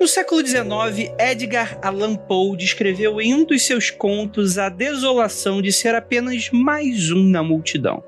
No 0.00 0.06
século 0.06 0.46
XIX, 0.46 1.12
Edgar 1.18 1.76
Allan 1.82 2.14
Poe 2.14 2.56
descreveu 2.56 3.20
em 3.20 3.34
um 3.34 3.44
dos 3.44 3.62
seus 3.62 3.90
contos 3.90 4.56
a 4.56 4.68
desolação 4.68 5.60
de 5.60 5.72
ser 5.72 5.92
apenas 5.92 6.50
mais 6.52 7.10
um 7.10 7.24
na 7.24 7.42
multidão. 7.42 8.04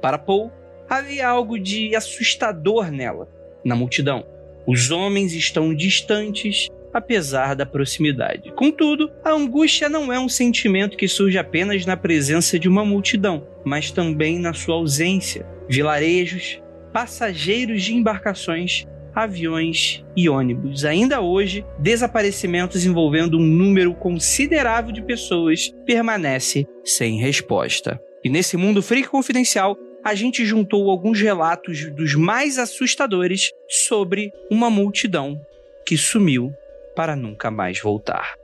Para 0.00 0.18
Poe, 0.18 0.50
havia 0.88 1.26
algo 1.26 1.58
de 1.58 1.96
assustador 1.96 2.92
nela, 2.92 3.28
na 3.64 3.74
multidão. 3.74 4.24
Os 4.64 4.92
homens 4.92 5.34
estão 5.34 5.74
distantes, 5.74 6.68
apesar 6.94 7.56
da 7.56 7.66
proximidade. 7.66 8.52
Contudo, 8.52 9.10
a 9.24 9.32
angústia 9.32 9.88
não 9.88 10.12
é 10.12 10.20
um 10.20 10.28
sentimento 10.28 10.96
que 10.96 11.08
surge 11.08 11.38
apenas 11.38 11.84
na 11.84 11.96
presença 11.96 12.56
de 12.56 12.68
uma 12.68 12.84
multidão, 12.84 13.48
mas 13.64 13.90
também 13.90 14.38
na 14.38 14.54
sua 14.54 14.76
ausência. 14.76 15.44
Vilarejos, 15.68 16.62
passageiros 16.92 17.82
de 17.82 17.96
embarcações, 17.96 18.86
aviões 19.14 20.04
e 20.16 20.28
ônibus. 20.28 20.84
Ainda 20.84 21.20
hoje, 21.20 21.64
desaparecimentos 21.78 22.84
envolvendo 22.84 23.38
um 23.38 23.46
número 23.46 23.94
considerável 23.94 24.92
de 24.92 25.02
pessoas 25.02 25.72
permanece 25.84 26.66
sem 26.84 27.18
resposta. 27.18 28.00
E 28.24 28.28
nesse 28.28 28.56
mundo 28.56 28.82
freak 28.82 29.08
confidencial, 29.08 29.76
a 30.04 30.14
gente 30.14 30.44
juntou 30.44 30.90
alguns 30.90 31.20
relatos 31.20 31.90
dos 31.90 32.14
mais 32.14 32.58
assustadores 32.58 33.50
sobre 33.68 34.32
uma 34.50 34.68
multidão 34.68 35.40
que 35.86 35.96
sumiu 35.96 36.52
para 36.94 37.14
nunca 37.14 37.50
mais 37.50 37.80
voltar. 37.80 38.34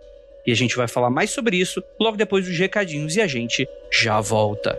E 0.47 0.53
a 0.53 0.55
gente 0.55 0.77
vai 0.77 0.89
falar 0.89 1.11
mais 1.11 1.30
sobre 1.30 1.57
isso 1.57 1.83
logo 2.01 2.16
depois 2.16 2.47
dos 2.47 2.59
recadinhos 2.59 3.16
e 3.16 3.21
a 3.21 3.27
gente 3.27 3.69
já 3.93 4.21
volta. 4.21 4.79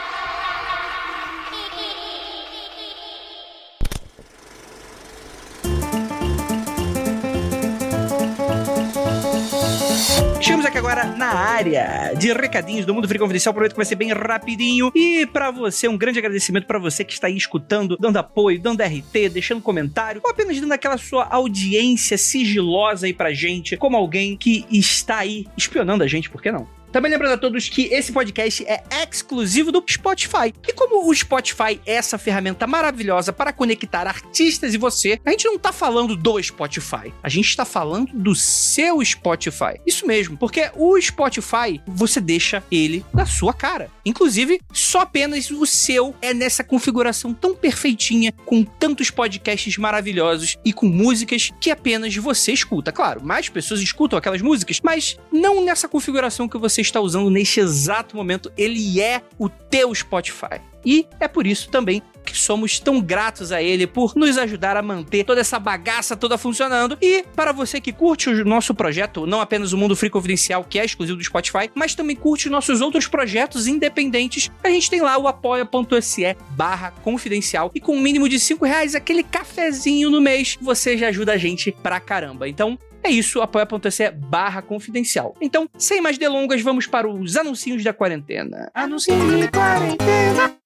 Agora 10.91 11.05
na 11.05 11.33
área 11.33 12.13
de 12.17 12.33
recadinhos 12.33 12.85
do 12.85 12.93
Mundo 12.93 13.07
Free 13.07 13.17
Confidencial. 13.17 13.53
Prometo 13.53 13.71
que 13.71 13.77
vai 13.77 13.85
ser 13.85 13.95
bem 13.95 14.11
rapidinho. 14.11 14.91
E 14.93 15.25
para 15.25 15.49
você, 15.49 15.87
um 15.87 15.97
grande 15.97 16.19
agradecimento 16.19 16.67
para 16.67 16.77
você 16.77 17.05
que 17.05 17.13
está 17.13 17.27
aí 17.27 17.37
escutando, 17.37 17.95
dando 17.97 18.17
apoio, 18.17 18.59
dando 18.59 18.83
RT, 18.83 19.29
deixando 19.31 19.61
comentário, 19.61 20.19
ou 20.21 20.29
apenas 20.29 20.59
dando 20.59 20.73
aquela 20.73 20.97
sua 20.97 21.25
audiência 21.25 22.17
sigilosa 22.17 23.05
aí 23.05 23.13
pra 23.13 23.31
gente, 23.31 23.77
como 23.77 23.95
alguém 23.95 24.35
que 24.35 24.65
está 24.69 25.19
aí 25.19 25.47
espionando 25.57 26.03
a 26.03 26.07
gente, 26.07 26.29
por 26.29 26.41
que 26.41 26.51
não? 26.51 26.67
Também 26.91 27.09
lembrando 27.09 27.33
a 27.33 27.37
todos 27.37 27.69
que 27.69 27.83
esse 27.93 28.11
podcast 28.11 28.65
é 28.67 28.83
exclusivo 29.03 29.71
do 29.71 29.83
Spotify. 29.89 30.53
E 30.67 30.73
como 30.73 31.09
o 31.09 31.15
Spotify 31.15 31.79
é 31.85 31.93
essa 31.93 32.17
ferramenta 32.17 32.67
maravilhosa 32.67 33.31
para 33.31 33.53
conectar 33.53 34.07
artistas 34.07 34.73
e 34.73 34.77
você, 34.77 35.19
a 35.25 35.31
gente 35.31 35.45
não 35.45 35.57
tá 35.57 35.71
falando 35.71 36.15
do 36.15 36.41
Spotify. 36.41 37.13
A 37.23 37.29
gente 37.29 37.47
está 37.47 37.63
falando 37.63 38.11
do 38.13 38.35
seu 38.35 39.03
Spotify. 39.05 39.79
Isso 39.85 40.05
mesmo, 40.05 40.37
porque 40.37 40.69
o 40.75 40.99
Spotify, 40.99 41.79
você 41.87 42.19
deixa 42.19 42.63
ele 42.69 43.05
na 43.13 43.25
sua 43.25 43.53
cara. 43.53 43.89
Inclusive, 44.05 44.59
só 44.73 45.01
apenas 45.01 45.49
o 45.49 45.65
seu 45.65 46.13
é 46.21 46.33
nessa 46.33 46.63
configuração 46.63 47.33
tão 47.33 47.55
perfeitinha, 47.55 48.33
com 48.45 48.63
tantos 48.63 49.09
podcasts 49.09 49.77
maravilhosos 49.77 50.57
e 50.65 50.73
com 50.73 50.87
músicas 50.87 51.51
que 51.61 51.71
apenas 51.71 52.15
você 52.15 52.51
escuta. 52.51 52.91
Claro, 52.91 53.23
mais 53.23 53.47
pessoas 53.47 53.79
escutam 53.79 54.19
aquelas 54.19 54.41
músicas, 54.41 54.81
mas 54.83 55.17
não 55.31 55.63
nessa 55.63 55.87
configuração 55.87 56.49
que 56.49 56.57
você 56.57 56.80
está 56.81 56.99
usando 56.99 57.29
neste 57.29 57.59
exato 57.59 58.15
momento. 58.15 58.51
Ele 58.57 59.01
é 59.01 59.21
o 59.37 59.49
teu 59.49 59.93
Spotify. 59.93 60.61
E 60.85 61.05
é 61.19 61.27
por 61.27 61.45
isso 61.45 61.69
também 61.69 62.01
que 62.25 62.37
somos 62.37 62.79
tão 62.79 63.01
gratos 63.01 63.51
a 63.51 63.61
ele 63.61 63.87
por 63.87 64.15
nos 64.15 64.37
ajudar 64.37 64.77
a 64.77 64.81
manter 64.81 65.23
toda 65.23 65.41
essa 65.41 65.59
bagaça 65.59 66.15
toda 66.15 66.37
funcionando. 66.37 66.97
E 67.01 67.23
para 67.35 67.51
você 67.51 67.81
que 67.81 67.91
curte 67.91 68.29
o 68.29 68.45
nosso 68.45 68.73
projeto, 68.73 69.25
não 69.25 69.41
apenas 69.41 69.73
o 69.73 69.77
Mundo 69.77 69.95
Free 69.95 70.09
Confidencial, 70.09 70.63
que 70.63 70.79
é 70.79 70.85
exclusivo 70.85 71.17
do 71.17 71.23
Spotify, 71.23 71.69
mas 71.75 71.95
também 71.95 72.15
curte 72.15 72.45
os 72.45 72.51
nossos 72.51 72.81
outros 72.81 73.07
projetos 73.07 73.67
independentes, 73.67 74.49
a 74.63 74.69
gente 74.69 74.89
tem 74.89 75.01
lá 75.01 75.17
o 75.17 75.27
apoia.se 75.27 76.35
barra 76.51 76.91
confidencial. 76.91 77.71
E 77.73 77.79
com 77.79 77.95
um 77.95 78.01
mínimo 78.01 78.29
de 78.29 78.39
5 78.39 78.65
reais, 78.65 78.95
aquele 78.95 79.23
cafezinho 79.23 80.09
no 80.09 80.21
mês, 80.21 80.57
você 80.61 80.97
já 80.97 81.07
ajuda 81.07 81.33
a 81.33 81.37
gente 81.37 81.71
pra 81.71 81.99
caramba. 81.99 82.47
Então, 82.47 82.77
é 83.03 83.09
isso, 83.09 83.41
apoia.se 83.41 84.11
barra 84.11 84.61
confidencial. 84.61 85.35
Então, 85.41 85.67
sem 85.77 86.01
mais 86.01 86.17
delongas, 86.17 86.61
vamos 86.61 86.87
para 86.87 87.09
os 87.09 87.35
anuncinhos 87.35 87.83
da 87.83 87.93
quarentena. 87.93 88.69
Anuncinho 88.73 89.39
de 89.39 89.47
quarentena. 89.49 90.60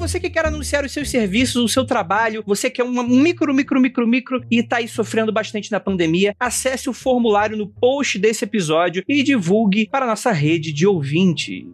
Você 0.00 0.18
que 0.18 0.30
quer 0.30 0.46
anunciar 0.46 0.82
os 0.82 0.92
seus 0.92 1.10
serviços, 1.10 1.62
o 1.62 1.68
seu 1.68 1.84
trabalho, 1.84 2.42
você 2.46 2.70
que 2.70 2.80
é 2.80 2.84
um 2.84 3.06
micro, 3.06 3.52
micro, 3.52 3.78
micro, 3.78 4.08
micro 4.08 4.42
e 4.50 4.62
tá 4.62 4.78
aí 4.78 4.88
sofrendo 4.88 5.30
bastante 5.30 5.70
na 5.70 5.78
pandemia, 5.78 6.34
acesse 6.40 6.88
o 6.88 6.94
formulário 6.94 7.54
no 7.54 7.68
post 7.68 8.18
desse 8.18 8.42
episódio 8.44 9.04
e 9.06 9.22
divulgue 9.22 9.86
para 9.90 10.06
a 10.06 10.08
nossa 10.08 10.32
rede 10.32 10.72
de 10.72 10.86
ouvintes. 10.86 11.66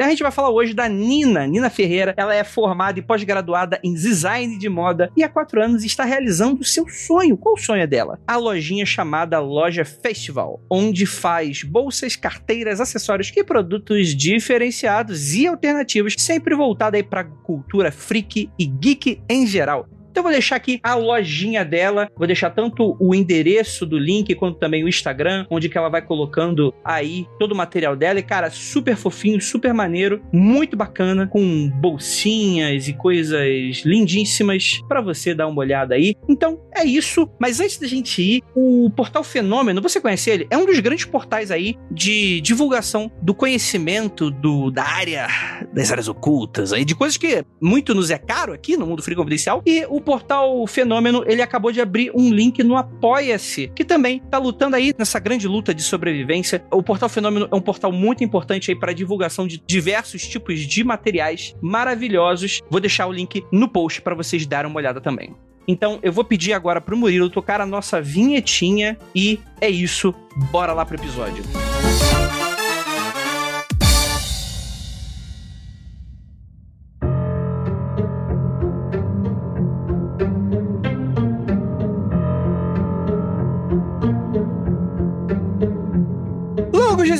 A 0.00 0.08
gente 0.08 0.24
vai 0.24 0.32
falar 0.32 0.50
hoje 0.50 0.74
da 0.74 0.88
Nina, 0.88 1.46
Nina 1.46 1.70
Ferreira. 1.70 2.14
Ela 2.16 2.34
é 2.34 2.42
formada 2.42 2.98
e 2.98 3.02
pós-graduada 3.02 3.78
em 3.84 3.94
design 3.94 4.58
de 4.58 4.68
moda 4.68 5.12
e 5.16 5.22
há 5.22 5.28
quatro 5.28 5.62
anos 5.62 5.84
está 5.84 6.04
realizando 6.04 6.62
o 6.62 6.64
seu 6.64 6.88
sonho. 6.88 7.36
Qual 7.36 7.54
o 7.54 7.58
sonho 7.58 7.86
dela? 7.86 8.18
A 8.26 8.36
lojinha 8.36 8.84
chamada 8.84 9.38
Loja 9.38 9.84
Festival, 9.84 10.60
onde 10.68 11.06
faz 11.06 11.62
bolsas, 11.62 12.16
carteiras, 12.16 12.80
acessórios 12.80 13.32
e 13.36 13.44
produtos 13.44 14.16
diferenciados 14.16 15.32
e 15.32 15.46
alternativos, 15.46 16.16
sempre 16.18 16.56
voltada 16.56 16.96
aí 16.96 17.04
para 17.04 17.22
cultura 17.22 17.67
freak 17.92 18.36
e 18.36 18.64
geek 18.80 19.20
em 19.28 19.46
geral. 19.46 19.86
Então 20.10 20.20
eu 20.20 20.22
vou 20.22 20.32
deixar 20.32 20.56
aqui 20.56 20.80
a 20.82 20.94
lojinha 20.94 21.64
dela, 21.64 22.08
vou 22.16 22.26
deixar 22.26 22.50
tanto 22.50 22.96
o 22.98 23.14
endereço 23.14 23.86
do 23.86 23.98
link 23.98 24.34
quanto 24.34 24.58
também 24.58 24.84
o 24.84 24.88
Instagram, 24.88 25.46
onde 25.50 25.68
que 25.68 25.78
ela 25.78 25.88
vai 25.88 26.02
colocando 26.02 26.74
aí 26.84 27.26
todo 27.38 27.52
o 27.52 27.56
material 27.56 27.96
dela. 27.96 28.18
E 28.18 28.22
cara, 28.22 28.50
super 28.50 28.96
fofinho, 28.96 29.40
super 29.40 29.72
maneiro, 29.72 30.22
muito 30.32 30.76
bacana, 30.76 31.26
com 31.26 31.68
bolsinhas 31.70 32.88
e 32.88 32.92
coisas 32.92 33.82
lindíssimas 33.84 34.80
para 34.88 35.00
você 35.00 35.34
dar 35.34 35.46
uma 35.46 35.60
olhada 35.60 35.94
aí. 35.94 36.14
Então 36.28 36.60
é 36.74 36.84
isso, 36.84 37.28
mas 37.38 37.60
antes 37.60 37.78
da 37.78 37.86
gente 37.86 38.22
ir, 38.22 38.42
o 38.54 38.90
portal 38.90 39.22
Fenômeno, 39.22 39.80
você 39.80 40.00
conhece 40.00 40.30
ele? 40.30 40.46
É 40.50 40.56
um 40.56 40.66
dos 40.66 40.80
grandes 40.80 41.04
portais 41.04 41.50
aí 41.50 41.76
de 41.90 42.40
divulgação 42.40 43.10
do 43.22 43.34
conhecimento 43.34 44.30
do, 44.30 44.70
da 44.70 44.84
área, 44.84 45.28
das 45.72 45.90
áreas 45.90 46.08
ocultas 46.08 46.72
aí, 46.72 46.84
de 46.84 46.94
coisas 46.94 47.16
que 47.16 47.44
muito 47.60 47.94
nos 47.94 48.10
é 48.10 48.18
caro 48.18 48.52
aqui 48.52 48.76
no 48.76 48.86
mundo 48.86 49.02
free 49.02 49.16
confidencial. 49.16 49.62
E 49.66 49.84
o 49.88 49.97
portal 50.00 50.66
Fenômeno, 50.66 51.24
ele 51.26 51.42
acabou 51.42 51.72
de 51.72 51.80
abrir 51.80 52.10
um 52.14 52.32
link 52.32 52.62
no 52.62 52.76
Apoia-se, 52.76 53.68
que 53.74 53.84
também 53.84 54.20
tá 54.30 54.38
lutando 54.38 54.76
aí 54.76 54.94
nessa 54.96 55.18
grande 55.18 55.46
luta 55.48 55.74
de 55.74 55.82
sobrevivência. 55.82 56.64
O 56.70 56.82
portal 56.82 57.08
Fenômeno 57.08 57.48
é 57.50 57.54
um 57.54 57.60
portal 57.60 57.92
muito 57.92 58.22
importante 58.24 58.70
aí 58.70 58.78
para 58.78 58.92
divulgação 58.92 59.46
de 59.46 59.62
diversos 59.66 60.26
tipos 60.26 60.60
de 60.60 60.84
materiais 60.84 61.54
maravilhosos. 61.60 62.60
Vou 62.70 62.80
deixar 62.80 63.06
o 63.06 63.12
link 63.12 63.44
no 63.52 63.68
post 63.68 64.02
para 64.02 64.14
vocês 64.14 64.46
darem 64.46 64.70
uma 64.70 64.78
olhada 64.78 65.00
também. 65.00 65.34
Então 65.66 65.98
eu 66.02 66.12
vou 66.12 66.24
pedir 66.24 66.54
agora 66.54 66.80
pro 66.80 66.96
Murilo 66.96 67.28
tocar 67.28 67.60
a 67.60 67.66
nossa 67.66 68.00
vinhetinha 68.00 68.96
e 69.14 69.38
é 69.60 69.68
isso, 69.68 70.14
bora 70.50 70.72
lá 70.72 70.86
pro 70.86 70.96
episódio. 70.96 71.44
Longos 71.88 72.47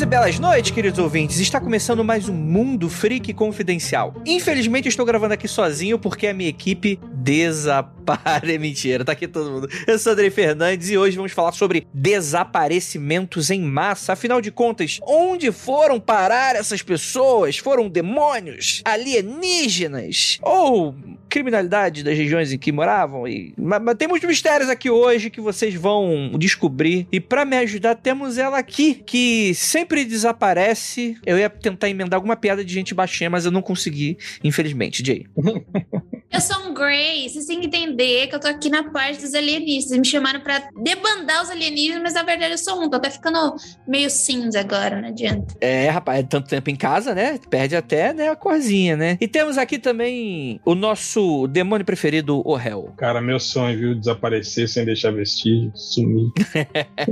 belas 0.09 0.39
noites, 0.39 0.71
queridos 0.71 0.99
ouvintes. 0.99 1.39
Está 1.39 1.61
começando 1.61 2.03
mais 2.03 2.31
um 2.31 2.33
Mundo 2.33 2.89
Freak 2.89 3.35
Confidencial. 3.35 4.15
Infelizmente, 4.25 4.89
estou 4.89 5.05
gravando 5.05 5.35
aqui 5.35 5.47
sozinho 5.47 5.99
porque 5.99 6.27
a 6.27 6.33
minha 6.33 6.49
equipe 6.49 6.99
Desapare. 7.13 8.57
Mentira, 8.59 9.05
tá 9.05 9.13
aqui 9.13 9.29
todo 9.29 9.51
mundo. 9.51 9.69
Eu 9.87 9.99
sou 9.99 10.15
Andrei 10.15 10.31
Fernandes 10.31 10.89
e 10.89 10.97
hoje 10.97 11.15
vamos 11.15 11.33
falar 11.33 11.53
sobre 11.53 11.87
desaparecimentos 11.93 13.51
em 13.51 13.61
massa. 13.61 14.15
Afinal 14.15 14.41
de 14.41 14.51
contas, 14.51 14.99
onde 15.07 15.53
foram 15.53 16.01
parar 16.01 16.57
essas 16.57 16.81
pessoas? 16.81 17.59
Foram 17.59 17.87
demônios? 17.87 18.81
Alienígenas? 18.87 20.39
Ou 20.41 20.95
criminalidade 21.29 22.03
das 22.03 22.17
regiões 22.17 22.53
em 22.53 22.59
que 22.59 22.73
moravam? 22.73 23.27
E... 23.27 23.55
Mas, 23.57 23.83
mas 23.83 23.95
tem 23.97 24.09
muitos 24.09 24.29
mistérios 24.29 24.71
aqui 24.71 24.91
hoje 24.91 25.31
que 25.31 25.41
vocês 25.41 25.75
vão 25.75 26.33
descobrir. 26.39 27.07
E 27.13 27.21
para 27.21 27.45
me 27.45 27.57
ajudar, 27.59 27.95
temos 27.95 28.39
ela 28.39 28.59
aqui, 28.59 28.95
que 28.95 29.55
sempre 29.55 30.05
desaparece. 30.05 31.17
Eu 31.25 31.39
ia 31.39 31.51
tentar 31.51 31.89
emendar 31.89 32.17
alguma 32.17 32.37
piada 32.37 32.65
de 32.65 32.73
gente 32.73 32.95
baixinha, 32.95 33.31
mas 33.31 33.45
eu 33.45 33.51
não 33.51 33.63
consegui, 33.63 34.17
infelizmente. 34.43 35.05
Jay. 35.05 35.27
Eu 36.31 36.43
sou 36.43 36.69
um 36.69 36.75
Grey, 36.75 37.27
vocês 37.29 37.47
têm 37.47 37.59
que 37.59 37.67
entender 37.67 38.27
que 38.27 38.35
eu 38.35 38.39
tô 38.39 38.47
aqui 38.49 38.69
na 38.69 38.91
parte 38.91 39.23
dos 39.23 39.35
alienígenas. 39.35 39.99
Me 39.99 40.05
chamaram 40.05 40.41
pra 40.41 40.69
debandar 40.77 41.43
os 41.43 41.51
alienígenas, 41.51 42.03
mas 42.03 42.15
na 42.15 42.23
verdade 42.23 42.53
eu 42.53 42.59
sou 42.59 42.83
um. 42.83 42.91
Tô 42.91 42.97
até 42.97 43.09
ficando 43.09 43.57
meio 43.87 44.11
cinza 44.11 44.61
agora, 44.61 45.01
não 45.01 45.09
adianta. 45.09 45.57
É, 45.59 45.89
rapaz, 45.89 46.21
é 46.21 46.23
tanto 46.23 46.49
tempo 46.49 46.69
em 46.69 46.77
casa, 46.77 47.15
né? 47.15 47.41
Perde 47.49 47.75
até 47.75 48.13
né, 48.13 48.29
a 48.29 48.37
corzinha, 48.37 48.95
né? 48.95 49.17
E 49.21 49.27
temos 49.27 49.57
aqui 49.57 49.79
também 49.79 50.61
o 50.67 50.75
nosso 50.75 51.18
demônio 51.47 51.85
preferido, 51.85 52.43
o 52.45 52.59
Hell. 52.59 52.93
Cara, 52.97 53.21
meu 53.21 53.39
sonho, 53.39 53.79
viu? 53.79 53.95
Desaparecer 53.95 54.69
sem 54.69 54.85
deixar 54.85 55.13
vestígio, 55.13 55.71
sumir. 55.75 56.31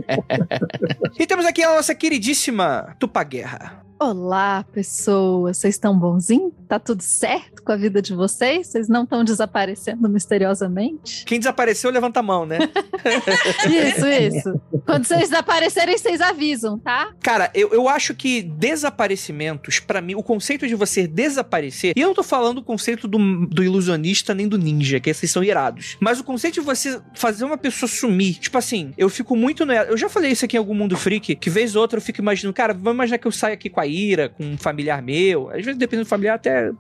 e 1.19 1.27
temos 1.27 1.47
aqui 1.47 1.63
a 1.63 1.75
nossa 1.75 1.95
queridíssima 1.95 2.95
Tupaguerra. 2.99 3.86
Olá, 3.99 4.63
pessoas. 4.75 5.57
Vocês 5.57 5.75
estão 5.75 5.99
bonzinhos? 5.99 6.53
Tá 6.69 6.79
tudo 6.79 7.03
certo 7.03 7.63
com 7.63 7.73
a 7.73 7.77
vida 7.77 8.03
de 8.03 8.15
vocês? 8.15 8.67
Vocês 8.67 8.89
não 8.89 9.05
estão 9.05 9.25
desaparecendo 9.25 10.07
misteriosamente? 10.07 11.25
Quem 11.25 11.39
desapareceu, 11.39 11.91
levanta 11.91 12.21
a 12.21 12.23
mão, 12.23 12.45
né? 12.45 12.59
isso, 13.65 14.07
isso. 14.07 14.61
Quando 14.85 15.07
vocês 15.07 15.31
desaparecerem, 15.31 15.97
vocês 15.97 16.21
avisam, 16.21 16.79
tá? 16.79 17.15
Cara, 17.23 17.51
eu, 17.55 17.71
eu 17.73 17.89
acho 17.89 18.15
que 18.15 18.43
desaparecimentos, 18.43 19.81
para 19.81 20.03
mim, 20.03 20.15
o 20.15 20.23
conceito 20.23 20.69
de 20.69 20.75
você 20.75 21.07
desaparecer, 21.07 21.95
e 21.97 22.01
eu 22.01 22.09
não 22.09 22.15
tô 22.15 22.23
falando 22.23 22.59
o 22.59 22.63
conceito 22.63 23.09
do, 23.09 23.47
do 23.47 23.65
ilusionista 23.65 24.35
nem 24.35 24.47
do 24.47 24.59
ninja, 24.59 25.01
que 25.01 25.09
esses 25.09 25.31
são 25.31 25.43
irados, 25.43 25.97
mas 26.01 26.21
o 26.21 26.25
conceito 26.25 26.55
de 26.55 26.61
você 26.61 27.01
fazer 27.15 27.45
uma 27.45 27.57
pessoa 27.57 27.89
sumir, 27.89 28.35
tipo 28.35 28.59
assim, 28.59 28.93
eu 28.99 29.09
fico 29.09 29.35
muito 29.35 29.65
no. 29.65 29.73
Eu 29.73 29.97
já 29.97 30.09
falei 30.09 30.33
isso 30.33 30.45
aqui 30.45 30.57
em 30.57 30.59
algum 30.59 30.75
mundo 30.75 30.97
freak, 30.97 31.35
que 31.35 31.51
vez 31.51 31.75
ou 31.75 31.83
outra 31.83 31.97
eu 31.99 32.03
fico 32.03 32.21
imaginando, 32.21 32.55
cara, 32.55 32.75
vamos 32.75 32.95
imaginar 32.95 33.19
que 33.19 33.27
eu 33.27 33.33
saio 33.33 33.55
aqui 33.55 33.71
com 33.71 33.81
a 33.81 33.86
ira, 33.87 34.29
com 34.29 34.45
um 34.45 34.59
familiar 34.59 35.03
meu. 35.03 35.49
Às 35.51 35.65
vezes, 35.65 35.77
dependendo 35.77 36.05
do 36.05 36.09
familiar, 36.09 36.35
até, 36.35 36.71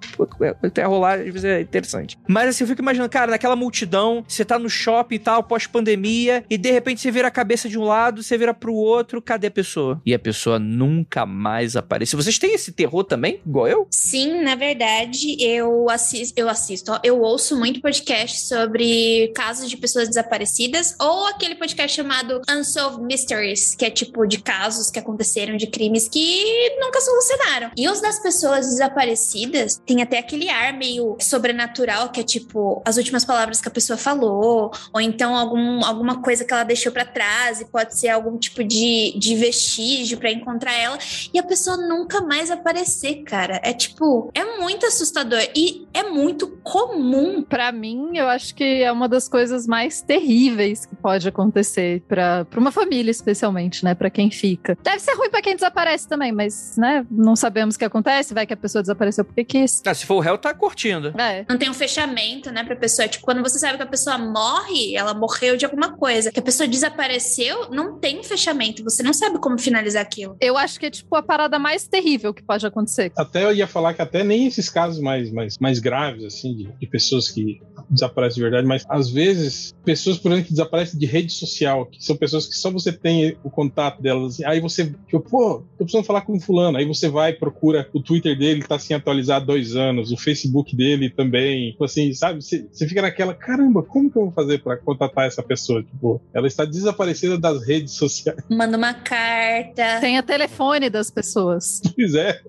até 0.62 0.84
rolar, 0.84 1.18
às 1.18 1.24
vezes 1.24 1.44
é 1.44 1.60
interessante. 1.60 2.18
Mas 2.28 2.48
assim, 2.48 2.64
eu 2.64 2.68
fico 2.68 2.82
imaginando, 2.82 3.10
cara, 3.10 3.30
naquela 3.30 3.56
multidão, 3.56 4.24
você 4.26 4.44
tá 4.44 4.58
no 4.58 4.68
shopping 4.68 5.16
e 5.16 5.18
tal, 5.18 5.42
pós-pandemia, 5.42 6.44
e 6.48 6.58
de 6.58 6.70
repente 6.70 7.00
você 7.00 7.10
vira 7.10 7.28
a 7.28 7.30
cabeça 7.30 7.68
de 7.68 7.78
um 7.78 7.84
lado, 7.84 8.22
você 8.22 8.36
vira 8.36 8.52
pro 8.52 8.74
outro, 8.74 9.22
cadê 9.22 9.48
a 9.48 9.50
pessoa? 9.50 10.00
E 10.04 10.14
a 10.14 10.18
pessoa 10.18 10.58
nunca 10.58 11.24
mais 11.24 11.76
aparece. 11.76 12.16
Vocês 12.16 12.38
têm 12.38 12.54
esse 12.54 12.72
terror 12.72 13.04
também, 13.04 13.40
igual 13.46 13.68
eu? 13.68 13.86
Sim, 13.90 14.42
na 14.42 14.54
verdade, 14.54 15.36
eu 15.40 15.88
assisto, 15.90 16.38
eu 16.38 16.48
assisto, 16.48 16.92
eu 17.02 17.20
ouço 17.20 17.56
muito 17.56 17.80
podcast 17.80 18.40
sobre 18.40 19.32
casos 19.34 19.68
de 19.68 19.76
pessoas 19.76 20.08
desaparecidas, 20.08 20.94
ou 21.00 21.26
aquele 21.26 21.54
podcast 21.54 21.96
chamado 21.96 22.40
Unsolved 22.50 23.02
Mysteries, 23.02 23.74
que 23.74 23.84
é 23.84 23.90
tipo 23.90 24.26
de 24.26 24.38
casos 24.38 24.90
que 24.90 24.98
aconteceram 24.98 25.56
de 25.56 25.66
crimes 25.66 26.08
que 26.08 26.76
nunca 26.80 26.95
nunca 26.96 27.00
solucionaram. 27.00 27.70
E 27.76 27.88
os 27.88 28.00
das 28.00 28.18
pessoas 28.18 28.66
desaparecidas 28.66 29.80
tem 29.84 30.02
até 30.02 30.18
aquele 30.18 30.48
ar 30.48 30.72
meio 30.72 31.16
sobrenatural, 31.20 32.10
que 32.10 32.20
é 32.20 32.22
tipo 32.22 32.82
as 32.84 32.96
últimas 32.96 33.24
palavras 33.24 33.60
que 33.60 33.68
a 33.68 33.70
pessoa 33.70 33.96
falou, 33.96 34.70
ou 34.92 35.00
então 35.00 35.36
algum, 35.36 35.84
alguma 35.84 36.22
coisa 36.22 36.44
que 36.44 36.52
ela 36.52 36.64
deixou 36.64 36.92
para 36.92 37.04
trás, 37.04 37.60
e 37.60 37.66
pode 37.66 37.98
ser 37.98 38.08
algum 38.08 38.38
tipo 38.38 38.64
de, 38.64 39.14
de 39.18 39.34
vestígio 39.34 40.18
para 40.18 40.30
encontrar 40.30 40.74
ela, 40.74 40.98
e 41.32 41.38
a 41.38 41.42
pessoa 41.42 41.76
nunca 41.76 42.20
mais 42.22 42.50
aparecer, 42.50 43.22
cara. 43.24 43.60
É 43.62 43.72
tipo, 43.72 44.30
é 44.34 44.58
muito 44.58 44.86
assustador 44.86 45.40
e 45.54 45.86
é 45.92 46.02
muito 46.04 46.48
comum. 46.62 47.42
Para 47.42 47.70
mim, 47.72 48.16
eu 48.16 48.28
acho 48.28 48.54
que 48.54 48.82
é 48.82 48.90
uma 48.90 49.08
das 49.08 49.28
coisas 49.28 49.66
mais 49.66 50.00
terríveis 50.00 50.86
que 50.86 50.96
pode 50.96 51.28
acontecer 51.28 52.02
para 52.08 52.46
uma 52.56 52.72
família, 52.72 53.10
especialmente, 53.10 53.84
né? 53.84 53.94
Para 53.94 54.10
quem 54.10 54.30
fica. 54.30 54.76
Deve 54.82 55.00
ser 55.00 55.14
ruim 55.14 55.30
para 55.30 55.42
quem 55.42 55.54
desaparece 55.54 56.08
também, 56.08 56.32
mas 56.32 56.76
né? 56.76 56.85
Não 57.10 57.36
sabemos 57.36 57.74
o 57.74 57.78
que 57.78 57.84
acontece, 57.84 58.34
vai 58.34 58.46
que 58.46 58.52
a 58.52 58.56
pessoa 58.56 58.82
desapareceu 58.82 59.24
porque 59.24 59.44
quis. 59.44 59.82
Ah, 59.86 59.94
se 59.94 60.06
for 60.06 60.16
o 60.16 60.20
réu, 60.20 60.38
tá 60.38 60.52
curtindo. 60.54 61.08
É. 61.20 61.44
Não 61.48 61.58
tem 61.58 61.70
um 61.70 61.74
fechamento, 61.74 62.50
né, 62.50 62.64
pra 62.64 62.76
pessoa. 62.76 63.08
Tipo, 63.08 63.24
quando 63.24 63.42
você 63.42 63.58
sabe 63.58 63.76
que 63.76 63.82
a 63.82 63.86
pessoa 63.86 64.18
morre, 64.18 64.94
ela 64.94 65.14
morreu 65.14 65.56
de 65.56 65.64
alguma 65.64 65.96
coisa. 65.96 66.30
Que 66.30 66.40
a 66.40 66.42
pessoa 66.42 66.68
desapareceu, 66.68 67.70
não 67.70 67.98
tem 67.98 68.20
um 68.20 68.24
fechamento. 68.24 68.82
Você 68.84 69.02
não 69.02 69.12
sabe 69.12 69.38
como 69.38 69.58
finalizar 69.58 70.02
aquilo. 70.02 70.36
Eu 70.40 70.56
acho 70.56 70.78
que 70.78 70.86
é, 70.86 70.90
tipo, 70.90 71.14
a 71.16 71.22
parada 71.22 71.58
mais 71.58 71.86
terrível 71.86 72.32
que 72.32 72.42
pode 72.42 72.66
acontecer. 72.66 73.12
Até 73.16 73.44
eu 73.44 73.52
ia 73.52 73.66
falar 73.66 73.94
que 73.94 74.02
até 74.02 74.22
nem 74.22 74.46
esses 74.46 74.68
casos 74.68 75.00
mais, 75.00 75.30
mais, 75.32 75.56
mais 75.58 75.78
graves, 75.78 76.24
assim, 76.24 76.54
de, 76.54 76.72
de 76.78 76.86
pessoas 76.86 77.28
que 77.28 77.60
desaparecem 77.88 78.36
de 78.36 78.42
verdade, 78.42 78.66
mas 78.66 78.84
às 78.88 79.10
vezes, 79.10 79.74
pessoas, 79.84 80.18
por 80.18 80.32
exemplo, 80.32 80.48
que 80.48 80.52
desaparecem 80.52 80.98
de 80.98 81.06
rede 81.06 81.32
social, 81.32 81.86
que 81.86 82.04
são 82.04 82.16
pessoas 82.16 82.46
que 82.46 82.54
só 82.54 82.70
você 82.70 82.92
tem 82.92 83.36
o 83.44 83.50
contato 83.50 84.02
delas, 84.02 84.34
assim, 84.34 84.44
aí 84.44 84.60
você, 84.60 84.86
tipo, 85.06 85.20
pô, 85.20 85.62
tô 85.78 85.84
precisando 85.84 86.04
falar 86.04 86.22
com 86.22 86.38
fulano 86.40 86.75
fulano. 86.76 86.78
Aí 86.78 86.84
você 86.84 87.08
vai 87.08 87.32
procura 87.32 87.88
o 87.92 88.00
Twitter 88.00 88.36
dele, 88.38 88.62
tá 88.62 88.78
sem 88.78 88.96
atualizar 88.96 89.38
há 89.38 89.44
dois 89.44 89.74
anos, 89.74 90.12
o 90.12 90.16
Facebook 90.16 90.76
dele 90.76 91.10
também. 91.10 91.72
Tipo 91.72 91.84
assim, 91.84 92.12
sabe? 92.12 92.42
Você, 92.42 92.66
você 92.70 92.86
fica 92.86 93.02
naquela, 93.02 93.34
caramba, 93.34 93.82
como 93.82 94.10
que 94.10 94.18
eu 94.18 94.24
vou 94.24 94.32
fazer 94.32 94.58
para 94.62 94.76
contatar 94.76 95.26
essa 95.26 95.42
pessoa? 95.42 95.82
Tipo, 95.82 96.20
ela 96.34 96.46
está 96.46 96.64
desaparecida 96.64 97.38
das 97.38 97.66
redes 97.66 97.94
sociais. 97.94 98.38
Manda 98.50 98.76
uma 98.76 98.94
carta. 98.94 100.00
Tem 100.00 100.18
o 100.18 100.22
telefone 100.22 100.90
das 100.90 101.10
pessoas. 101.10 101.80
Pois 101.96 102.14
é. 102.14 102.40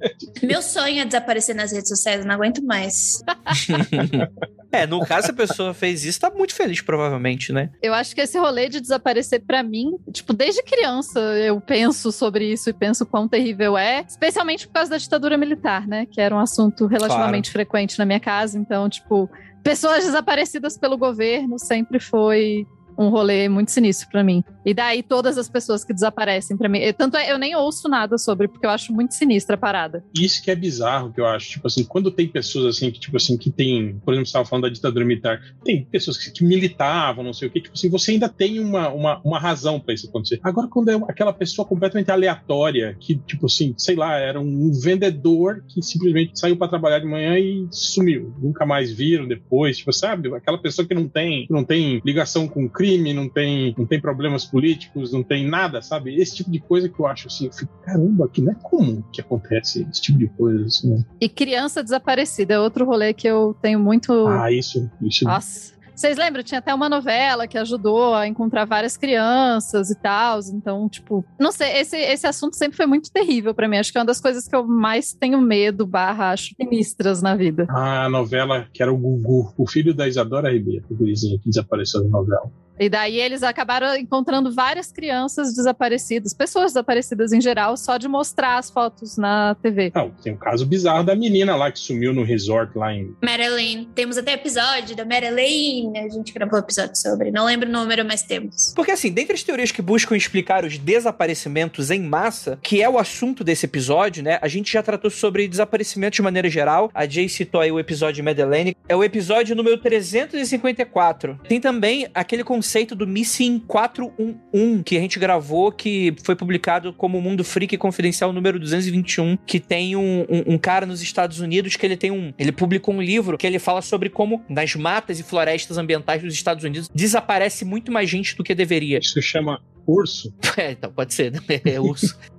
Meu 0.44 0.62
sonho 0.62 1.00
é 1.00 1.06
desaparecer 1.06 1.56
nas 1.56 1.72
redes 1.72 1.88
sociais, 1.88 2.20
eu 2.20 2.28
não 2.28 2.36
aguento 2.36 2.62
mais. 2.62 3.24
é, 4.72 4.86
no 4.86 5.00
caso, 5.06 5.32
a 5.32 5.34
pessoa 5.34 5.74
fez 5.74 6.04
isso, 6.04 6.20
tá 6.20 6.30
muito 6.30 6.54
feliz, 6.54 6.82
provavelmente, 6.82 7.54
né? 7.54 7.70
Eu 7.82 7.94
acho 7.94 8.14
que 8.14 8.22
esse 8.22 8.38
rolê 8.38 8.68
de 8.68 8.82
desaparecer, 8.82 9.42
para 9.46 9.64
mim, 9.64 9.98
tipo, 10.12 10.34
desde 10.34 10.62
criança 10.64 11.20
eu 11.20 11.60
penso 11.62 12.12
sobre 12.12 12.52
isso 12.52 12.70
e 12.70 12.74
penso 12.74 13.06
quão 13.06 13.28
terrível 13.28 13.78
é, 13.78 14.04
especialmente 14.08 14.68
por 14.68 14.74
causa 14.74 14.92
da 14.92 14.98
ditadura 14.98 15.38
militar, 15.38 15.88
né? 15.88 16.06
Que 16.06 16.20
era 16.20 16.36
um 16.36 16.40
assunto 16.40 16.86
relativamente 16.86 17.52
claro. 17.52 17.54
frequente 17.54 17.98
na 17.98 18.06
minha 18.06 18.20
casa. 18.20 18.58
Então, 18.58 18.90
tipo, 18.90 19.30
pessoas 19.64 20.04
desaparecidas 20.04 20.78
pelo 20.78 20.98
governo 20.98 21.58
sempre 21.58 22.00
foi 22.00 22.68
um 22.98 23.10
rolê 23.10 23.48
muito 23.48 23.72
sinistro 23.72 24.10
para 24.10 24.24
mim. 24.24 24.44
E 24.66 24.74
daí 24.74 25.04
todas 25.04 25.38
as 25.38 25.48
pessoas 25.48 25.86
que 25.86 25.94
desaparecem 25.94 26.58
para 26.58 26.68
mim. 26.68 26.82
Tanto 26.98 27.16
é, 27.16 27.32
eu 27.32 27.38
nem 27.38 27.56
ouço 27.56 27.88
nada 27.88 28.18
sobre, 28.18 28.48
porque 28.48 28.66
eu 28.66 28.70
acho 28.70 28.92
muito 28.92 29.14
sinistra 29.14 29.56
a 29.56 29.58
parada. 29.58 30.04
Isso 30.18 30.44
que 30.44 30.50
é 30.50 30.56
bizarro, 30.56 31.14
que 31.14 31.22
eu 31.22 31.26
acho. 31.26 31.52
Tipo 31.52 31.68
assim, 31.68 31.84
quando 31.84 32.12
tem 32.12 32.28
pessoas 32.28 32.76
assim, 32.76 32.92
que, 32.92 33.00
tipo 33.00 33.16
assim, 33.16 33.38
que 33.38 33.52
tem. 33.52 34.00
Por 34.04 34.14
exemplo, 34.14 34.26
você 34.26 34.30
estava 34.30 34.46
falando 34.46 34.64
da 34.64 34.70
ditadura 34.70 35.06
militar. 35.06 35.40
Tem 35.64 35.86
pessoas 35.86 36.18
que, 36.18 36.32
que, 36.32 36.44
militavam, 36.44 37.24
não 37.24 37.34
sei 37.34 37.48
o 37.48 37.52
quê. 37.52 37.62
Tipo 37.62 37.76
assim, 37.76 37.90
você 37.90 38.12
ainda 38.12 38.28
tem 38.28 38.60
uma, 38.60 38.90
uma, 38.90 39.22
uma 39.24 39.40
razão 39.40 39.80
para 39.80 39.94
isso 39.94 40.10
acontecer. 40.10 40.40
Agora, 40.44 40.68
quando 40.68 40.90
é 40.90 40.96
aquela 41.08 41.34
pessoa 41.34 41.68
completamente 41.68 42.12
aleatória, 42.12 42.98
que, 43.00 43.16
tipo 43.16 43.46
assim, 43.46 43.74
sei 43.78 43.96
lá, 43.96 44.18
era 44.18 44.40
um 44.40 44.72
vendedor 44.72 45.64
que 45.68 45.82
simplesmente 45.82 46.40
saiu 46.40 46.58
para 46.58 46.68
trabalhar 46.68 47.00
de 47.00 47.06
manhã 47.06 47.38
e 47.38 47.68
sumiu. 47.70 48.34
Nunca 48.42 48.66
mais 48.66 48.92
viram 48.92 49.28
depois. 49.28 49.78
Tipo, 49.78 49.94
sabe? 49.94 50.34
Aquela 50.34 50.58
pessoa 50.58 50.88
que 50.88 50.94
não 50.94 51.08
tem, 51.08 51.46
não 51.50 51.64
tem 51.64 52.02
ligação 52.04 52.48
com 52.48 52.68
crime 52.68 52.87
crime, 52.88 53.14
não 53.14 53.28
tem, 53.28 53.76
não 53.78 53.86
tem 53.86 54.00
problemas 54.00 54.46
políticos, 54.46 55.12
não 55.12 55.22
tem 55.22 55.46
nada, 55.46 55.82
sabe? 55.82 56.16
Esse 56.16 56.38
tipo 56.38 56.50
de 56.50 56.60
coisa 56.60 56.88
que 56.88 56.98
eu 56.98 57.06
acho 57.06 57.28
assim, 57.28 57.48
eu 57.48 57.52
fico, 57.52 57.72
caramba, 57.84 58.30
que 58.30 58.42
não 58.42 58.54
é 58.54 58.56
comum 58.56 59.04
que 59.12 59.20
acontece 59.20 59.86
esse 59.92 60.02
tipo 60.02 60.18
de 60.18 60.28
coisa. 60.30 60.66
Assim, 60.66 60.90
né? 60.92 61.06
E 61.20 61.28
criança 61.28 61.84
desaparecida 61.84 62.54
é 62.54 62.60
outro 62.60 62.86
rolê 62.86 63.14
que 63.14 63.28
eu 63.28 63.56
tenho 63.62 63.80
muito. 63.80 64.26
Ah, 64.28 64.52
isso, 64.52 64.90
isso. 65.02 65.26
Nossa. 65.26 65.76
Vocês 65.94 66.16
lembram? 66.16 66.44
Tinha 66.44 66.60
até 66.60 66.72
uma 66.76 66.88
novela 66.88 67.48
que 67.48 67.58
ajudou 67.58 68.14
a 68.14 68.28
encontrar 68.28 68.66
várias 68.66 68.96
crianças 68.96 69.90
e 69.90 69.96
tal. 69.96 70.40
Então, 70.54 70.88
tipo, 70.88 71.26
não 71.40 71.52
sei, 71.52 71.80
esse, 71.80 71.98
esse 71.98 72.28
assunto 72.28 72.56
sempre 72.56 72.78
foi 72.78 72.86
muito 72.86 73.12
terrível 73.12 73.52
para 73.52 73.68
mim. 73.68 73.78
Acho 73.78 73.92
que 73.92 73.98
é 73.98 74.02
uma 74.02 74.06
das 74.06 74.22
coisas 74.22 74.48
que 74.48 74.56
eu 74.56 74.66
mais 74.66 75.14
tenho 75.14 75.42
medo, 75.42 75.88
barra, 75.88 76.30
acho 76.30 76.54
sinistras 76.56 77.24
na 77.24 77.36
vida. 77.36 77.66
Ah, 77.70 78.06
a 78.06 78.10
novela 78.10 78.68
que 78.72 78.84
era 78.84 78.94
o 78.94 78.98
Gugu, 78.98 79.52
o 79.58 79.68
filho 79.68 79.92
da 79.92 80.08
Isadora 80.08 80.54
Ribeiro, 80.54 80.86
o 80.88 80.96
gurizinho 80.96 81.40
que 81.40 81.50
desapareceu 81.50 82.04
na 82.04 82.12
novela. 82.12 82.52
E 82.80 82.90
daí 82.90 83.20
eles 83.20 83.44
acabaram 83.44 83.96
encontrando 83.96 84.54
várias 84.54 84.92
crianças 84.92 85.56
desaparecidas, 85.56 86.34
pessoas 86.34 86.74
desaparecidas 86.74 87.34
em 87.34 87.42
geral, 87.42 87.76
só 87.76 87.98
de 87.98 88.08
mostrar 88.08 88.58
as 88.58 88.70
fotos 88.70 89.18
na 89.18 89.56
TV. 89.56 89.92
Não, 89.96 90.12
tem 90.12 90.34
um 90.34 90.38
caso 90.38 90.66
bizarro 90.66 91.04
da 91.04 91.16
menina 91.16 91.56
lá 91.56 91.72
que 91.72 91.80
sumiu 91.80 92.14
no 92.14 92.24
resort 92.24 92.78
lá 92.78 92.94
em. 92.94 93.16
Marilyn. 93.24 93.86
Temos 93.96 94.18
até 94.18 94.34
episódio 94.34 94.96
da 94.96 95.06
Marilyn. 95.06 95.98
A 95.98 96.10
gente 96.10 96.32
gravou 96.32 96.60
episódio 96.60 96.96
sobre. 96.96 97.32
Não 97.32 97.46
lembro 97.46 97.68
o 97.68 97.72
número, 97.72 98.06
mas 98.06 98.22
temos. 98.22 98.74
Porque 98.76 98.92
assim, 98.92 99.12
dentre 99.12 99.34
as 99.34 99.44
teorias 99.44 99.72
que 99.72 99.82
buscam 99.82 100.16
explicar 100.16 100.64
os 100.64 100.78
desaparecimentos 100.78 101.90
em 101.90 102.02
massa, 102.02 102.60
que 102.62 102.82
é 102.82 102.90
o 102.90 103.00
assunto 103.00 103.44
desse 103.44 103.66
episódio, 103.66 104.24
né? 104.24 104.38
A 104.42 104.48
gente 104.48 104.72
já 104.72 104.84
tratou 104.84 105.10
sobre 105.10 105.48
desaparecimentos 105.48 106.18
de 106.18 106.22
maneira 106.22 106.50
geral. 106.50 106.92
A 106.94 107.08
Jay 107.08 107.28
citou 107.28 107.62
aí 107.62 107.72
o 107.72 107.80
episódio 107.80 108.16
de 108.16 108.24
Madeleine. 108.24 108.76
É 108.88 108.96
o 108.96 109.04
episódio 109.04 109.56
número 109.56 109.78
354. 109.78 111.40
Tem 111.48 111.60
também 111.60 112.08
aquele 112.14 112.44
conceito 112.44 112.67
do 112.96 113.08
Missing 113.08 113.60
411, 113.60 114.84
que 114.84 114.98
a 114.98 115.00
gente 115.00 115.20
gravou, 115.20 115.72
que 115.72 116.14
foi 116.24 116.36
publicado 116.36 116.94
como 116.94 117.22
Mundo 117.22 117.44
Freak 117.44 117.78
Confidencial 117.78 118.34
número 118.34 118.60
221, 118.60 119.38
que 119.46 119.60
tem 119.60 119.96
um, 119.96 120.26
um, 120.30 120.54
um 120.54 120.58
cara 120.58 120.86
nos 120.86 121.02
Estados 121.02 121.40
Unidos 121.40 121.76
que 121.76 121.86
ele 121.86 121.98
tem 121.98 122.12
um. 122.12 122.34
Ele 122.38 122.52
publicou 122.52 122.94
um 122.94 123.02
livro 123.02 123.38
que 123.38 123.48
ele 123.48 123.60
fala 123.60 123.82
sobre 123.82 124.10
como 124.10 124.44
nas 124.50 124.76
matas 124.76 125.20
e 125.20 125.24
florestas 125.24 125.78
ambientais 125.78 126.22
dos 126.22 126.34
Estados 126.34 126.64
Unidos 126.64 126.90
desaparece 126.94 127.66
muito 127.66 127.92
mais 127.92 128.10
gente 128.10 128.36
do 128.36 128.44
que 128.44 128.54
deveria. 128.54 129.00
Isso 129.00 129.22
chama 129.22 129.62
urso. 129.86 130.34
É, 130.58 130.72
então 130.72 130.92
pode 130.92 131.14
ser, 131.14 131.32
né? 131.32 131.40
É 131.64 131.80
urso. 131.80 132.18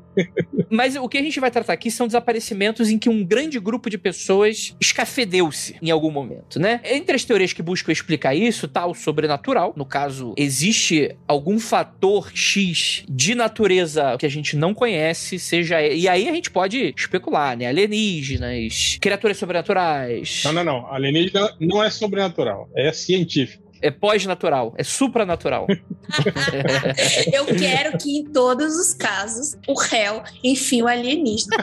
Mas 0.70 0.96
o 0.96 1.08
que 1.08 1.18
a 1.18 1.22
gente 1.22 1.40
vai 1.40 1.50
tratar 1.50 1.72
aqui 1.72 1.90
são 1.90 2.06
desaparecimentos 2.06 2.90
em 2.90 2.98
que 2.98 3.08
um 3.08 3.24
grande 3.24 3.58
grupo 3.58 3.88
de 3.88 3.98
pessoas 3.98 4.74
escafedeu-se 4.80 5.76
em 5.80 5.90
algum 5.90 6.10
momento, 6.10 6.58
né? 6.58 6.80
Entre 6.84 7.14
as 7.14 7.24
teorias 7.24 7.52
que 7.52 7.62
buscam 7.62 7.92
explicar 7.92 8.34
isso, 8.34 8.68
tá 8.68 8.86
o 8.86 8.94
sobrenatural. 8.94 9.72
No 9.76 9.84
caso, 9.84 10.34
existe 10.36 11.16
algum 11.26 11.58
fator 11.58 12.30
X 12.34 13.04
de 13.08 13.34
natureza 13.34 14.16
que 14.18 14.26
a 14.26 14.30
gente 14.30 14.56
não 14.56 14.74
conhece, 14.74 15.38
seja. 15.38 15.80
E 15.82 16.08
aí 16.08 16.28
a 16.28 16.32
gente 16.32 16.50
pode 16.50 16.94
especular, 16.96 17.56
né? 17.56 17.66
Alienígenas, 17.66 18.98
criaturas 19.00 19.36
sobrenaturais. 19.36 20.42
Não, 20.44 20.52
não, 20.52 20.64
não. 20.64 20.92
Alienígena 20.92 21.54
não 21.60 21.82
é 21.82 21.90
sobrenatural, 21.90 22.68
é 22.74 22.92
científico. 22.92 23.67
É 23.80 23.90
pós-natural, 23.90 24.74
é 24.76 24.82
supranatural. 24.82 25.66
Eu 27.32 27.46
quero 27.46 27.96
que 27.98 28.18
em 28.18 28.24
todos 28.24 28.76
os 28.76 28.94
casos 28.94 29.56
o 29.66 29.74
réu 29.78 30.22
enfie 30.42 30.82
o 30.82 30.88
alienígena. 30.88 31.56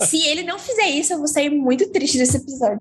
Se 0.00 0.22
ele 0.26 0.42
não 0.42 0.58
fizer 0.58 0.88
isso, 0.88 1.12
eu 1.12 1.18
vou 1.18 1.28
sair 1.28 1.50
muito 1.50 1.90
triste 1.90 2.18
desse 2.18 2.36
episódio. 2.36 2.80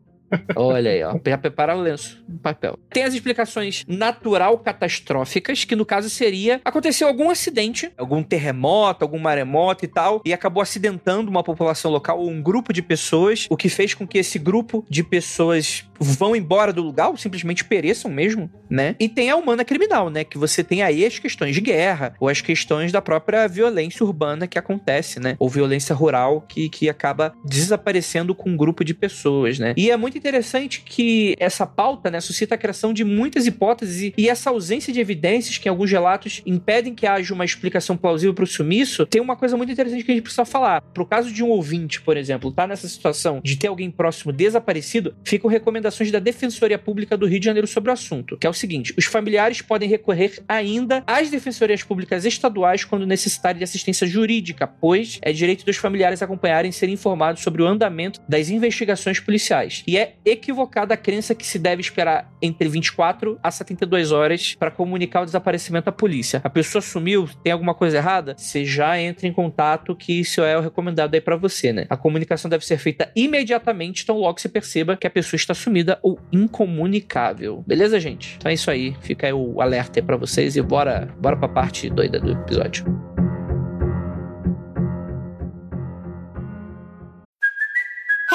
Olha 0.56 0.92
aí, 0.92 1.04
ó. 1.04 1.18
Já 1.26 1.38
preparar 1.38 1.78
o 1.78 1.82
lenço, 1.82 2.24
o 2.28 2.38
papel. 2.38 2.78
Tem 2.90 3.04
as 3.04 3.14
explicações 3.14 3.84
natural 3.88 4.58
catastróficas, 4.60 5.64
que 5.64 5.76
no 5.76 5.86
caso 5.86 6.10
seria 6.10 6.62
aconteceu 6.64 7.08
algum 7.08 7.30
acidente, 7.30 7.92
algum 7.98 8.24
terremoto, 8.24 9.04
algum 9.04 9.20
maremoto 9.20 9.86
e 9.86 9.88
tal, 9.88 10.22
e 10.26 10.34
acabou 10.34 10.62
acidentando 10.62 11.30
uma 11.30 11.44
população 11.44 11.92
local 11.92 12.20
ou 12.20 12.30
um 12.30 12.42
grupo 12.42 12.74
de 12.74 12.82
pessoas, 12.82 13.48
o 13.50 13.58
que 13.58 13.70
fez 13.70 13.94
com 13.94 14.08
que 14.08 14.18
esse 14.18 14.40
grupo 14.40 14.86
de 14.90 15.04
pessoas 15.04 15.86
vão 16.00 16.36
embora 16.36 16.72
do 16.72 16.84
lugar 16.84 17.10
ou 17.10 17.18
simplesmente 17.18 17.66
pereçam 17.66 18.10
mesmo, 18.12 18.50
né? 18.70 18.96
E 19.00 19.10
tem 19.10 19.30
a 19.30 19.36
humana 19.36 19.66
criminal, 19.66 20.10
né? 20.10 20.24
Que 20.24 20.38
você 20.38 20.64
tem 20.64 20.84
aí 20.84 21.06
as 21.06 21.20
questões 21.20 21.56
de 21.56 21.62
guerra 21.62 22.14
ou 22.20 22.30
as 22.30 22.42
questões 22.42 22.92
da 22.92 23.02
própria 23.02 23.48
violência 23.48 24.06
urbana 24.06 24.48
que 24.48 24.60
acontece, 24.60 25.20
né? 25.20 25.36
Ou 25.40 25.50
violência 25.50 25.96
rural 25.96 26.42
que, 26.42 26.70
que 26.70 26.90
acaba 26.90 27.34
desaparecendo 27.44 28.36
com 28.36 28.50
um 28.50 28.58
grupo 28.58 28.84
de 28.84 28.94
pessoas, 28.94 29.58
né? 29.60 29.74
E 29.76 29.90
é 29.90 29.98
muito 29.98 30.17
interessante 30.18 30.82
que 30.82 31.36
essa 31.40 31.66
pauta, 31.66 32.10
né, 32.10 32.20
suscita 32.20 32.56
a 32.56 32.58
criação 32.58 32.94
de 32.94 33.04
muitas 33.04 33.46
hipóteses 33.46 34.14
e 34.18 34.30
essa 34.30 34.50
ausência 34.50 34.92
de 34.92 35.00
evidências 35.00 35.58
que 35.58 35.68
em 35.68 35.72
alguns 35.72 35.92
relatos 35.92 36.42
impedem 36.46 36.94
que 36.94 37.06
haja 37.06 37.34
uma 37.34 37.46
explicação 37.46 37.96
plausível 37.96 38.34
para 38.34 38.44
o 38.44 38.48
sumiço, 38.48 39.06
tem 39.06 39.22
uma 39.22 39.36
coisa 39.36 39.56
muito 39.56 39.72
interessante 39.72 40.04
que 40.04 40.12
a 40.12 40.14
gente 40.14 40.24
precisa 40.24 40.46
falar. 40.46 40.82
Pro 40.82 41.06
caso 41.06 41.32
de 41.32 41.44
um 41.44 41.50
ouvinte, 41.50 42.02
por 42.02 42.18
exemplo, 42.18 42.52
tá 42.52 42.68
nessa 42.68 42.88
situação 42.88 43.42
de 43.44 43.58
ter 43.58 43.68
alguém 43.68 43.90
próximo 43.92 44.32
desaparecido, 44.32 45.16
ficam 45.24 45.50
recomendações 45.50 46.12
da 46.12 46.20
Defensoria 46.20 46.78
Pública 46.78 47.18
do 47.18 47.26
Rio 47.26 47.40
de 47.40 47.46
Janeiro 47.46 47.68
sobre 47.68 47.90
o 47.90 47.94
assunto, 47.94 48.38
que 48.38 48.48
é 48.48 48.50
o 48.50 48.54
seguinte: 48.54 48.94
os 48.98 49.06
familiares 49.06 49.62
podem 49.62 49.88
recorrer 49.88 50.44
ainda 50.48 51.04
às 51.06 51.30
defensorias 51.30 51.84
públicas 51.84 52.26
estaduais 52.26 52.84
quando 52.84 53.06
necessitarem 53.06 53.58
de 53.58 53.64
assistência 53.64 54.08
jurídica, 54.08 54.68
pois 54.68 55.20
é 55.22 55.32
direito 55.32 55.66
dos 55.66 55.78
familiares 55.78 56.22
acompanharem 56.22 56.70
e 56.70 56.74
serem 56.74 56.94
informados 56.94 57.42
sobre 57.44 57.62
o 57.62 57.68
andamento 57.68 58.20
das 58.28 58.50
investigações 58.50 59.20
policiais. 59.20 59.84
E 59.88 59.98
é 59.98 60.07
equivocada 60.26 60.94
a 60.94 60.98
crença 60.98 61.36
que 61.36 61.46
se 61.46 61.60
deve 61.60 61.82
esperar 61.82 62.32
entre 62.42 62.68
24 62.68 63.40
a 63.42 63.52
72 63.52 64.12
horas 64.12 64.56
para 64.56 64.72
comunicar 64.72 65.22
o 65.22 65.26
desaparecimento 65.26 65.90
à 65.90 65.92
polícia. 65.92 66.42
A 66.44 66.50
pessoa 66.50 66.82
sumiu, 66.82 67.30
tem 67.44 67.54
alguma 67.54 67.74
coisa 67.74 67.98
errada? 67.98 68.36
Você 68.38 68.66
já 68.66 69.00
entra 69.00 69.28
em 69.28 69.34
contato 69.34 69.96
que 69.96 70.20
isso 70.20 70.42
é 70.42 70.58
o 70.58 70.62
recomendado 70.62 71.14
aí 71.14 71.22
para 71.22 71.36
você, 71.36 71.72
né? 71.74 71.86
A 71.90 71.98
comunicação 71.98 72.50
deve 72.50 72.66
ser 72.66 72.78
feita 72.78 73.12
imediatamente, 73.16 74.04
então 74.04 74.18
logo 74.18 74.40
se 74.40 74.50
perceba 74.50 74.98
que 74.98 75.08
a 75.08 75.10
pessoa 75.10 75.38
está 75.38 75.54
sumida 75.54 76.00
ou 76.02 76.20
incomunicável. 76.32 77.64
Beleza, 77.66 78.00
gente? 78.00 78.36
Então 78.38 78.50
é 78.50 78.54
isso 78.54 78.70
aí. 78.72 78.96
Fica 79.02 79.28
aí 79.28 79.34
o 79.34 79.62
alerta 79.62 80.00
aí 80.00 80.06
pra 80.06 80.18
vocês 80.18 80.56
e 80.56 80.62
bora, 80.62 81.14
bora 81.20 81.38
pra 81.38 81.48
parte 81.48 81.90
doida 81.90 82.20
do 82.20 82.32
episódio. 82.32 82.86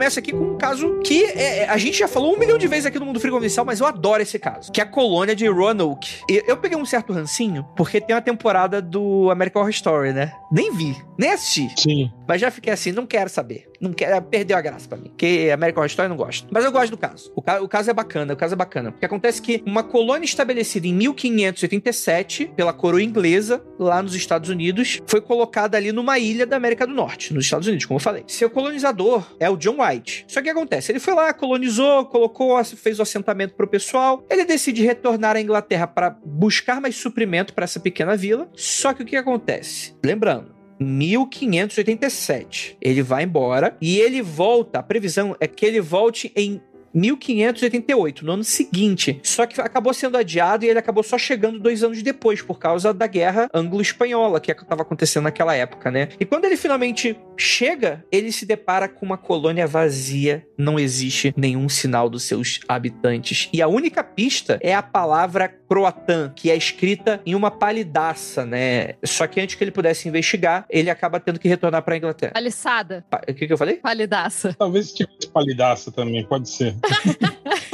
Começa 0.00 0.18
aqui 0.18 0.32
com 0.32 0.54
um 0.54 0.56
caso 0.56 0.98
que 1.00 1.24
é, 1.24 1.68
a 1.68 1.76
gente 1.76 1.98
já 1.98 2.08
falou 2.08 2.34
um 2.34 2.38
milhão 2.38 2.56
de 2.56 2.66
vezes 2.66 2.86
aqui 2.86 2.98
no 2.98 3.04
Mundo 3.04 3.20
Frio 3.20 3.34
Confidencial, 3.34 3.66
mas 3.66 3.80
eu 3.80 3.86
adoro 3.86 4.22
esse 4.22 4.38
caso, 4.38 4.72
que 4.72 4.80
é 4.80 4.84
a 4.84 4.86
colônia 4.86 5.36
de 5.36 5.46
Roanoke. 5.46 6.22
E 6.26 6.42
eu 6.46 6.56
peguei 6.56 6.78
um 6.78 6.86
certo 6.86 7.12
rancinho, 7.12 7.66
porque 7.76 8.00
tem 8.00 8.16
uma 8.16 8.22
temporada 8.22 8.80
do 8.80 9.30
American 9.30 9.60
Horror 9.60 9.70
Story, 9.70 10.14
né? 10.14 10.32
Nem 10.50 10.72
vi, 10.72 10.96
nem 11.18 11.32
assisti. 11.32 11.70
Sim. 11.76 12.10
Mas 12.26 12.40
já 12.40 12.50
fiquei 12.50 12.72
assim, 12.72 12.92
não 12.92 13.04
quero 13.04 13.28
saber. 13.28 13.68
Não 13.80 13.92
quero, 13.92 14.22
perdeu 14.22 14.56
a 14.56 14.60
graça 14.60 14.88
pra 14.88 14.96
mim. 14.96 15.08
Porque 15.08 15.50
American 15.52 15.80
Horror 15.80 15.90
Story 15.90 16.06
eu 16.06 16.10
não 16.10 16.16
gosto. 16.16 16.48
Mas 16.50 16.64
eu 16.64 16.72
gosto 16.72 16.90
do 16.90 16.98
caso. 16.98 17.30
O, 17.34 17.42
ca 17.42 17.62
o 17.62 17.68
caso 17.68 17.90
é 17.90 17.94
bacana, 17.94 18.32
o 18.32 18.36
caso 18.36 18.54
é 18.54 18.56
bacana. 18.56 18.92
Porque 18.92 19.04
acontece 19.04 19.42
que 19.42 19.62
uma 19.66 19.82
colônia 19.82 20.24
estabelecida 20.24 20.86
em 20.86 20.94
1587 20.94 22.52
pela 22.56 22.72
coroa 22.72 23.02
inglesa, 23.02 23.62
lá 23.78 24.02
nos 24.02 24.14
Estados 24.14 24.48
Unidos, 24.48 25.00
foi 25.06 25.20
colocada 25.20 25.76
ali 25.76 25.92
numa 25.92 26.18
ilha 26.18 26.46
da 26.46 26.56
América 26.56 26.86
do 26.86 26.94
Norte, 26.94 27.34
nos 27.34 27.44
Estados 27.44 27.68
Unidos, 27.68 27.84
como 27.84 27.98
eu 27.98 28.02
falei. 28.02 28.24
Seu 28.26 28.48
colonizador 28.48 29.26
é 29.38 29.48
o 29.48 29.56
John 29.56 29.82
White. 29.82 29.89
Só 30.26 30.40
que 30.40 30.40
o 30.40 30.44
que 30.44 30.50
acontece? 30.50 30.92
Ele 30.92 31.00
foi 31.00 31.14
lá, 31.14 31.32
colonizou, 31.32 32.04
colocou, 32.06 32.62
fez 32.64 32.98
o 32.98 33.02
assentamento 33.02 33.54
pro 33.54 33.66
pessoal. 33.66 34.24
Ele 34.28 34.44
decide 34.44 34.84
retornar 34.84 35.36
à 35.36 35.40
Inglaterra 35.40 35.86
para 35.86 36.10
buscar 36.24 36.80
mais 36.80 36.96
suprimento 36.96 37.54
para 37.54 37.64
essa 37.64 37.80
pequena 37.80 38.16
vila. 38.16 38.48
Só 38.54 38.92
que 38.92 39.02
o 39.02 39.06
que 39.06 39.16
acontece? 39.16 39.94
Lembrando, 40.04 40.54
1587. 40.80 42.78
Ele 42.80 43.02
vai 43.02 43.24
embora 43.24 43.76
e 43.80 43.98
ele 43.98 44.22
volta. 44.22 44.78
A 44.78 44.82
previsão 44.82 45.36
é 45.38 45.46
que 45.46 45.66
ele 45.66 45.80
volte 45.80 46.32
em 46.34 46.60
1588, 46.94 48.24
no 48.24 48.32
ano 48.32 48.44
seguinte. 48.44 49.20
Só 49.22 49.46
que 49.46 49.60
acabou 49.60 49.94
sendo 49.94 50.16
adiado 50.16 50.64
e 50.64 50.68
ele 50.68 50.78
acabou 50.78 51.02
só 51.02 51.16
chegando 51.18 51.58
dois 51.58 51.82
anos 51.82 52.02
depois, 52.02 52.42
por 52.42 52.58
causa 52.58 52.92
da 52.92 53.06
guerra 53.06 53.48
anglo-espanhola 53.54 54.40
que 54.40 54.50
estava 54.50 54.82
acontecendo 54.82 55.24
naquela 55.24 55.54
época, 55.54 55.90
né? 55.90 56.08
E 56.18 56.24
quando 56.24 56.44
ele 56.44 56.56
finalmente 56.56 57.16
chega, 57.36 58.04
ele 58.10 58.32
se 58.32 58.44
depara 58.44 58.88
com 58.88 59.06
uma 59.06 59.16
colônia 59.18 59.66
vazia, 59.66 60.46
não 60.56 60.78
existe 60.78 61.32
nenhum 61.36 61.68
sinal 61.68 62.08
dos 62.08 62.24
seus 62.24 62.60
habitantes. 62.68 63.48
E 63.52 63.62
a 63.62 63.68
única 63.68 64.02
pista 64.02 64.58
é 64.62 64.74
a 64.74 64.82
palavra 64.82 65.59
croatã, 65.70 66.32
que 66.34 66.50
é 66.50 66.56
escrita 66.56 67.20
em 67.24 67.36
uma 67.36 67.48
palidaça, 67.48 68.44
né? 68.44 68.94
Só 69.04 69.24
que 69.28 69.40
antes 69.40 69.54
que 69.54 69.62
ele 69.62 69.70
pudesse 69.70 70.08
investigar, 70.08 70.66
ele 70.68 70.90
acaba 70.90 71.20
tendo 71.20 71.38
que 71.38 71.46
retornar 71.46 71.80
para 71.82 71.94
a 71.94 71.96
Inglaterra. 71.96 72.32
Paliçada. 72.32 73.04
Pa- 73.08 73.22
O 73.28 73.32
que, 73.32 73.46
que 73.46 73.52
eu 73.52 73.56
falei? 73.56 73.76
Palidaça. 73.76 74.52
Talvez 74.58 74.92
tipo 74.92 75.12
de 75.16 75.28
palidaça 75.28 75.92
também, 75.92 76.24
pode 76.26 76.48
ser. 76.50 76.74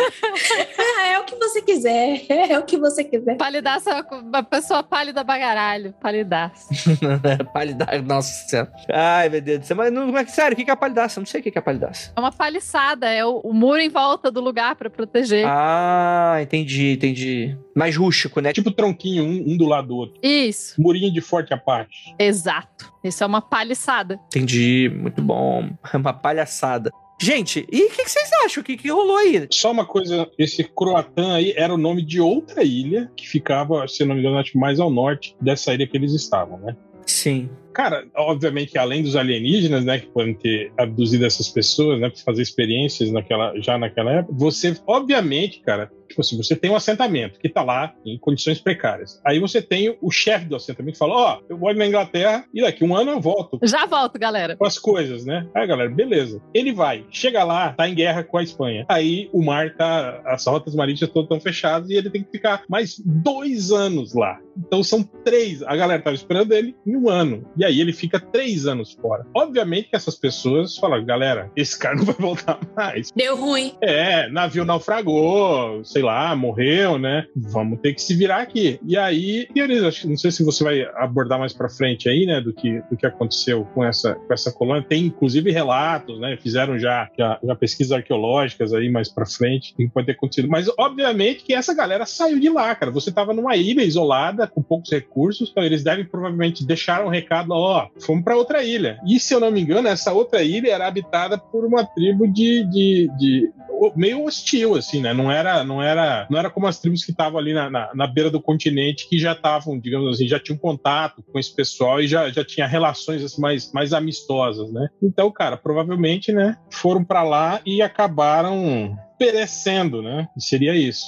É 1.57 1.59
o 1.59 1.63
que 1.63 1.63
você 1.63 1.63
quiser. 1.63 2.27
É 2.51 2.59
o 2.59 2.63
que 2.65 2.77
você 2.77 3.05
quiser. 3.05 3.37
Palidaço 3.37 3.89
é 3.89 4.03
uma 4.13 4.43
pessoa 4.43 4.83
pálida 4.83 5.23
bagaralho. 5.23 5.95
Palidaço. 6.01 6.69
palidaço, 7.53 8.03
nossa 8.03 8.49
senhora. 8.49 8.73
Ai, 8.93 9.29
meu 9.29 9.41
Deus 9.41 9.61
do 9.61 9.67
céu. 9.67 9.77
Mas 9.77 9.93
não, 9.93 10.11
mas, 10.11 10.31
sério, 10.31 10.55
o 10.55 10.57
que 10.57 10.69
é 10.69 10.73
a 10.73 10.77
palidaça? 10.77 11.19
Eu 11.19 11.23
não 11.23 11.27
sei 11.27 11.41
o 11.41 11.43
que 11.43 11.53
é 11.55 11.59
a 11.59 11.63
palidaça. 11.63 12.13
É 12.17 12.21
uma 12.21 12.33
paliçada, 12.33 13.09
é 13.09 13.25
o, 13.25 13.41
o 13.41 13.53
muro 13.53 13.81
em 13.81 13.89
volta 13.89 14.31
do 14.31 14.41
lugar 14.41 14.75
pra 14.77 14.91
proteger. 14.91 15.47
Ah, 15.47 16.39
entendi, 16.43 16.93
entendi. 16.93 17.57
Mais 17.75 17.97
rústico, 17.97 18.41
né? 18.41 18.53
Tipo 18.53 18.71
tronquinho, 18.71 19.25
um, 19.25 19.53
um 19.53 19.57
do 19.57 19.67
lado 19.67 19.89
do 19.89 19.97
outro. 19.97 20.21
Isso, 20.23 20.81
Murinho 20.81 21.13
de 21.13 21.21
forte 21.21 21.53
Apache. 21.55 22.15
exato. 22.19 22.95
Isso 23.05 23.23
é 23.23 23.27
uma 23.27 23.41
paliçada. 23.41 24.19
Entendi, 24.27 24.91
muito 24.95 25.23
bom. 25.23 25.71
É 25.93 25.97
uma 25.97 26.13
palhaçada. 26.13 26.91
Gente, 27.19 27.67
e 27.73 27.85
o 27.85 27.91
que, 27.91 28.05
que 28.05 28.11
vocês 28.11 28.31
acham? 28.45 28.61
O 28.61 28.65
que, 28.65 28.77
que 28.77 28.91
rolou 28.91 29.17
aí? 29.17 29.47
Só 29.51 29.73
uma 29.73 29.87
coisa, 29.87 30.31
esse 30.39 30.63
Croatan 30.65 31.35
aí 31.35 31.55
era 31.57 31.73
o 31.73 31.79
nome 31.79 32.05
de 32.05 32.21
outra 32.21 32.63
ilha 32.63 33.11
que 33.17 33.27
ficava, 33.27 33.89
se 33.89 34.05
não 34.05 34.15
me 34.15 34.21
engano, 34.21 34.43
mais 34.55 34.79
ao 34.79 34.91
norte 34.91 35.35
dessa 35.41 35.73
ilha 35.73 35.87
que 35.87 35.97
eles 35.97 36.13
estavam, 36.13 36.59
né? 36.59 36.77
Sim. 37.07 37.49
Cara, 37.77 38.07
obviamente 38.17 38.79
além 38.79 39.03
dos 39.03 39.17
alienígenas, 39.17 39.85
né, 39.85 39.99
que 39.99 40.07
podem 40.07 40.33
ter 40.33 40.73
abduzido 40.79 41.27
essas 41.27 41.51
pessoas, 41.51 42.01
né, 42.01 42.09
para 42.09 42.23
fazer 42.23 42.41
experiências 42.41 43.13
naquela, 43.13 43.53
já 43.61 43.77
naquela 43.77 44.13
época, 44.13 44.33
você, 44.35 44.75
obviamente, 44.87 45.61
cara, 45.61 45.91
tipo 46.09 46.23
assim, 46.23 46.37
você 46.37 46.57
tem 46.57 46.71
um 46.71 46.77
assentamento 46.77 47.39
que 47.39 47.49
tá 47.49 47.63
lá 47.63 47.93
em 48.05 48.19
condições 48.19 48.59
precárias. 48.59 49.21
Aí 49.25 49.39
você 49.39 49.61
tem 49.61 49.97
o 50.01 50.11
chefe 50.11 50.47
do 50.47 50.57
assentamento 50.57 50.95
que 50.95 50.99
fala: 50.99 51.15
Ó, 51.15 51.41
eu 51.49 51.59
vou 51.59 51.75
na 51.75 51.87
Inglaterra 51.87 52.47
e 52.55 52.63
daqui 52.63 52.83
um 52.83 52.97
ano 52.97 53.11
eu 53.11 53.21
volto 53.21 53.59
Já 53.63 53.85
volto, 53.85 54.19
galera. 54.19 54.57
com 54.57 54.65
as 54.65 54.79
coisas, 54.79 55.27
né? 55.27 55.47
Aí, 55.55 55.67
galera, 55.67 55.91
beleza. 55.91 56.41
Ele 56.55 56.73
vai, 56.73 57.05
chega 57.11 57.45
lá, 57.45 57.73
tá 57.73 57.89
em 57.89 57.95
guerra 57.95 58.25
com 58.25 58.39
a 58.39 58.43
Espanha. 58.43 58.87
Aí 58.89 59.29
o 59.33 59.45
mar 59.45 59.77
tá. 59.77 60.23
As 60.25 60.47
rotas 60.47 60.75
marítimas 60.75 61.13
todas 61.13 61.27
estão 61.27 61.41
fechadas 61.41 61.91
e 61.91 61.95
ele 61.95 62.09
tem 62.09 62.23
que 62.23 62.31
ficar 62.31 62.63
mais 62.69 62.99
dois 63.05 63.71
anos 63.71 64.15
lá. 64.15 64.39
Então 64.57 64.83
são 64.83 65.03
três. 65.03 65.63
A 65.63 65.77
galera 65.77 66.01
tava 66.03 66.17
esperando 66.17 66.53
ele 66.53 66.75
em 66.87 66.97
um 66.97 67.11
ano. 67.11 67.45
E 67.57 67.65
aí 67.67 67.81
ele 67.81 67.93
fica 67.93 68.19
três 68.19 68.67
anos 68.67 68.93
fora. 68.93 69.27
Obviamente 69.35 69.91
que 69.91 69.97
essas 69.97 70.15
pessoas 70.17 70.77
falam, 70.79 71.05
galera, 71.05 71.51
esse 71.57 71.79
cara 71.79 71.95
não 71.97 72.05
vai 72.05 72.15
voltar 72.15 72.59
mais. 72.77 73.11
Deu 73.15 73.37
ruim. 73.37 73.75
É, 73.81 74.29
navio 74.31 74.65
naufragou, 74.65 75.85
sei 75.85 76.03
lá, 76.03 76.35
morreu, 76.35 76.99
né? 76.99 77.27
Vamos 77.37 77.81
ter 77.81 77.95
que 77.95 78.03
se 78.03 78.15
virar 78.15 78.39
aqui. 78.43 78.79
E 78.87 78.97
aí, 78.97 79.47
teorias, 79.55 79.85
acho 79.85 80.03
que- 80.03 80.09
não 80.09 80.17
sei 80.17 80.31
se 80.31 80.43
você 80.45 80.65
vai 80.65 80.83
abordar 80.97 81.39
mais 81.39 81.53
pra 81.53 81.69
frente 81.69 82.09
aí, 82.09 82.27
né, 82.27 82.41
do 82.41 82.53
que, 82.53 82.81
do 82.91 82.97
que 82.97 83.07
aconteceu 83.07 83.65
com 83.75 83.85
essa, 83.85 84.15
com 84.15 84.33
essa 84.33 84.53
colônia. 84.53 84.83
Tem 84.89 85.05
inclusive 85.07 85.51
relatos, 85.51 86.19
né? 86.21 86.37
Fizeram 86.41 86.79
já, 86.79 87.09
já, 87.19 87.39
já 87.43 87.55
pesquisas 87.55 87.93
arqueológicas 87.93 88.73
aí 88.73 88.89
mais 88.91 89.09
pra 89.09 89.27
frente, 89.27 89.75
que 89.75 89.89
pode 89.89 90.07
ter 90.07 90.13
acontecido. 90.13 90.49
Mas 90.49 90.69
obviamente 90.79 91.45
que 91.45 91.55
essa 91.55 91.75
galera 91.75 92.07
saiu 92.07 92.39
de 92.41 92.49
lá, 92.49 92.75
cara. 92.75 92.91
Você 92.93 93.13
tava 93.13 93.33
numa 93.35 93.57
ilha 93.57 93.83
isolada, 93.83 94.47
com 94.47 94.63
poucos 94.63 94.91
recursos, 94.91 95.51
então 95.51 95.63
eles 95.63 95.83
devem 95.83 96.05
provavelmente 96.05 96.65
deixar 96.65 97.05
um 97.05 97.09
recado, 97.09 97.53
ó, 97.57 97.89
fomos 98.01 98.25
pra 98.25 98.37
outra 98.37 98.63
ilha. 98.63 98.99
E 99.07 99.19
se 99.19 99.35
eu 99.35 99.41
não 99.41 99.51
me 99.51 99.61
engano, 99.61 99.89
essa 99.89 100.13
outra 100.13 100.43
ilha 100.43 100.73
era 100.73 100.87
habitada 100.87 101.39
por 101.39 101.65
uma 101.65 101.85
tribo 101.85 102.27
de, 102.27 102.65
de, 102.65 103.11
de 103.19 103.53
meio 103.95 104.25
hostil, 104.25 104.75
assim, 104.75 105.01
né? 105.01 105.13
Não 105.13 105.31
era, 105.31 105.63
não 105.63 105.83
era, 105.83 106.27
não 106.31 106.39
era 106.39 106.51
como 106.51 106.67
as 106.67 106.79
tribos 106.81 107.05
que 107.05 107.11
estavam 107.11 107.39
ali 107.39 107.53
na, 107.53 107.69
na, 107.69 107.95
na 107.95 108.07
beira 108.07 108.31
do 108.31 108.41
continente 108.41 109.09
que 109.09 109.19
já 109.19 109.33
estavam, 109.33 109.79
digamos 109.79 110.15
assim, 110.15 110.27
já 110.27 110.41
tinham 110.41 110.59
contato 110.59 111.23
com 111.23 111.39
esse 111.39 111.55
pessoal 111.55 112.01
e 112.01 112.07
já, 112.07 112.31
já 112.31 112.45
tinha 112.45 112.67
relações 112.67 113.23
assim, 113.23 113.41
mais, 113.41 113.73
mais 113.73 113.93
amistosas, 113.93 114.73
né? 114.73 114.89
Então, 115.03 115.31
cara, 115.31 115.57
provavelmente, 115.57 116.33
né, 116.33 116.57
foram 116.71 117.05
pra 117.05 117.23
lá 117.23 117.61
e 117.65 117.83
acabaram 117.83 118.97
perecendo, 119.19 120.03
né? 120.03 120.29
Seria 120.39 120.75
isso. 120.75 121.05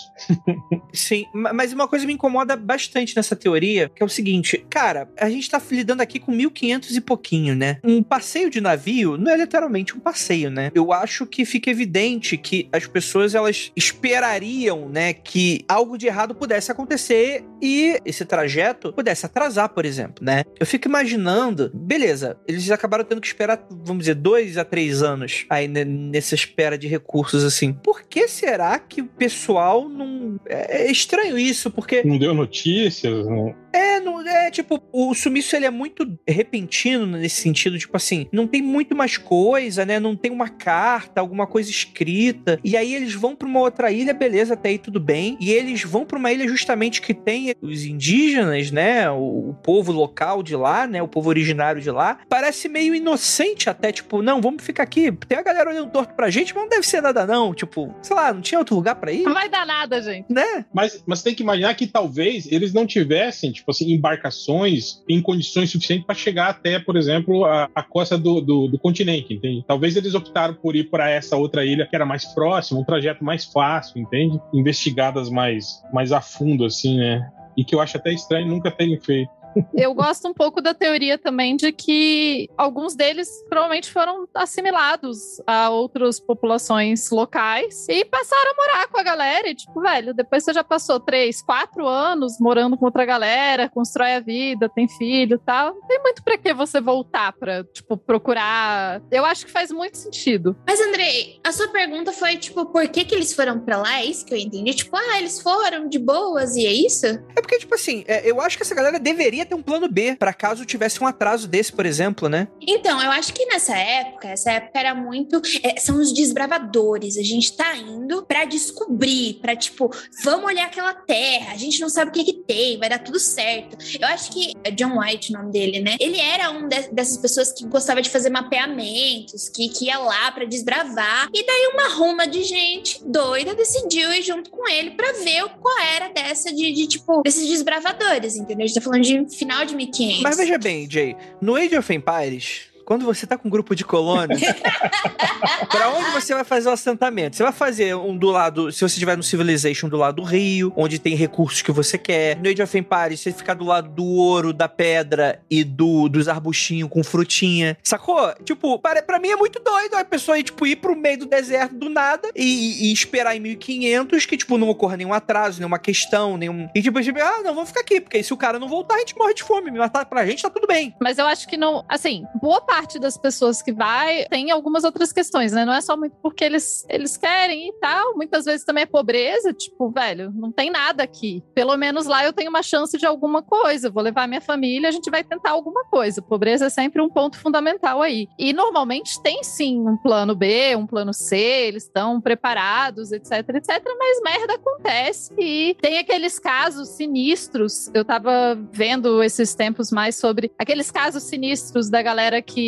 Sim, 0.92 1.24
ma- 1.34 1.52
mas 1.52 1.72
uma 1.72 1.86
coisa 1.88 2.06
me 2.06 2.12
incomoda 2.12 2.56
bastante 2.56 3.14
nessa 3.16 3.36
teoria, 3.36 3.88
que 3.88 4.02
é 4.02 4.06
o 4.06 4.08
seguinte, 4.08 4.64
cara, 4.70 5.08
a 5.18 5.28
gente 5.30 5.48
tá 5.50 5.60
lidando 5.70 6.00
aqui 6.00 6.18
com 6.18 6.32
1500 6.32 6.96
e 6.96 7.00
pouquinho, 7.00 7.54
né? 7.54 7.78
Um 7.84 8.02
passeio 8.02 8.50
de 8.50 8.60
navio 8.60 9.16
não 9.16 9.32
é 9.32 9.36
literalmente 9.36 9.96
um 9.96 10.00
passeio, 10.00 10.50
né? 10.50 10.70
Eu 10.74 10.92
acho 10.92 11.26
que 11.26 11.44
fica 11.44 11.70
evidente 11.70 12.36
que 12.36 12.68
as 12.72 12.86
pessoas 12.86 13.34
elas 13.34 13.70
esperariam, 13.76 14.88
né, 14.88 15.12
que 15.12 15.64
algo 15.68 15.96
de 15.98 16.06
errado 16.06 16.34
pudesse 16.34 16.70
acontecer 16.72 17.44
e 17.62 17.98
esse 18.04 18.24
trajeto 18.24 18.92
pudesse 18.92 19.26
atrasar, 19.26 19.68
por 19.70 19.84
exemplo, 19.84 20.24
né? 20.24 20.44
Eu 20.58 20.66
fico 20.66 20.88
imaginando, 20.88 21.70
beleza, 21.74 22.38
eles 22.46 22.70
acabaram 22.70 23.04
tendo 23.04 23.20
que 23.20 23.26
esperar, 23.26 23.64
vamos 23.70 24.00
dizer, 24.04 24.14
dois 24.14 24.56
a 24.56 24.64
três 24.64 25.02
anos 25.02 25.44
aí 25.50 25.68
nessa 25.68 26.34
espera 26.34 26.78
de 26.78 26.86
recursos 26.88 27.44
assim. 27.44 27.72
Por 27.72 27.97
que 28.08 28.28
será 28.28 28.78
que 28.78 29.00
o 29.00 29.06
pessoal 29.06 29.88
não. 29.88 30.38
É 30.46 30.88
é 30.88 30.90
estranho 30.90 31.38
isso, 31.38 31.70
porque 31.70 32.02
Não 32.04 32.18
deu 32.18 32.34
notícias, 32.34 33.26
né? 33.26 33.54
É, 33.72 34.00
não, 34.00 34.20
é 34.26 34.50
tipo, 34.50 34.82
o 34.92 35.14
sumiço 35.14 35.54
ele 35.56 35.66
é 35.66 35.70
muito 35.70 36.18
repentino 36.26 37.06
nesse 37.06 37.40
sentido, 37.42 37.78
tipo 37.78 37.96
assim, 37.96 38.26
não 38.32 38.46
tem 38.46 38.62
muito 38.62 38.94
mais 38.96 39.16
coisa, 39.16 39.84
né? 39.84 39.98
Não 40.00 40.16
tem 40.16 40.30
uma 40.30 40.48
carta, 40.48 41.20
alguma 41.20 41.46
coisa 41.46 41.70
escrita. 41.70 42.58
E 42.64 42.76
aí 42.76 42.94
eles 42.94 43.14
vão 43.14 43.34
pra 43.36 43.46
uma 43.48 43.60
outra 43.60 43.90
ilha, 43.90 44.14
beleza, 44.14 44.54
até 44.54 44.70
aí 44.70 44.78
tudo 44.78 45.00
bem. 45.00 45.36
E 45.40 45.50
eles 45.52 45.82
vão 45.82 46.04
pra 46.04 46.18
uma 46.18 46.32
ilha 46.32 46.46
justamente 46.48 47.00
que 47.02 47.12
tem 47.14 47.54
os 47.60 47.84
indígenas, 47.84 48.70
né? 48.70 49.10
O, 49.10 49.50
o 49.50 49.54
povo 49.62 49.92
local 49.92 50.42
de 50.42 50.56
lá, 50.56 50.86
né? 50.86 51.02
O 51.02 51.08
povo 51.08 51.28
originário 51.28 51.80
de 51.80 51.90
lá. 51.90 52.18
Parece 52.28 52.68
meio 52.68 52.94
inocente 52.94 53.68
até, 53.70 53.92
tipo, 53.92 54.22
não, 54.22 54.40
vamos 54.40 54.62
ficar 54.62 54.82
aqui. 54.82 55.10
Tem 55.28 55.38
a 55.38 55.42
galera 55.42 55.70
olhando 55.70 55.90
torto 55.90 56.14
pra 56.14 56.30
gente, 56.30 56.54
mas 56.54 56.62
não 56.64 56.68
deve 56.70 56.86
ser 56.86 57.00
nada 57.00 57.26
não. 57.26 57.54
Tipo, 57.54 57.94
sei 58.02 58.16
lá, 58.16 58.32
não 58.32 58.40
tinha 58.40 58.58
outro 58.58 58.74
lugar 58.74 58.94
pra 58.96 59.12
ir, 59.12 59.22
Não 59.22 59.34
vai 59.34 59.48
dar 59.48 59.66
nada, 59.66 60.00
gente. 60.02 60.26
né? 60.32 60.64
Mas, 60.72 61.02
mas 61.06 61.22
tem 61.22 61.34
que 61.34 61.42
imaginar 61.42 61.74
que 61.74 61.86
talvez 61.86 62.50
eles 62.50 62.72
não 62.72 62.86
tivessem, 62.86 63.52
tipo 63.58 63.70
assim, 63.70 63.92
embarcações 63.92 65.02
em 65.08 65.20
condições 65.20 65.70
suficientes 65.70 66.06
para 66.06 66.14
chegar 66.14 66.48
até, 66.48 66.78
por 66.78 66.96
exemplo, 66.96 67.44
a, 67.44 67.68
a 67.74 67.82
costa 67.82 68.16
do, 68.16 68.40
do, 68.40 68.68
do 68.68 68.78
continente, 68.78 69.34
entende? 69.34 69.64
Talvez 69.66 69.96
eles 69.96 70.14
optaram 70.14 70.54
por 70.54 70.74
ir 70.74 70.90
para 70.90 71.10
essa 71.10 71.36
outra 71.36 71.64
ilha 71.64 71.86
que 71.86 71.94
era 71.94 72.06
mais 72.06 72.24
próxima, 72.26 72.80
um 72.80 72.84
trajeto 72.84 73.24
mais 73.24 73.44
fácil, 73.44 74.00
entende? 74.00 74.40
Investigadas 74.52 75.30
mais, 75.30 75.82
mais 75.92 76.12
a 76.12 76.20
fundo, 76.20 76.64
assim, 76.64 76.98
né? 76.98 77.30
E 77.56 77.64
que 77.64 77.74
eu 77.74 77.80
acho 77.80 77.96
até 77.96 78.12
estranho 78.12 78.46
nunca 78.46 78.70
terem 78.70 78.98
feito. 79.00 79.30
Eu 79.74 79.94
gosto 79.94 80.28
um 80.28 80.34
pouco 80.34 80.60
da 80.60 80.74
teoria 80.74 81.18
também 81.18 81.56
de 81.56 81.72
que 81.72 82.48
alguns 82.56 82.94
deles 82.94 83.28
provavelmente 83.48 83.90
foram 83.90 84.28
assimilados 84.34 85.40
a 85.46 85.70
outras 85.70 86.20
populações 86.20 87.10
locais 87.10 87.86
e 87.88 88.04
passaram 88.04 88.52
a 88.52 88.56
morar 88.56 88.88
com 88.88 88.98
a 88.98 89.02
galera. 89.02 89.48
E, 89.48 89.54
tipo, 89.54 89.80
velho, 89.80 90.14
depois 90.14 90.44
você 90.44 90.52
já 90.52 90.64
passou 90.64 91.00
três, 91.00 91.42
quatro 91.42 91.86
anos 91.86 92.38
morando 92.40 92.76
com 92.76 92.84
outra 92.84 93.04
galera, 93.04 93.68
constrói 93.68 94.14
a 94.14 94.20
vida, 94.20 94.68
tem 94.68 94.88
filho 94.88 95.36
e 95.36 95.38
tal. 95.38 95.74
Não 95.74 95.86
tem 95.86 96.02
muito 96.02 96.22
pra 96.22 96.38
que 96.38 96.52
você 96.54 96.80
voltar 96.80 97.32
pra, 97.32 97.64
tipo, 97.64 97.96
procurar. 97.96 99.02
Eu 99.10 99.24
acho 99.24 99.46
que 99.46 99.52
faz 99.52 99.70
muito 99.70 99.96
sentido. 99.96 100.56
Mas, 100.66 100.80
Andrei, 100.80 101.40
a 101.44 101.52
sua 101.52 101.68
pergunta 101.68 102.12
foi, 102.12 102.36
tipo, 102.36 102.66
por 102.66 102.86
que 102.88 103.04
que 103.04 103.14
eles 103.14 103.32
foram 103.32 103.60
pra 103.60 103.78
lá? 103.78 104.00
É 104.00 104.04
isso 104.04 104.24
que 104.24 104.34
eu 104.34 104.38
entendi? 104.38 104.74
Tipo, 104.74 104.96
ah, 104.96 105.18
eles 105.18 105.40
foram 105.40 105.88
de 105.88 105.98
boas 105.98 106.56
e 106.56 106.66
é 106.66 106.72
isso? 106.72 107.06
É 107.06 107.40
porque, 107.40 107.58
tipo 107.58 107.74
assim, 107.74 108.04
é, 108.06 108.28
eu 108.28 108.40
acho 108.40 108.56
que 108.56 108.62
essa 108.62 108.74
galera 108.74 108.98
deveria 108.98 109.46
ter 109.48 109.54
um 109.54 109.62
plano 109.62 109.88
B, 109.88 110.16
pra 110.16 110.32
caso 110.32 110.64
tivesse 110.64 111.02
um 111.02 111.06
atraso 111.06 111.48
desse, 111.48 111.72
por 111.72 111.86
exemplo, 111.86 112.28
né? 112.28 112.48
Então, 112.66 113.00
eu 113.02 113.10
acho 113.10 113.32
que 113.32 113.44
nessa 113.46 113.76
época, 113.76 114.28
essa 114.28 114.52
época 114.52 114.78
era 114.78 114.94
muito. 114.94 115.40
é, 115.62 115.78
são 115.80 116.00
os 116.00 116.12
desbravadores. 116.12 117.16
A 117.16 117.22
gente 117.22 117.56
tá 117.56 117.74
indo 117.76 118.24
pra 118.24 118.44
descobrir, 118.44 119.34
pra 119.40 119.56
tipo, 119.56 119.90
vamos 120.22 120.46
olhar 120.46 120.66
aquela 120.66 120.94
terra. 120.94 121.52
A 121.52 121.56
gente 121.56 121.80
não 121.80 121.88
sabe 121.88 122.10
o 122.10 122.12
que 122.12 122.24
que 122.24 122.32
tem, 122.32 122.78
vai 122.78 122.88
dar 122.88 122.98
tudo 122.98 123.18
certo. 123.18 123.76
Eu 124.00 124.06
acho 124.08 124.30
que 124.30 124.52
é 124.64 124.70
John 124.70 124.98
White, 125.00 125.32
o 125.32 125.38
nome 125.38 125.52
dele, 125.52 125.80
né? 125.80 125.96
Ele 126.00 126.18
era 126.20 126.50
um 126.50 126.68
de- 126.68 126.88
dessas 126.92 127.16
pessoas 127.16 127.52
que 127.52 127.66
gostava 127.66 128.02
de 128.02 128.10
fazer 128.10 128.30
mapeamentos, 128.30 129.48
que, 129.48 129.68
que 129.68 129.86
ia 129.86 129.98
lá 129.98 130.30
pra 130.32 130.44
desbravar. 130.44 131.28
E 131.34 131.44
daí 131.46 131.70
uma 131.74 131.94
ruma 131.94 132.26
de 132.26 132.42
gente 132.42 133.02
doida 133.04 133.54
decidiu 133.54 134.12
ir 134.12 134.22
junto 134.22 134.50
com 134.50 134.68
ele 134.68 134.90
pra 134.92 135.12
ver 135.12 135.44
qual 135.60 135.78
era 135.80 136.08
dessa 136.08 136.52
de, 136.52 136.72
de, 136.72 136.86
tipo, 136.86 137.22
desses 137.22 137.46
desbravadores, 137.48 138.36
entendeu? 138.36 138.64
A 138.64 138.66
gente 138.66 138.74
tá 138.76 138.80
falando 138.82 139.02
de 139.02 139.26
final 139.38 139.64
de 139.64 139.74
1500. 139.74 140.22
Mas 140.22 140.36
veja 140.36 140.58
bem, 140.58 140.88
Jay, 140.90 141.16
no 141.40 141.56
Age 141.56 141.76
of 141.76 141.92
Empires, 141.92 142.62
quando 142.88 143.04
você 143.04 143.26
tá 143.26 143.36
com 143.36 143.48
um 143.48 143.50
grupo 143.50 143.76
de 143.76 143.84
colônias, 143.84 144.40
pra 145.68 145.90
onde 145.90 146.10
você 146.12 146.32
vai 146.32 146.42
fazer 146.42 146.70
o 146.70 146.72
assentamento? 146.72 147.36
Você 147.36 147.42
vai 147.42 147.52
fazer 147.52 147.94
um 147.94 148.16
do 148.16 148.30
lado, 148.30 148.72
se 148.72 148.78
você 148.78 148.94
estiver 148.94 149.14
no 149.14 149.22
Civilization, 149.22 149.90
do 149.90 149.98
lado 149.98 150.16
do 150.16 150.22
rio, 150.22 150.72
onde 150.74 150.98
tem 150.98 151.14
recursos 151.14 151.60
que 151.60 151.70
você 151.70 151.98
quer. 151.98 152.38
No 152.38 152.48
Age 152.48 152.62
of 152.62 152.78
Empires, 152.78 153.20
você 153.20 153.30
ficar 153.30 153.52
do 153.52 153.66
lado 153.66 153.90
do 153.90 154.06
ouro, 154.06 154.54
da 154.54 154.70
pedra 154.70 155.38
e 155.50 155.64
do 155.64 156.08
dos 156.08 156.28
arbustinhos 156.28 156.88
com 156.88 157.04
frutinha. 157.04 157.76
Sacou? 157.82 158.32
Tipo, 158.42 158.78
para, 158.78 159.02
pra 159.02 159.18
mim 159.18 159.28
é 159.28 159.36
muito 159.36 159.60
doido 159.60 159.94
a 159.94 160.02
pessoa 160.02 160.38
ir, 160.38 160.44
tipo, 160.44 160.66
ir 160.66 160.76
pro 160.76 160.96
meio 160.96 161.18
do 161.18 161.26
deserto 161.26 161.74
do 161.74 161.90
nada 161.90 162.30
e, 162.34 162.88
e 162.88 162.90
esperar 162.90 163.36
em 163.36 163.40
1500 163.40 164.24
que, 164.24 164.38
tipo, 164.38 164.56
não 164.56 164.70
ocorra 164.70 164.96
nenhum 164.96 165.12
atraso, 165.12 165.58
nenhuma 165.58 165.78
questão, 165.78 166.38
nenhum... 166.38 166.70
E, 166.74 166.80
tipo, 166.80 167.02
tipo, 167.02 167.20
ah, 167.20 167.42
não, 167.44 167.54
vamos 167.54 167.68
ficar 167.68 167.82
aqui, 167.82 168.00
porque 168.00 168.22
se 168.22 168.32
o 168.32 168.36
cara 168.38 168.58
não 168.58 168.66
voltar, 168.66 168.94
a 168.94 169.00
gente 169.00 169.14
morre 169.14 169.34
de 169.34 169.42
fome. 169.42 169.70
Matar 169.72 170.06
pra 170.06 170.24
gente, 170.24 170.42
tá 170.42 170.48
tudo 170.48 170.66
bem. 170.66 170.94
Mas 170.98 171.18
eu 171.18 171.26
acho 171.26 171.46
que 171.46 171.58
não. 171.58 171.84
Assim, 171.86 172.24
boa 172.40 172.62
parte 172.62 172.77
parte 172.78 172.98
das 173.00 173.18
pessoas 173.18 173.60
que 173.60 173.72
vai 173.72 174.24
tem 174.26 174.52
algumas 174.52 174.84
outras 174.84 175.12
questões, 175.12 175.50
né? 175.50 175.64
Não 175.64 175.72
é 175.72 175.80
só 175.80 175.96
muito 175.96 176.14
porque 176.22 176.44
eles, 176.44 176.86
eles 176.88 177.16
querem 177.16 177.70
e 177.70 177.72
tal. 177.80 178.14
Muitas 178.14 178.44
vezes 178.44 178.64
também 178.64 178.82
é 178.82 178.86
pobreza, 178.86 179.52
tipo, 179.52 179.90
velho, 179.90 180.32
não 180.32 180.52
tem 180.52 180.70
nada 180.70 181.02
aqui. 181.02 181.42
Pelo 181.54 181.76
menos 181.76 182.06
lá 182.06 182.24
eu 182.24 182.32
tenho 182.32 182.50
uma 182.50 182.62
chance 182.62 182.96
de 182.96 183.04
alguma 183.04 183.42
coisa. 183.42 183.90
Vou 183.90 184.02
levar 184.02 184.28
minha 184.28 184.40
família, 184.40 184.88
a 184.88 184.92
gente 184.92 185.10
vai 185.10 185.24
tentar 185.24 185.50
alguma 185.50 185.84
coisa. 185.86 186.22
Pobreza 186.22 186.66
é 186.66 186.70
sempre 186.70 187.02
um 187.02 187.08
ponto 187.08 187.36
fundamental 187.36 188.00
aí. 188.00 188.28
E 188.38 188.52
normalmente 188.52 189.20
tem 189.22 189.42
sim 189.42 189.80
um 189.80 189.96
plano 189.96 190.36
B, 190.36 190.76
um 190.76 190.86
plano 190.86 191.12
C, 191.12 191.36
eles 191.36 191.82
estão 191.82 192.20
preparados, 192.20 193.10
etc, 193.10 193.32
etc. 193.56 193.82
Mas 193.98 194.20
merda 194.22 194.54
acontece 194.54 195.34
e 195.36 195.76
tem 195.80 195.98
aqueles 195.98 196.38
casos 196.38 196.90
sinistros. 196.90 197.90
Eu 197.92 198.04
tava 198.04 198.56
vendo 198.70 199.20
esses 199.20 199.52
tempos 199.56 199.90
mais 199.90 200.14
sobre 200.14 200.52
aqueles 200.56 200.92
casos 200.92 201.24
sinistros 201.24 201.90
da 201.90 202.00
galera 202.00 202.40
que 202.40 202.67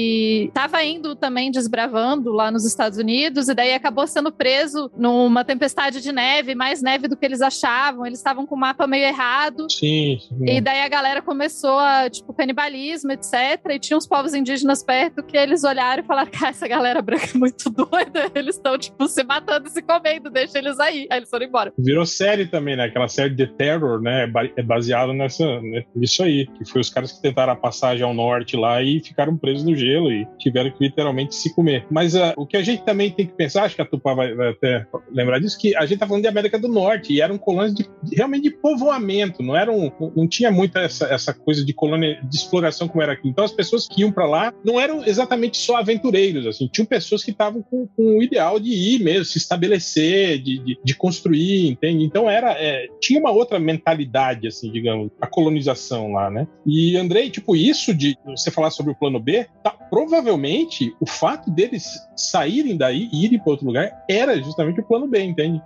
tava 0.53 0.83
indo 0.85 1.15
também 1.15 1.51
desbravando 1.51 2.33
lá 2.33 2.51
nos 2.51 2.65
Estados 2.65 2.99
Unidos 2.99 3.49
e 3.49 3.55
daí 3.55 3.75
acabou 3.75 4.07
sendo 4.07 4.33
preso 4.33 4.91
numa 4.97 5.45
tempestade 5.45 6.01
de 6.01 6.13
neve, 6.13 6.55
mais 6.55 6.83
neve 6.83 7.09
do 7.09 7.17
que 7.17 7.25
eles 7.25 7.41
achavam. 7.41 8.07
Eles 8.07 8.19
estavam 8.19 8.47
com 8.47 8.55
o 8.55 8.59
mapa 8.59 8.87
meio 8.87 9.05
errado. 9.05 9.71
Sim, 9.71 10.19
sim. 10.21 10.45
E 10.47 10.61
daí 10.61 10.81
a 10.81 10.89
galera 10.89 11.23
começou 11.23 11.79
a, 11.79 12.09
tipo, 12.11 12.33
canibalismo, 12.33 13.13
etc. 13.13 13.35
E 13.71 13.79
tinha 13.79 13.97
uns 13.97 14.07
povos 14.07 14.35
indígenas 14.35 14.83
perto 14.83 15.23
que 15.23 15.37
eles 15.37 15.65
olharam 15.65 16.03
e 16.03 16.07
falaram: 16.07 16.31
cara, 16.31 16.51
essa 16.51 16.69
galera 16.69 17.03
branca 17.03 17.29
é 17.35 17.39
muito 17.39 17.71
doida. 17.71 18.31
Eles 18.35 18.57
estão, 18.57 18.79
tipo, 18.79 19.07
se 19.09 19.23
matando 19.25 19.67
e 19.67 19.71
se 19.71 19.83
comendo, 19.83 20.31
deixa 20.31 20.59
eles 20.59 20.79
aí. 20.79 21.07
Aí 21.11 21.19
eles 21.19 21.29
foram 21.29 21.47
embora. 21.47 21.73
Virou 21.79 22.07
série 22.07 22.47
também, 22.47 22.77
né? 22.77 22.85
Aquela 22.85 23.09
série 23.09 23.35
The 23.35 23.47
Terror, 23.47 24.01
né? 24.01 24.25
É 24.25 24.51
É 24.57 24.63
baseado 24.63 25.13
nessa, 25.13 25.61
né, 25.61 25.85
nisso 25.95 26.23
aí. 26.23 26.47
Que 26.47 26.65
foi 26.65 26.81
os 26.81 26.91
caras 26.91 27.13
que 27.13 27.23
tentaram 27.23 27.53
a 27.53 27.57
passagem 27.57 28.05
ao 28.05 28.15
norte 28.15 28.57
lá 28.57 28.83
e 28.83 29.01
ficaram 29.01 29.37
presos 29.37 29.65
no 29.65 29.75
gelo 29.75 29.90
e 29.91 30.27
tiveram 30.39 30.71
que 30.71 30.85
literalmente 30.85 31.35
se 31.35 31.55
comer. 31.55 31.87
Mas 31.91 32.15
ah, 32.15 32.35
o 32.37 32.47
que 32.47 32.57
a 32.57 32.63
gente 32.63 32.85
também 32.85 33.11
tem 33.11 33.27
que 33.27 33.33
pensar, 33.33 33.65
acho 33.65 33.77
que 33.77 33.83
a 33.83 33.87
Tupá 33.87 34.15
vai, 34.15 34.35
vai 34.35 34.51
até 34.51 34.87
lembrar 35.11 35.39
disso, 35.39 35.59
que 35.59 35.77
a 35.77 35.87
gente 35.87 35.99
tá 35.99 36.07
falando 36.07 36.23
de 36.23 36.29
América 36.29 36.59
do 36.59 36.69
Norte 36.69 37.13
e 37.13 37.21
eram 37.21 37.39
colônias 37.39 37.75
de, 37.75 37.89
realmente 38.13 38.45
de 38.45 38.51
povoamento, 38.51 39.43
não 39.43 39.57
eram, 39.57 39.93
não 40.17 40.29
tinha 40.29 40.51
muita 40.51 40.81
essa, 40.81 41.07
essa 41.07 41.35
coisa 41.35 41.65
de 41.65 41.73
colônia 41.73 42.21
de 42.23 42.37
exploração 42.37 42.89
como 42.89 43.03
era 43.03 43.13
aqui. 43.13 43.29
Então 43.29 43.45
as 43.45 43.53
pessoas 43.53 43.87
que 43.89 44.03
iam 44.03 44.13
para 44.13 44.27
lá 44.27 44.53
não 44.65 44.81
eram 44.81 45.05
exatamente 45.05 45.59
só 45.59 45.77
aventureiros, 45.77 46.47
assim, 46.47 46.69
tinham 46.69 46.87
pessoas 46.87 47.25
que 47.25 47.31
estavam 47.31 47.63
com, 47.63 47.87
com 47.87 48.19
o 48.19 48.23
ideal 48.23 48.59
de 48.59 48.71
ir 48.71 49.03
mesmo, 49.03 49.25
se 49.25 49.39
estabelecer, 49.39 50.39
de, 50.39 50.59
de, 50.59 50.79
de 50.83 50.95
construir, 50.95 51.69
entende? 51.69 52.05
Então 52.05 52.29
era, 52.29 52.53
é, 52.53 52.87
tinha 53.01 53.21
uma 53.21 53.31
outra 53.31 53.59
mentalidade, 53.59 54.47
assim, 54.47 54.71
digamos, 54.71 55.11
a 55.21 55.27
colonização 55.27 56.13
lá, 56.13 56.31
né? 56.31 56.47
E 56.67 56.97
Andrei, 56.97 57.31
tipo, 57.31 57.57
isso 57.57 57.95
de 57.95 58.17
você 58.25 58.51
falar 58.51 58.71
sobre 58.71 58.93
o 58.93 58.95
plano 58.95 59.19
B, 59.19 59.47
tá, 59.63 59.77
provavelmente 59.89 60.95
o 61.01 61.07
fato 61.07 61.51
deles 61.51 61.85
saírem 62.17 62.77
daí 62.77 63.09
e 63.13 63.25
irem 63.25 63.39
para 63.39 63.51
outro 63.53 63.67
lugar 63.67 63.91
era 64.09 64.37
justamente 64.43 64.81
o 64.81 64.85
plano 64.87 65.07
B, 65.09 65.23
entende? 65.23 65.61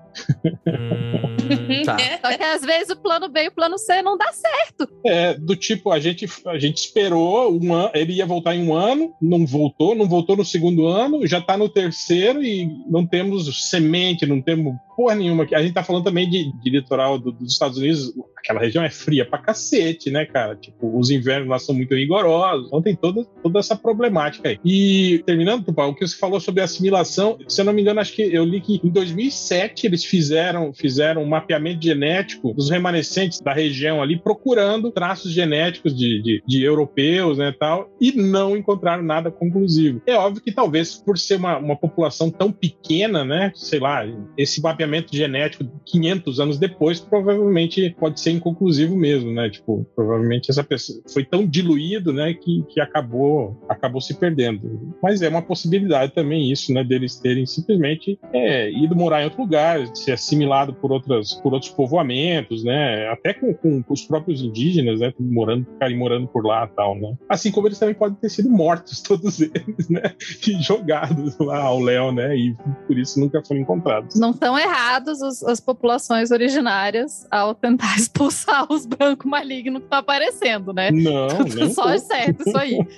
Hum, 0.67 1.83
tá. 1.85 1.97
Só 2.21 2.37
que 2.37 2.43
às 2.43 2.63
vezes 2.63 2.91
o 2.91 2.97
plano 2.97 3.29
B 3.29 3.45
e 3.45 3.49
o 3.49 3.53
plano 3.53 3.77
C 3.79 4.03
não 4.03 4.17
dá 4.17 4.31
certo. 4.33 4.89
É, 5.05 5.35
do 5.35 5.57
tipo, 5.57 5.91
a 5.91 5.99
gente, 5.99 6.27
a 6.47 6.59
gente 6.59 6.79
esperou 6.79 7.53
um 7.61 7.75
ano, 7.75 7.91
ele 7.95 8.13
ia 8.15 8.27
voltar 8.27 8.55
em 8.55 8.67
um 8.69 8.75
ano, 8.75 9.13
não 9.21 9.45
voltou, 9.47 9.95
não 9.95 10.09
voltou 10.09 10.37
no 10.37 10.45
segundo 10.45 10.87
ano, 10.87 11.27
já 11.27 11.41
tá 11.41 11.57
no 11.57 11.69
terceiro 11.69 12.43
e 12.43 12.69
não 12.89 13.07
temos 13.07 13.69
semente, 13.69 14.27
não 14.27 14.41
temos 14.41 14.75
porra 14.97 15.15
nenhuma. 15.17 15.47
A 15.53 15.63
gente 15.63 15.75
tá 15.75 15.83
falando 15.83 16.05
também 16.05 16.29
de, 16.29 16.51
de 16.63 16.71
litoral 16.71 17.19
do- 17.19 17.33
dos 17.33 17.53
Estados 17.53 17.79
Unidos, 17.79 18.13
aquela 18.45 18.61
região 18.61 18.85
é 18.85 18.91
fria 18.91 19.25
pra 19.25 19.39
cacete, 19.39 20.11
né, 20.11 20.27
cara? 20.27 20.55
Tipo, 20.55 20.99
os 20.99 21.11
invernos 21.11 21.49
lá 21.49 21.59
são 21.59 21.75
muito 21.75 21.95
rigorosos, 21.95 22.67
então 22.67 22.83
tem 22.83 22.95
toda, 22.95 23.25
toda 23.43 23.59
essa 23.59 23.75
problemática 23.75 24.51
aí. 24.51 24.59
E 24.63 25.23
terminando, 25.25 25.65
Tupá, 25.65 25.87
o 25.87 25.95
que 25.95 26.07
você 26.07 26.17
falou 26.17 26.39
sobre 26.39 26.61
assimilação, 26.61 27.39
se 27.49 27.61
eu 27.61 27.65
não 27.65 27.73
me 27.73 27.81
engano, 27.81 28.01
acho 28.01 28.13
que 28.13 28.23
eu 28.23 28.45
li 28.45 28.61
que 28.61 28.81
em 28.85 28.91
2007 28.91 29.87
eles 29.87 30.05
fizeram, 30.05 30.75
fizeram 30.75 31.23
um 31.23 31.27
mapeamento 31.27 31.83
genético 31.83 32.53
dos 32.53 32.69
remanescentes 32.69 33.41
da 33.41 33.53
região 33.55 34.03
ali, 34.03 34.19
procurando 34.19 34.91
traços 34.91 35.33
genéticos 35.33 35.97
de, 35.97 36.23
de, 36.23 36.43
de 36.47 36.63
europeus, 36.63 37.39
né, 37.39 37.55
tal, 37.59 37.91
e 37.99 38.13
não 38.13 38.55
encontraram 38.55 39.03
nada 39.03 39.31
conclusivo. 39.31 40.03
É 40.07 40.15
óbvio 40.15 40.43
que 40.43 40.53
talvez 40.53 40.95
por 40.95 41.17
ser 41.17 41.37
uma, 41.37 41.57
uma 41.57 41.77
população 41.77 42.31
tão 42.31 42.53
pequena, 42.53 43.25
né, 43.25 43.53
sei 43.55 43.81
lá, 43.81 44.05
esse 44.37 44.61
mapeamento 44.61 45.17
genético 45.17 45.65
500 45.87 46.41
anos 46.41 46.59
depois 46.59 47.01
provavelmente 47.01 47.95
pode 47.99 48.21
ser 48.21 48.34
inconclusivo 48.35 48.97
mesmo, 48.97 49.33
né, 49.33 49.49
tipo, 49.51 49.87
provavelmente 49.95 50.51
essa 50.51 50.63
pessoa 50.65 51.01
foi 51.13 51.25
tão 51.25 51.47
diluído, 51.47 52.13
né, 52.13 52.35
que, 52.35 52.63
que 52.69 52.81
acabou, 52.81 53.57
acabou 53.69 54.01
se 54.01 54.15
perdendo. 54.15 54.95
Mas 55.03 55.23
é 55.23 55.29
uma 55.29 55.43
possibilidade 55.43 56.13
também 56.13 56.51
isso, 56.51 56.73
né, 56.73 56.83
deles 56.85 57.17
terem 57.17 57.47
simplesmente 57.47 58.19
é, 58.33 58.71
ido 58.71 58.95
morar 58.97 59.23
em 59.23 59.25
outro 59.25 59.41
lugar, 59.43 59.87
ser 59.97 60.13
assimilado 60.13 60.75
por 60.75 60.93
outras, 60.93 61.35
por 61.35 61.53
outros 61.53 61.71
povoamentos, 61.73 62.65
né, 62.65 63.09
até 63.09 63.33
com, 63.35 63.55
com 63.55 63.83
os 63.89 64.03
próprios 64.03 64.43
indígenas, 64.43 65.01
né, 65.01 65.13
morando, 65.19 65.65
ficarem 65.67 65.97
morando 65.99 66.27
por 66.29 66.45
lá 66.45 66.67
tal, 66.67 66.95
né. 66.99 67.15
Assim 67.29 67.51
como 67.51 67.69
eles 67.69 67.79
também 67.79 67.95
podem 67.95 68.17
ter 68.17 68.29
sido 68.29 68.51
mortos, 68.51 69.01
todos 69.03 69.41
eles, 69.41 69.89
né, 69.89 70.03
e 70.47 70.53
jogados 70.63 71.39
lá 71.39 71.61
ao 71.63 71.81
léu, 71.81 72.13
né, 72.13 72.37
e 72.37 72.55
por 72.87 72.99
isso 72.99 73.19
nunca 73.21 73.43
foram 73.45 73.61
encontrados. 73.61 74.19
Não 74.19 74.31
estão 74.31 74.59
errados 74.59 75.21
os- 75.23 75.43
as 75.45 75.61
populações 75.61 76.31
originárias 76.31 77.27
ao 77.31 77.55
tentar 77.55 77.97
expulsar 78.29 78.67
os 78.71 78.87
brancos 78.87 79.31
malignos 79.31 79.81
que 79.81 79.87
estão 79.87 79.99
aparecendo, 79.99 80.73
né? 80.73 80.91
Não, 80.91 81.29
nem 81.55 81.73
Só 81.73 81.83
pouco. 81.83 81.97
é 81.97 81.99
certo 81.99 82.49
isso 82.49 82.59
aí. 82.59 82.79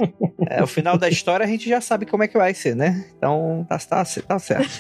É, 0.49 0.63
o 0.63 0.67
final 0.67 0.97
da 0.97 1.09
história 1.09 1.45
a 1.45 1.49
gente 1.49 1.69
já 1.69 1.81
sabe 1.81 2.07
como 2.07 2.23
é 2.23 2.29
que 2.29 2.39
vai 2.39 2.55
ser, 2.55 2.77
né? 2.77 3.05
Então 3.17 3.67
tá, 3.69 3.79
tá, 3.79 4.05
tá 4.05 4.39
certo. 4.39 4.71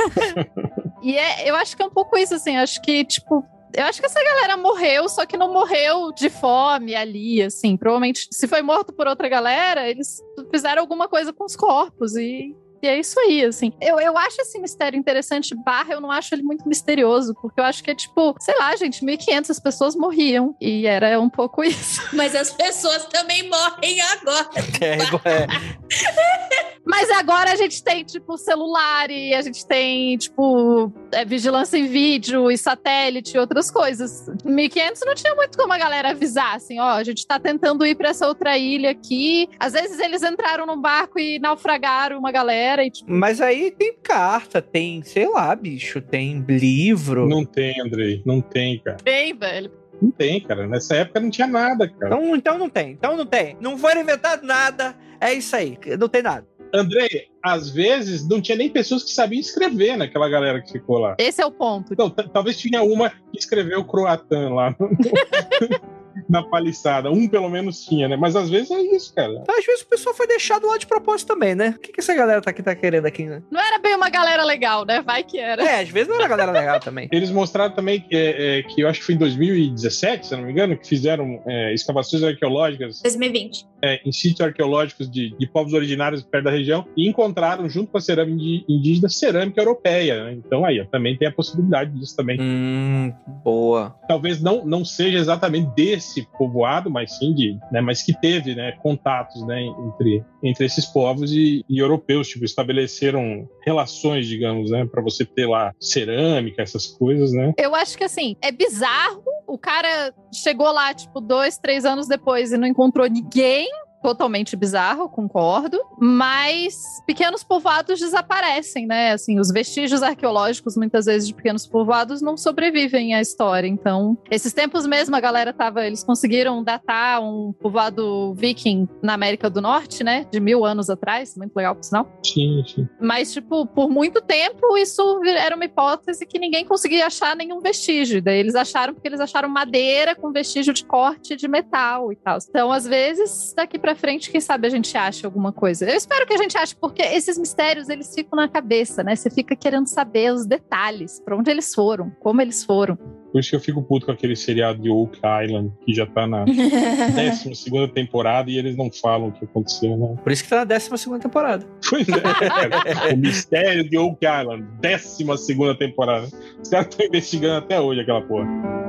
E 1.02 1.16
é, 1.16 1.48
eu 1.48 1.56
acho 1.56 1.76
que 1.76 1.82
é 1.82 1.86
um 1.86 1.90
pouco 1.90 2.16
isso, 2.16 2.34
assim. 2.34 2.56
Acho 2.56 2.80
que, 2.82 3.04
tipo, 3.04 3.44
eu 3.74 3.84
acho 3.84 4.00
que 4.00 4.06
essa 4.06 4.22
galera 4.22 4.56
morreu, 4.56 5.08
só 5.08 5.26
que 5.26 5.36
não 5.36 5.52
morreu 5.52 6.12
de 6.12 6.30
fome 6.30 6.94
ali, 6.94 7.42
assim. 7.42 7.76
Provavelmente, 7.76 8.28
se 8.30 8.46
foi 8.46 8.62
morto 8.62 8.92
por 8.92 9.06
outra 9.06 9.28
galera, 9.28 9.88
eles 9.88 10.20
fizeram 10.50 10.82
alguma 10.82 11.08
coisa 11.08 11.32
com 11.32 11.44
os 11.44 11.56
corpos 11.56 12.16
e. 12.16 12.54
E 12.82 12.86
é 12.88 12.98
isso 12.98 13.18
aí, 13.20 13.44
assim. 13.44 13.72
Eu, 13.80 13.98
eu 13.98 14.16
acho 14.18 14.40
esse 14.40 14.58
mistério 14.58 14.98
interessante, 14.98 15.54
barra, 15.54 15.94
eu 15.94 16.00
não 16.00 16.10
acho 16.10 16.34
ele 16.34 16.42
muito 16.42 16.68
misterioso, 16.68 17.34
porque 17.40 17.58
eu 17.60 17.64
acho 17.64 17.82
que 17.82 17.90
é 17.90 17.94
tipo, 17.94 18.34
sei 18.38 18.56
lá, 18.58 18.74
gente, 18.76 19.04
1500 19.04 19.50
as 19.50 19.58
pessoas 19.60 19.96
morriam. 19.96 20.54
E 20.60 20.86
era 20.86 21.18
um 21.20 21.28
pouco 21.30 21.64
isso. 21.64 22.02
Mas 22.12 22.34
as 22.34 22.50
pessoas 22.52 23.06
também 23.06 23.48
morrem 23.48 24.00
agora. 24.00 24.46
É, 24.80 24.94
igual- 25.02 25.22
é, 25.24 25.46
agora 27.18 27.52
a 27.52 27.56
gente 27.56 27.82
tem, 27.82 28.04
tipo, 28.04 28.36
celular 28.36 29.10
e 29.10 29.34
a 29.34 29.42
gente 29.42 29.66
tem, 29.66 30.16
tipo, 30.16 30.92
é, 31.12 31.24
vigilância 31.24 31.76
em 31.76 31.86
vídeo 31.86 32.50
e 32.50 32.58
satélite 32.58 33.36
e 33.36 33.40
outras 33.40 33.70
coisas. 33.70 34.26
1500 34.44 35.02
não 35.04 35.14
tinha 35.14 35.34
muito 35.34 35.56
como 35.56 35.72
a 35.72 35.78
galera 35.78 36.10
avisar, 36.10 36.54
assim, 36.56 36.78
ó, 36.78 36.90
a 36.90 37.04
gente 37.04 37.26
tá 37.26 37.38
tentando 37.38 37.84
ir 37.84 37.94
pra 37.94 38.10
essa 38.10 38.26
outra 38.26 38.56
ilha 38.58 38.90
aqui. 38.90 39.48
Às 39.58 39.72
vezes 39.72 39.98
eles 39.98 40.22
entraram 40.22 40.66
num 40.66 40.80
barco 40.80 41.18
e 41.18 41.38
naufragaram 41.38 42.18
uma 42.18 42.30
galera 42.30 42.84
e, 42.84 42.90
tipo, 42.90 43.10
Mas 43.10 43.40
aí 43.40 43.70
tem 43.70 43.94
carta, 44.02 44.60
tem, 44.60 45.02
sei 45.02 45.28
lá, 45.28 45.54
bicho, 45.54 46.00
tem 46.00 46.44
livro. 46.48 47.28
Não 47.28 47.44
tem, 47.44 47.80
Andrei, 47.80 48.22
não 48.24 48.40
tem, 48.40 48.78
cara. 48.80 48.98
bem, 49.02 49.34
velho. 49.34 49.70
Não 50.00 50.10
tem, 50.10 50.40
cara. 50.40 50.66
Nessa 50.66 50.96
época 50.96 51.20
não 51.20 51.30
tinha 51.30 51.46
nada, 51.46 51.88
cara. 51.88 52.14
Então, 52.14 52.36
então 52.36 52.58
não 52.58 52.68
tem, 52.68 52.92
então 52.92 53.16
não 53.16 53.24
tem. 53.26 53.56
Não 53.60 53.78
foi 53.78 53.98
inventado 53.98 54.46
nada. 54.46 54.94
É 55.20 55.32
isso 55.32 55.56
aí, 55.56 55.78
não 55.98 56.08
tem 56.08 56.22
nada. 56.22 56.46
Andrei, 56.72 57.28
às 57.46 57.70
vezes 57.70 58.26
não 58.28 58.40
tinha 58.40 58.56
nem 58.56 58.68
pessoas 58.68 59.02
que 59.04 59.10
sabiam 59.10 59.40
escrever 59.40 59.96
naquela 59.96 60.28
galera 60.28 60.60
que 60.60 60.72
ficou 60.72 60.98
lá. 60.98 61.16
Esse 61.18 61.40
é 61.40 61.46
o 61.46 61.50
ponto. 61.50 61.92
Então, 61.92 62.10
talvez 62.10 62.58
tinha 62.58 62.82
uma 62.82 63.10
que 63.10 63.38
escreveu 63.38 63.84
croatã 63.84 64.48
lá 64.52 64.74
na 66.28 66.42
paliçada. 66.42 67.10
Um 67.10 67.28
pelo 67.28 67.48
menos 67.48 67.84
tinha, 67.84 68.08
né? 68.08 68.16
Mas 68.16 68.34
às 68.34 68.48
vezes 68.48 68.70
é 68.70 68.80
isso, 68.80 69.14
cara. 69.14 69.44
Às 69.48 69.64
vezes 69.64 69.82
o 69.82 69.86
pessoal 69.86 70.14
foi 70.14 70.26
deixado 70.26 70.66
lá 70.66 70.76
de 70.78 70.86
propósito 70.86 71.28
também, 71.28 71.54
né? 71.54 71.74
O 71.76 71.80
que, 71.80 71.92
que 71.92 72.00
essa 72.00 72.14
galera 72.14 72.40
tá 72.40 72.50
aqui 72.50 72.62
tá 72.62 72.74
querendo 72.74 73.06
aqui, 73.06 73.24
né? 73.24 73.42
Não 73.50 73.60
era 73.60 73.78
bem 73.78 73.94
uma 73.94 74.08
galera 74.08 74.42
legal, 74.44 74.84
né? 74.84 75.02
Vai 75.02 75.22
que 75.22 75.38
era. 75.38 75.62
É, 75.62 75.82
às 75.82 75.88
vezes 75.88 76.08
não 76.08 76.16
era 76.16 76.26
galera 76.28 76.52
legal 76.52 76.80
também. 76.80 77.08
Eles 77.12 77.30
mostraram 77.30 77.74
também 77.74 78.00
que, 78.00 78.16
é, 78.16 78.58
é, 78.58 78.62
que 78.62 78.80
eu 78.80 78.88
acho 78.88 79.00
que 79.00 79.06
foi 79.06 79.14
em 79.14 79.18
2017, 79.18 80.26
se 80.26 80.34
eu 80.34 80.38
não 80.38 80.46
me 80.46 80.52
engano, 80.52 80.76
que 80.76 80.88
fizeram 80.88 81.42
é, 81.46 81.74
escavações 81.74 82.22
arqueológicas 82.22 83.02
2020. 83.02 83.66
é, 83.82 84.00
em 84.04 84.10
sítios 84.12 84.40
arqueológicos 84.40 85.10
de, 85.10 85.36
de 85.36 85.46
povos 85.46 85.74
originários 85.74 86.22
perto 86.22 86.44
da 86.44 86.50
região 86.50 86.86
e 86.96 87.08
encontraram, 87.08 87.35
junto 87.68 87.90
com 87.90 87.98
a 87.98 88.00
cerâmica 88.00 88.64
indígena, 88.68 89.08
cerâmica 89.08 89.60
europeia. 89.60 90.24
né? 90.24 90.32
Então 90.34 90.64
aí 90.64 90.84
também 90.86 91.16
tem 91.16 91.28
a 91.28 91.32
possibilidade 91.32 91.90
disso 91.92 92.16
também. 92.16 92.38
Hum, 92.40 93.12
boa. 93.44 93.94
Talvez 94.08 94.42
não, 94.42 94.64
não 94.64 94.84
seja 94.84 95.18
exatamente 95.18 95.74
desse 95.74 96.26
povoado, 96.38 96.90
mas 96.90 97.16
sim 97.18 97.34
de, 97.34 97.58
né, 97.70 97.80
mas 97.80 98.02
que 98.02 98.18
teve, 98.18 98.54
né, 98.54 98.72
contatos, 98.82 99.44
né, 99.46 99.62
entre, 99.62 100.24
entre 100.42 100.64
esses 100.64 100.86
povos 100.86 101.32
e, 101.32 101.64
e 101.68 101.78
europeus, 101.78 102.28
tipo, 102.28 102.44
estabeleceram 102.44 103.48
relações, 103.64 104.26
digamos, 104.26 104.70
né, 104.70 104.86
para 104.86 105.02
você 105.02 105.24
ter 105.24 105.46
lá 105.46 105.72
cerâmica, 105.80 106.62
essas 106.62 106.86
coisas, 106.86 107.32
né? 107.32 107.52
Eu 107.58 107.74
acho 107.74 107.96
que 107.96 108.04
assim, 108.04 108.36
é 108.42 108.50
bizarro. 108.50 109.22
O 109.46 109.58
cara 109.58 110.12
chegou 110.32 110.70
lá, 110.72 110.92
tipo, 110.92 111.20
dois, 111.20 111.58
três 111.58 111.84
anos 111.84 112.08
depois 112.08 112.52
e 112.52 112.56
não 112.56 112.66
encontrou 112.66 113.08
ninguém. 113.08 113.68
Totalmente 114.06 114.54
bizarro, 114.54 115.08
concordo, 115.08 115.80
mas 115.98 117.02
pequenos 117.04 117.42
povoados 117.42 117.98
desaparecem, 117.98 118.86
né? 118.86 119.10
Assim, 119.10 119.40
os 119.40 119.50
vestígios 119.50 120.00
arqueológicos, 120.00 120.76
muitas 120.76 121.06
vezes, 121.06 121.26
de 121.26 121.34
pequenos 121.34 121.66
povoados 121.66 122.22
não 122.22 122.36
sobrevivem 122.36 123.14
à 123.14 123.20
história. 123.20 123.66
Então, 123.66 124.16
esses 124.30 124.52
tempos 124.52 124.86
mesmo, 124.86 125.16
a 125.16 125.18
galera 125.18 125.52
tava. 125.52 125.84
Eles 125.84 126.04
conseguiram 126.04 126.62
datar 126.62 127.20
um 127.20 127.52
povoado 127.60 128.32
viking 128.34 128.88
na 129.02 129.14
América 129.14 129.50
do 129.50 129.60
Norte, 129.60 130.04
né? 130.04 130.24
De 130.30 130.38
mil 130.38 130.64
anos 130.64 130.88
atrás. 130.88 131.36
Muito 131.36 131.56
legal, 131.56 131.74
por 131.74 131.82
sinal. 131.82 132.08
Sim, 132.24 132.62
sim. 132.64 132.88
Mas, 133.00 133.32
tipo, 133.32 133.66
por 133.66 133.90
muito 133.90 134.20
tempo, 134.20 134.76
isso 134.76 135.20
era 135.24 135.56
uma 135.56 135.64
hipótese 135.64 136.24
que 136.24 136.38
ninguém 136.38 136.64
conseguia 136.64 137.08
achar 137.08 137.34
nenhum 137.34 137.58
vestígio. 137.58 138.22
Daí 138.22 138.38
eles 138.38 138.54
acharam 138.54 138.94
porque 138.94 139.08
eles 139.08 139.18
acharam 139.18 139.48
madeira 139.48 140.14
com 140.14 140.30
vestígio 140.30 140.72
de 140.72 140.84
corte 140.84 141.34
de 141.34 141.48
metal 141.48 142.12
e 142.12 142.16
tal. 142.16 142.38
Então, 142.48 142.70
às 142.70 142.86
vezes, 142.86 143.52
daqui 143.56 143.80
para 143.80 143.95
frente, 143.96 144.30
quem 144.30 144.40
sabe 144.40 144.66
a 144.66 144.70
gente 144.70 144.96
acha 144.96 145.26
alguma 145.26 145.52
coisa. 145.52 145.88
Eu 145.88 145.96
espero 145.96 146.26
que 146.26 146.34
a 146.34 146.36
gente 146.36 146.56
ache, 146.56 146.74
porque 146.74 147.02
esses 147.02 147.38
mistérios, 147.38 147.88
eles 147.88 148.14
ficam 148.14 148.36
na 148.36 148.48
cabeça, 148.48 149.02
né? 149.02 149.16
Você 149.16 149.30
fica 149.30 149.56
querendo 149.56 149.86
saber 149.86 150.32
os 150.32 150.46
detalhes, 150.46 151.20
para 151.20 151.36
onde 151.36 151.50
eles 151.50 151.74
foram, 151.74 152.10
como 152.20 152.40
eles 152.40 152.64
foram. 152.64 152.96
Por 153.32 153.40
isso 153.40 153.50
que 153.50 153.56
eu 153.56 153.60
fico 153.60 153.82
puto 153.82 154.06
com 154.06 154.12
aquele 154.12 154.34
seriado 154.34 154.80
de 154.80 154.88
Oak 154.88 155.18
Island, 155.18 155.70
que 155.84 155.92
já 155.92 156.06
tá 156.06 156.26
na 156.26 156.44
12 157.14 157.92
temporada 157.92 158.50
e 158.50 158.56
eles 158.56 158.76
não 158.76 158.90
falam 158.90 159.28
o 159.28 159.32
que 159.32 159.44
aconteceu, 159.44 159.96
né? 159.96 160.16
Por 160.22 160.32
isso 160.32 160.44
que 160.44 160.48
tá 160.48 160.56
na 160.56 160.64
12 160.64 160.96
segunda 160.96 161.20
temporada. 161.20 161.66
Pois 161.88 162.08
é, 162.08 162.20
cara. 162.20 163.14
o 163.14 163.16
mistério 163.16 163.88
de 163.88 163.98
Oak 163.98 164.24
Island, 164.24 164.64
12 164.80 165.78
temporada. 165.78 166.28
Os 166.62 166.68
caras 166.68 166.88
estão 166.88 167.06
investigando 167.06 167.56
até 167.56 167.80
hoje 167.80 168.00
aquela 168.00 168.22
porra. 168.22 168.85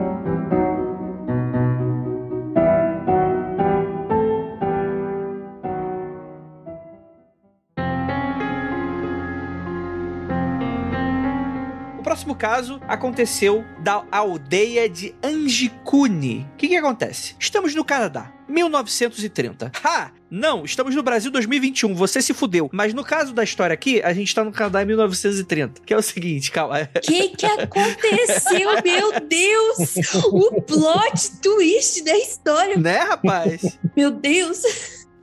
Caso 12.38 12.80
aconteceu 12.88 13.66
da 13.80 14.06
aldeia 14.12 14.88
de 14.88 15.16
Angicune. 15.24 16.48
O 16.54 16.58
que, 16.58 16.68
que 16.68 16.76
acontece? 16.76 17.36
Estamos 17.40 17.74
no 17.76 17.84
Canadá. 17.84 18.32
1930. 18.48 19.72
Ha! 19.84 20.12
Não, 20.30 20.64
estamos 20.64 20.96
no 20.96 21.04
Brasil 21.04 21.32
2021. 21.32 21.94
Você 21.96 22.22
se 22.22 22.34
fudeu. 22.34 22.70
Mas 22.72 22.94
no 22.94 23.04
caso 23.04 23.34
da 23.34 23.44
história 23.44 23.74
aqui, 23.74 24.02
a 24.02 24.14
gente 24.14 24.34
tá 24.34 24.44
no 24.44 24.52
Canadá 24.52 24.82
em 24.82 24.86
1930. 24.86 25.82
Que 25.86 25.94
é 25.94 25.98
o 25.98 26.02
seguinte, 26.02 26.52
calma. 26.52 26.90
O 26.96 27.00
que 27.00 27.30
que 27.30 27.46
aconteceu? 27.46 28.70
Meu 28.84 29.20
Deus! 29.20 29.96
O 30.32 30.62
plot 30.62 31.42
twist 31.42 32.04
da 32.04 32.16
história. 32.18 32.78
Né, 32.78 33.00
rapaz? 33.00 33.78
Meu 33.96 34.12
Deus! 34.12 34.62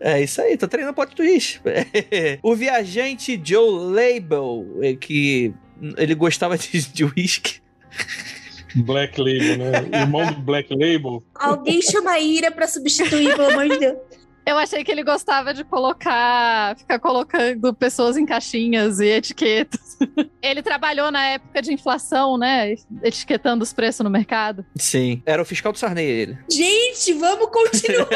É 0.00 0.22
isso 0.22 0.42
aí, 0.42 0.57
tô 0.57 0.68
treinando 0.68 0.94
plot 0.94 1.14
twist. 1.14 1.62
o 2.42 2.55
viajante 2.55 3.40
Joe 3.42 3.94
Label, 3.94 4.66
eh, 4.83 4.96
que 4.96 5.55
ele 5.97 6.14
gostava 6.14 6.57
de, 6.57 6.83
de 6.92 7.05
whisky. 7.05 7.62
Black 8.75 9.20
Label, 9.20 9.59
né? 9.59 10.01
Irmão 10.01 10.33
do 10.33 10.40
Black 10.40 10.73
Label. 10.73 11.23
Alguém 11.35 11.81
chama 11.81 12.12
a 12.12 12.20
Ira 12.20 12.51
pra 12.51 12.66
substituir, 12.66 13.37
pelo 13.37 13.51
amor 13.51 13.68
de 13.68 13.79
Deus. 13.79 13.99
Eu 14.47 14.59
achei 14.59 14.85
que 14.85 14.92
ele 14.92 15.03
gostava 15.03 15.55
de 15.55 15.64
colocar, 15.64 16.77
ficar 16.77 16.99
colocando 16.99 17.73
pessoas 17.73 18.18
em 18.18 18.27
caixinhas 18.27 19.01
e 19.01 19.07
etiquetas. 19.07 19.97
Ele 20.42 20.61
trabalhou 20.61 21.11
na 21.11 21.25
época 21.25 21.62
de 21.62 21.73
inflação, 21.73 22.37
né? 22.37 22.75
Etiquetando 23.03 23.62
os 23.62 23.73
preços 23.73 24.05
no 24.05 24.11
mercado. 24.11 24.64
Sim, 24.77 25.23
era 25.25 25.40
o 25.40 25.47
fiscal 25.47 25.73
do 25.73 25.79
Sarney 25.79 26.05
ele. 26.05 26.38
Gente, 26.51 27.14
vamos 27.14 27.49
continuar. 27.51 28.09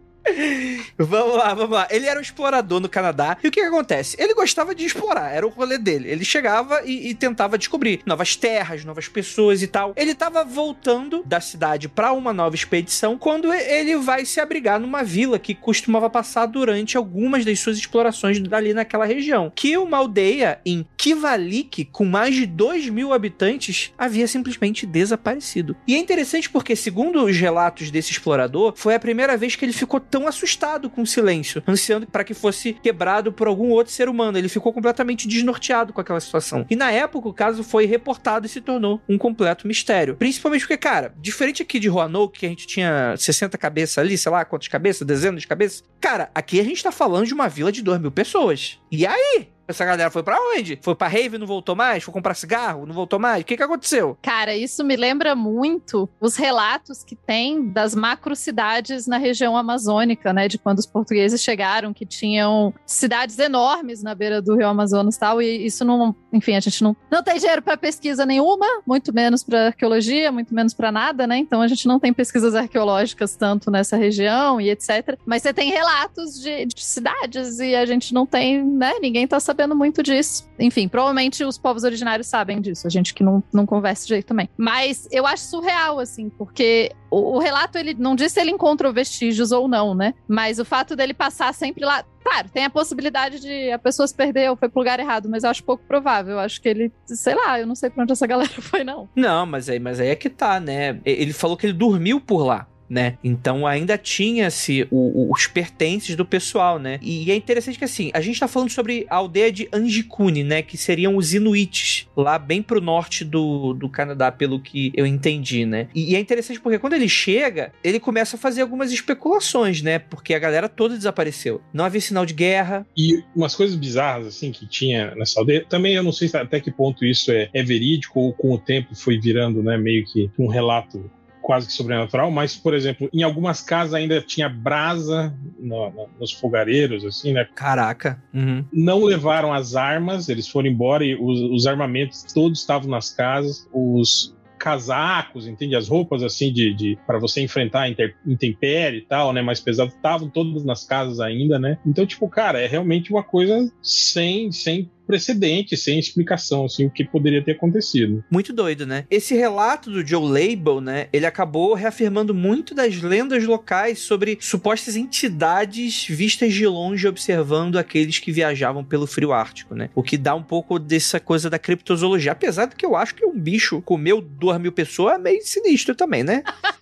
Vamos 0.97 1.35
lá, 1.37 1.53
vamos 1.53 1.71
lá. 1.71 1.87
Ele 1.89 2.05
era 2.05 2.19
um 2.19 2.21
explorador 2.21 2.79
no 2.79 2.89
Canadá. 2.89 3.37
E 3.43 3.47
o 3.47 3.51
que, 3.51 3.61
que 3.61 3.67
acontece? 3.67 4.15
Ele 4.19 4.33
gostava 4.33 4.75
de 4.75 4.85
explorar, 4.85 5.31
era 5.31 5.45
o 5.45 5.49
rolê 5.49 5.77
dele. 5.77 6.09
Ele 6.09 6.25
chegava 6.25 6.81
e, 6.85 7.09
e 7.09 7.15
tentava 7.15 7.57
descobrir 7.57 8.01
novas 8.05 8.35
terras, 8.35 8.83
novas 8.85 9.07
pessoas 9.07 9.61
e 9.61 9.67
tal. 9.67 9.93
Ele 9.95 10.13
tava 10.13 10.43
voltando 10.43 11.23
da 11.25 11.39
cidade 11.39 11.87
para 11.87 12.11
uma 12.11 12.33
nova 12.33 12.55
expedição 12.55 13.17
quando 13.17 13.53
ele 13.53 13.95
vai 13.97 14.25
se 14.25 14.39
abrigar 14.39 14.79
numa 14.79 15.03
vila 15.03 15.39
que 15.39 15.55
costumava 15.55 16.09
passar 16.09 16.45
durante 16.45 16.97
algumas 16.97 17.45
das 17.45 17.59
suas 17.59 17.77
explorações 17.77 18.39
dali 18.39 18.73
naquela 18.73 19.05
região. 19.05 19.51
Que 19.55 19.77
uma 19.77 19.97
aldeia 19.97 20.59
em 20.65 20.85
Kivalik, 20.97 21.85
com 21.85 22.05
mais 22.05 22.35
de 22.35 22.45
2 22.45 22.89
mil 22.89 23.13
habitantes, 23.13 23.93
havia 23.97 24.27
simplesmente 24.27 24.85
desaparecido. 24.85 25.75
E 25.87 25.95
é 25.95 25.97
interessante 25.97 26.49
porque, 26.49 26.75
segundo 26.75 27.23
os 27.23 27.37
relatos 27.37 27.91
desse 27.91 28.11
explorador, 28.11 28.73
foi 28.75 28.95
a 28.95 28.99
primeira 28.99 29.37
vez 29.37 29.55
que 29.55 29.65
ele 29.65 29.73
ficou 29.73 29.99
tão 30.09 30.27
assustado 30.27 30.89
com 30.89 31.01
o 31.01 31.07
silêncio, 31.07 31.63
ansiando 31.67 32.07
para 32.07 32.23
que 32.23 32.33
fosse 32.33 32.73
quebrado 32.73 33.31
por 33.31 33.47
algum 33.47 33.69
outro 33.69 33.93
ser 33.93 34.09
humano. 34.09 34.37
Ele 34.37 34.49
ficou 34.49 34.73
completamente 34.73 35.27
desnorteado 35.27 35.93
com 35.93 36.01
aquela 36.01 36.19
situação. 36.19 36.65
E 36.69 36.75
na 36.75 36.91
época 36.91 37.29
o 37.29 37.33
caso 37.33 37.63
foi 37.63 37.85
reportado 37.85 38.45
e 38.45 38.49
se 38.49 38.61
tornou 38.61 39.01
um 39.07 39.17
completo 39.17 39.67
mistério. 39.67 40.15
Principalmente 40.15 40.61
porque, 40.61 40.77
cara, 40.77 41.13
diferente 41.17 41.61
aqui 41.61 41.79
de 41.79 41.87
Roanoke, 41.87 42.39
que 42.39 42.45
a 42.45 42.49
gente 42.49 42.67
tinha 42.67 43.15
60 43.17 43.57
cabeças 43.57 43.97
ali, 43.97 44.17
sei 44.17 44.31
lá 44.31 44.45
quantas 44.45 44.67
cabeças, 44.67 45.05
dezenas 45.05 45.41
de 45.41 45.47
cabeças. 45.47 45.83
Cara, 45.99 46.29
aqui 46.33 46.59
a 46.59 46.63
gente 46.63 46.83
tá 46.83 46.91
falando 46.91 47.25
de 47.25 47.33
uma 47.33 47.47
vila 47.47 47.71
de 47.71 47.81
2 47.81 47.99
mil 47.99 48.11
pessoas. 48.11 48.79
E 48.91 49.05
aí? 49.05 49.49
Essa 49.69 49.85
galera 49.85 50.09
foi 50.09 50.23
pra 50.23 50.35
onde? 50.57 50.79
Foi 50.81 50.95
pra 50.95 51.07
rave 51.07 51.37
não 51.37 51.45
voltou 51.45 51.75
mais? 51.75 52.03
Foi 52.03 52.11
comprar 52.11 52.33
cigarro? 52.33 52.87
Não 52.87 52.93
voltou 52.93 53.19
mais? 53.19 53.43
O 53.43 53.45
que 53.45 53.55
que 53.55 53.61
aconteceu? 53.61 54.17
Cara, 54.19 54.55
isso 54.57 54.83
me 54.83 54.95
lembra 54.95 55.35
muito 55.35 56.09
os 56.19 56.35
relatos 56.35 57.03
que 57.03 57.15
tem 57.15 57.69
das 57.69 57.93
macrocidades 57.93 59.05
na 59.05 59.17
região 59.19 59.55
amazônica, 59.55 60.33
né? 60.33 60.47
De 60.47 60.57
quando 60.57 60.79
os 60.79 60.87
portugueses 60.87 61.43
chegaram, 61.43 61.93
que 61.93 62.03
tinham 62.03 62.73
cidades 62.83 63.37
enormes 63.37 64.01
na 64.01 64.15
beira 64.15 64.41
do 64.41 64.55
rio 64.55 64.67
Amazonas 64.67 65.15
e 65.15 65.19
tal. 65.19 65.39
E 65.39 65.67
isso 65.67 65.85
não, 65.85 66.15
enfim, 66.33 66.55
a 66.55 66.59
gente 66.59 66.83
não, 66.83 66.97
não 67.11 67.21
tem 67.21 67.37
dinheiro 67.37 67.61
para 67.61 67.77
pesquisa 67.77 68.25
nenhuma, 68.25 68.65
muito 68.87 69.13
menos 69.13 69.43
para 69.43 69.67
arqueologia, 69.67 70.31
muito 70.31 70.51
menos 70.51 70.73
para 70.73 70.91
nada, 70.91 71.27
né? 71.27 71.37
Então 71.37 71.61
a 71.61 71.67
gente 71.67 71.87
não 71.87 71.99
tem 71.99 72.11
pesquisas 72.11 72.55
arqueológicas 72.55 73.35
tanto 73.35 73.69
nessa 73.69 73.95
região 73.95 74.59
e 74.59 74.71
etc. 74.71 75.15
Mas 75.27 75.43
você 75.43 75.53
tem 75.53 75.69
relatos 75.69 76.41
de, 76.41 76.65
de 76.65 76.83
cidades 76.83 77.59
e 77.59 77.75
a 77.75 77.85
gente 77.85 78.15
não 78.15 78.25
tem, 78.25 78.63
né? 78.63 78.95
Ninguém 78.99 79.27
tá 79.27 79.39
sabendo 79.39 79.58
muito 79.67 80.03
disso. 80.03 80.49
Enfim, 80.59 80.87
provavelmente 80.87 81.43
os 81.43 81.57
povos 81.57 81.83
originários 81.83 82.27
sabem 82.27 82.61
disso, 82.61 82.87
a 82.87 82.89
gente 82.89 83.13
que 83.13 83.23
não, 83.23 83.43
não 83.53 83.65
conversa 83.65 84.05
direito 84.05 84.27
também. 84.27 84.49
Mas 84.57 85.07
eu 85.11 85.25
acho 85.25 85.43
surreal, 85.43 85.99
assim, 85.99 86.29
porque 86.29 86.91
o, 87.09 87.37
o 87.37 87.39
relato, 87.39 87.77
ele 87.77 87.93
não 87.93 88.15
diz 88.15 88.31
se 88.31 88.39
ele 88.39 88.51
encontrou 88.51 88.93
vestígios 88.93 89.51
ou 89.51 89.67
não, 89.67 89.93
né? 89.93 90.13
Mas 90.27 90.59
o 90.59 90.65
fato 90.65 90.95
dele 90.95 91.13
passar 91.13 91.53
sempre 91.53 91.83
lá. 91.83 92.03
Claro, 92.21 92.49
tem 92.49 92.65
a 92.65 92.69
possibilidade 92.69 93.39
de 93.39 93.71
a 93.71 93.79
pessoa 93.79 94.07
se 94.07 94.13
perder 94.13 94.49
ou 94.49 94.55
foi 94.55 94.69
pro 94.69 94.79
lugar 94.79 94.99
errado, 94.99 95.29
mas 95.29 95.43
eu 95.43 95.49
acho 95.49 95.63
pouco 95.63 95.83
provável. 95.87 96.33
Eu 96.33 96.39
acho 96.39 96.61
que 96.61 96.69
ele, 96.69 96.91
sei 97.05 97.33
lá, 97.33 97.59
eu 97.59 97.65
não 97.65 97.75
sei 97.75 97.89
pra 97.89 98.03
onde 98.03 98.11
essa 98.11 98.27
galera 98.27 98.49
foi, 98.61 98.83
não. 98.83 99.09
Não, 99.15 99.45
mas 99.45 99.69
aí, 99.69 99.79
mas 99.79 99.99
aí 99.99 100.09
é 100.09 100.15
que 100.15 100.29
tá, 100.29 100.59
né? 100.59 100.99
Ele 101.05 101.33
falou 101.33 101.57
que 101.57 101.65
ele 101.65 101.73
dormiu 101.73 102.19
por 102.19 102.43
lá. 102.43 102.67
Né? 102.89 103.17
Então 103.23 103.67
ainda 103.67 103.97
tinha-se 103.97 104.87
os 104.89 105.45
pertences 105.45 106.15
do 106.15 106.25
pessoal, 106.25 106.79
né? 106.79 106.99
E 107.01 107.29
é 107.31 107.35
interessante 107.35 107.77
que 107.77 107.85
assim, 107.85 108.09
a 108.13 108.21
gente 108.21 108.39
tá 108.39 108.47
falando 108.47 108.71
sobre 108.71 109.05
a 109.09 109.17
aldeia 109.17 109.51
de 109.51 109.69
Angikuni, 109.71 110.43
né? 110.43 110.61
Que 110.61 110.75
seriam 110.75 111.15
os 111.15 111.33
Inuits, 111.33 112.07
lá 112.17 112.39
bem 112.39 112.63
pro 112.63 112.81
norte 112.81 113.23
do, 113.23 113.73
do 113.73 113.87
Canadá, 113.89 114.31
pelo 114.31 114.59
que 114.59 114.91
eu 114.95 115.05
entendi, 115.05 115.65
né? 115.65 115.87
E, 115.93 116.11
e 116.11 116.15
é 116.15 116.19
interessante 116.19 116.59
porque 116.59 116.79
quando 116.79 116.93
ele 116.93 117.07
chega, 117.07 117.71
ele 117.83 117.99
começa 117.99 118.35
a 118.35 118.39
fazer 118.39 118.61
algumas 118.61 118.91
especulações, 118.91 119.81
né? 119.81 119.99
Porque 119.99 120.33
a 120.33 120.39
galera 120.39 120.67
toda 120.67 120.97
desapareceu. 120.97 121.61
Não 121.73 121.85
havia 121.85 122.01
sinal 122.01 122.25
de 122.25 122.33
guerra. 122.33 122.85
E 122.97 123.23
umas 123.35 123.55
coisas 123.55 123.75
bizarras, 123.75 124.27
assim, 124.27 124.51
que 124.51 124.65
tinha 124.65 125.13
nessa 125.15 125.39
aldeia. 125.39 125.65
Também 125.67 125.95
eu 125.95 126.03
não 126.03 126.11
sei 126.11 126.29
até 126.33 126.59
que 126.59 126.71
ponto 126.71 127.05
isso 127.05 127.31
é, 127.31 127.49
é 127.53 127.63
verídico 127.63 128.19
ou 128.19 128.33
com 128.33 128.53
o 128.53 128.57
tempo 128.57 128.95
foi 128.95 129.19
virando, 129.19 129.61
né? 129.61 129.77
Meio 129.77 130.05
que 130.05 130.29
um 130.37 130.47
relato 130.47 131.09
quase 131.49 131.65
que 131.65 131.73
sobrenatural, 131.73 132.29
mas, 132.29 132.55
por 132.55 132.75
exemplo, 132.75 133.09
em 133.11 133.23
algumas 133.23 133.59
casas 133.59 133.95
ainda 133.95 134.21
tinha 134.21 134.47
brasa 134.47 135.35
no, 135.57 135.89
no, 135.89 136.07
nos 136.19 136.31
fogareiros, 136.31 137.03
assim, 137.03 137.33
né? 137.33 137.43
Caraca. 137.55 138.21
Uhum. 138.31 138.63
Não 138.71 139.03
levaram 139.03 139.51
as 139.51 139.75
armas, 139.75 140.29
eles 140.29 140.47
foram 140.47 140.69
embora 140.69 141.03
e 141.03 141.15
os, 141.15 141.41
os 141.41 141.65
armamentos 141.65 142.21
todos 142.21 142.59
estavam 142.59 142.87
nas 142.87 143.09
casas, 143.09 143.67
os 143.73 144.37
casacos, 144.59 145.47
entende? 145.47 145.75
As 145.75 145.87
roupas 145.87 146.21
assim 146.21 146.53
de, 146.53 146.71
de 146.75 146.99
para 147.07 147.17
você 147.17 147.41
enfrentar 147.41 147.81
a 147.81 147.89
inter, 147.89 148.15
intempérie 148.27 148.99
e 148.99 149.05
tal, 149.05 149.33
né? 149.33 149.41
Mais 149.41 149.59
pesado, 149.59 149.89
estavam 149.89 150.29
todas 150.29 150.63
nas 150.63 150.85
casas 150.85 151.19
ainda, 151.19 151.57
né? 151.57 151.79
Então, 151.83 152.05
tipo, 152.05 152.29
cara, 152.29 152.61
é 152.61 152.67
realmente 152.67 153.11
uma 153.11 153.23
coisa 153.23 153.71
sem, 153.81 154.51
sem 154.51 154.91
precedente, 155.09 155.75
sem 155.75 155.97
explicação, 155.97 156.65
assim, 156.65 156.85
o 156.85 156.91
que 156.91 157.03
poderia 157.03 157.43
ter 157.43 157.53
acontecido. 157.53 158.23
Muito 158.29 158.53
doido, 158.53 158.85
né? 158.85 159.05
Esse 159.09 159.33
relato 159.33 159.89
do 159.89 160.05
Joe 160.05 160.21
Label, 160.21 160.79
né? 160.79 161.07
Ele 161.11 161.25
acabou 161.25 161.73
reafirmando 161.73 162.31
muito 162.31 162.75
das 162.75 163.01
lendas 163.01 163.43
locais 163.43 163.97
sobre 163.97 164.37
supostas 164.39 164.95
entidades 164.95 166.05
vistas 166.07 166.53
de 166.53 166.67
longe 166.67 167.07
observando 167.07 167.79
aqueles 167.79 168.19
que 168.19 168.31
viajavam 168.31 168.83
pelo 168.83 169.07
frio 169.07 169.33
ártico, 169.33 169.73
né? 169.73 169.89
O 169.95 170.03
que 170.03 170.15
dá 170.15 170.35
um 170.35 170.43
pouco 170.43 170.77
dessa 170.77 171.19
coisa 171.19 171.49
da 171.49 171.57
criptozoologia. 171.57 172.33
Apesar 172.33 172.67
de 172.67 172.75
que 172.75 172.85
eu 172.85 172.95
acho 172.95 173.15
que 173.15 173.25
um 173.25 173.37
bicho 173.37 173.81
comeu 173.81 174.21
duas 174.21 174.61
mil 174.61 174.71
pessoas 174.71 175.15
é 175.15 175.17
meio 175.17 175.41
sinistro 175.41 175.95
também, 175.95 176.23
né? 176.23 176.43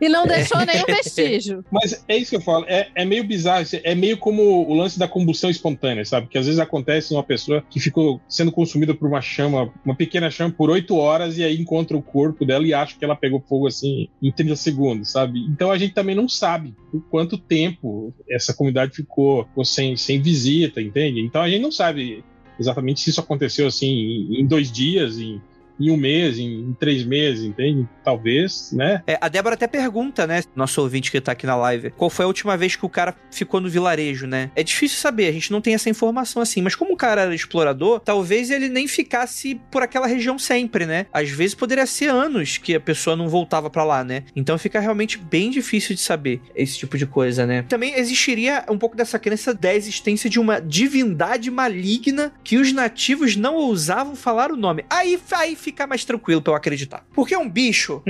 e 0.00 0.08
não 0.08 0.26
deixou 0.26 0.58
nenhum 0.66 0.84
vestígio. 0.86 1.64
Mas 1.70 2.04
é 2.08 2.16
isso 2.16 2.30
que 2.30 2.36
eu 2.36 2.40
falo, 2.40 2.64
é, 2.68 2.88
é 2.94 3.04
meio 3.04 3.24
bizarro, 3.24 3.64
é 3.84 3.94
meio 3.94 4.16
como 4.16 4.42
o 4.68 4.74
lance 4.74 4.98
da 4.98 5.06
combustão 5.06 5.48
espontânea, 5.48 6.04
sabe? 6.04 6.26
Que 6.26 6.38
às 6.38 6.46
vezes 6.46 6.60
acontece 6.60 7.14
uma 7.14 7.22
pessoa 7.22 7.62
que 7.70 7.78
ficou 7.78 8.20
sendo 8.28 8.50
consumida 8.50 8.94
por 8.94 9.08
uma 9.08 9.20
chama, 9.20 9.72
uma 9.84 9.94
pequena 9.94 10.30
chama 10.30 10.52
por 10.52 10.70
oito 10.70 10.96
horas 10.96 11.38
e 11.38 11.44
aí 11.44 11.60
encontra 11.60 11.96
o 11.96 12.02
corpo 12.02 12.44
dela 12.44 12.66
e 12.66 12.74
acha 12.74 12.98
que 12.98 13.04
ela 13.04 13.16
pegou 13.16 13.40
fogo 13.40 13.68
assim 13.68 14.08
em 14.20 14.32
30 14.32 14.56
segundos, 14.56 15.12
sabe? 15.12 15.40
Então 15.48 15.70
a 15.70 15.78
gente 15.78 15.94
também 15.94 16.14
não 16.14 16.28
sabe 16.28 16.74
por 16.90 17.02
quanto 17.08 17.38
tempo 17.38 18.12
essa 18.28 18.52
comunidade 18.52 18.94
ficou, 18.94 19.44
ficou 19.44 19.64
sem, 19.64 19.96
sem 19.96 20.20
visita, 20.20 20.82
entende? 20.82 21.20
Então 21.20 21.42
a 21.42 21.48
gente 21.48 21.62
não 21.62 21.72
sabe 21.72 22.24
exatamente 22.58 23.00
se 23.00 23.10
isso 23.10 23.20
aconteceu 23.20 23.66
assim 23.66 24.28
em 24.30 24.46
dois 24.46 24.70
dias, 24.70 25.18
em 25.18 25.40
em 25.78 25.90
um 25.90 25.96
mês, 25.96 26.38
em, 26.38 26.74
três 26.78 27.04
meses, 27.04 27.44
entende? 27.44 27.88
Talvez, 28.04 28.70
né? 28.72 29.02
É, 29.06 29.18
a 29.20 29.28
Débora 29.28 29.54
até 29.54 29.66
pergunta, 29.66 30.26
né? 30.26 30.42
Nosso 30.54 30.80
ouvinte 30.80 31.10
que 31.10 31.20
tá 31.20 31.32
aqui 31.32 31.46
na 31.46 31.56
live, 31.56 31.90
qual 31.90 32.10
foi 32.10 32.24
a 32.24 32.28
última 32.28 32.56
vez 32.56 32.76
que 32.76 32.84
o 32.84 32.88
cara 32.88 33.14
ficou 33.30 33.60
no 33.60 33.68
vilarejo, 33.68 34.26
né? 34.26 34.50
É 34.54 34.62
difícil 34.62 34.98
saber, 34.98 35.28
a 35.28 35.32
gente 35.32 35.50
não 35.50 35.60
tem 35.60 35.74
essa 35.74 35.90
informação 35.90 36.42
assim, 36.42 36.62
mas 36.62 36.74
como 36.74 36.94
o 36.94 36.96
cara 36.96 37.22
era 37.22 37.34
explorador, 37.34 38.00
talvez 38.00 38.50
ele 38.50 38.68
nem 38.68 38.86
ficasse 38.86 39.60
por 39.70 39.82
aquela 39.82 40.06
região 40.06 40.38
sempre, 40.38 40.86
né? 40.86 41.06
Às 41.12 41.30
vezes 41.30 41.54
poderia 41.54 41.86
ser 41.86 42.08
anos 42.08 42.58
que 42.58 42.74
a 42.74 42.80
pessoa 42.80 43.16
não 43.16 43.28
voltava 43.28 43.70
para 43.70 43.84
lá, 43.84 44.04
né? 44.04 44.24
Então 44.34 44.58
fica 44.58 44.80
realmente 44.80 45.18
bem 45.18 45.50
difícil 45.50 45.94
de 45.94 46.00
saber 46.00 46.40
esse 46.54 46.78
tipo 46.78 46.96
de 46.98 47.06
coisa, 47.06 47.46
né? 47.46 47.62
Também 47.68 47.94
existiria 47.98 48.64
um 48.68 48.78
pouco 48.78 48.96
dessa 48.96 49.18
crença 49.18 49.54
da 49.54 49.74
existência 49.74 50.28
de 50.28 50.38
uma 50.38 50.60
divindade 50.60 51.50
maligna 51.50 52.32
que 52.42 52.56
os 52.56 52.72
nativos 52.72 53.36
não 53.36 53.54
ousavam 53.56 54.14
falar 54.14 54.50
o 54.50 54.56
nome. 54.56 54.84
Aí, 54.90 55.18
aí 55.32 55.56
fica 55.62 55.86
mais 55.86 56.04
tranquilo 56.04 56.42
pra 56.42 56.52
eu 56.52 56.56
acreditar. 56.56 57.06
Porque 57.14 57.36
um 57.36 57.48
bicho 57.48 58.02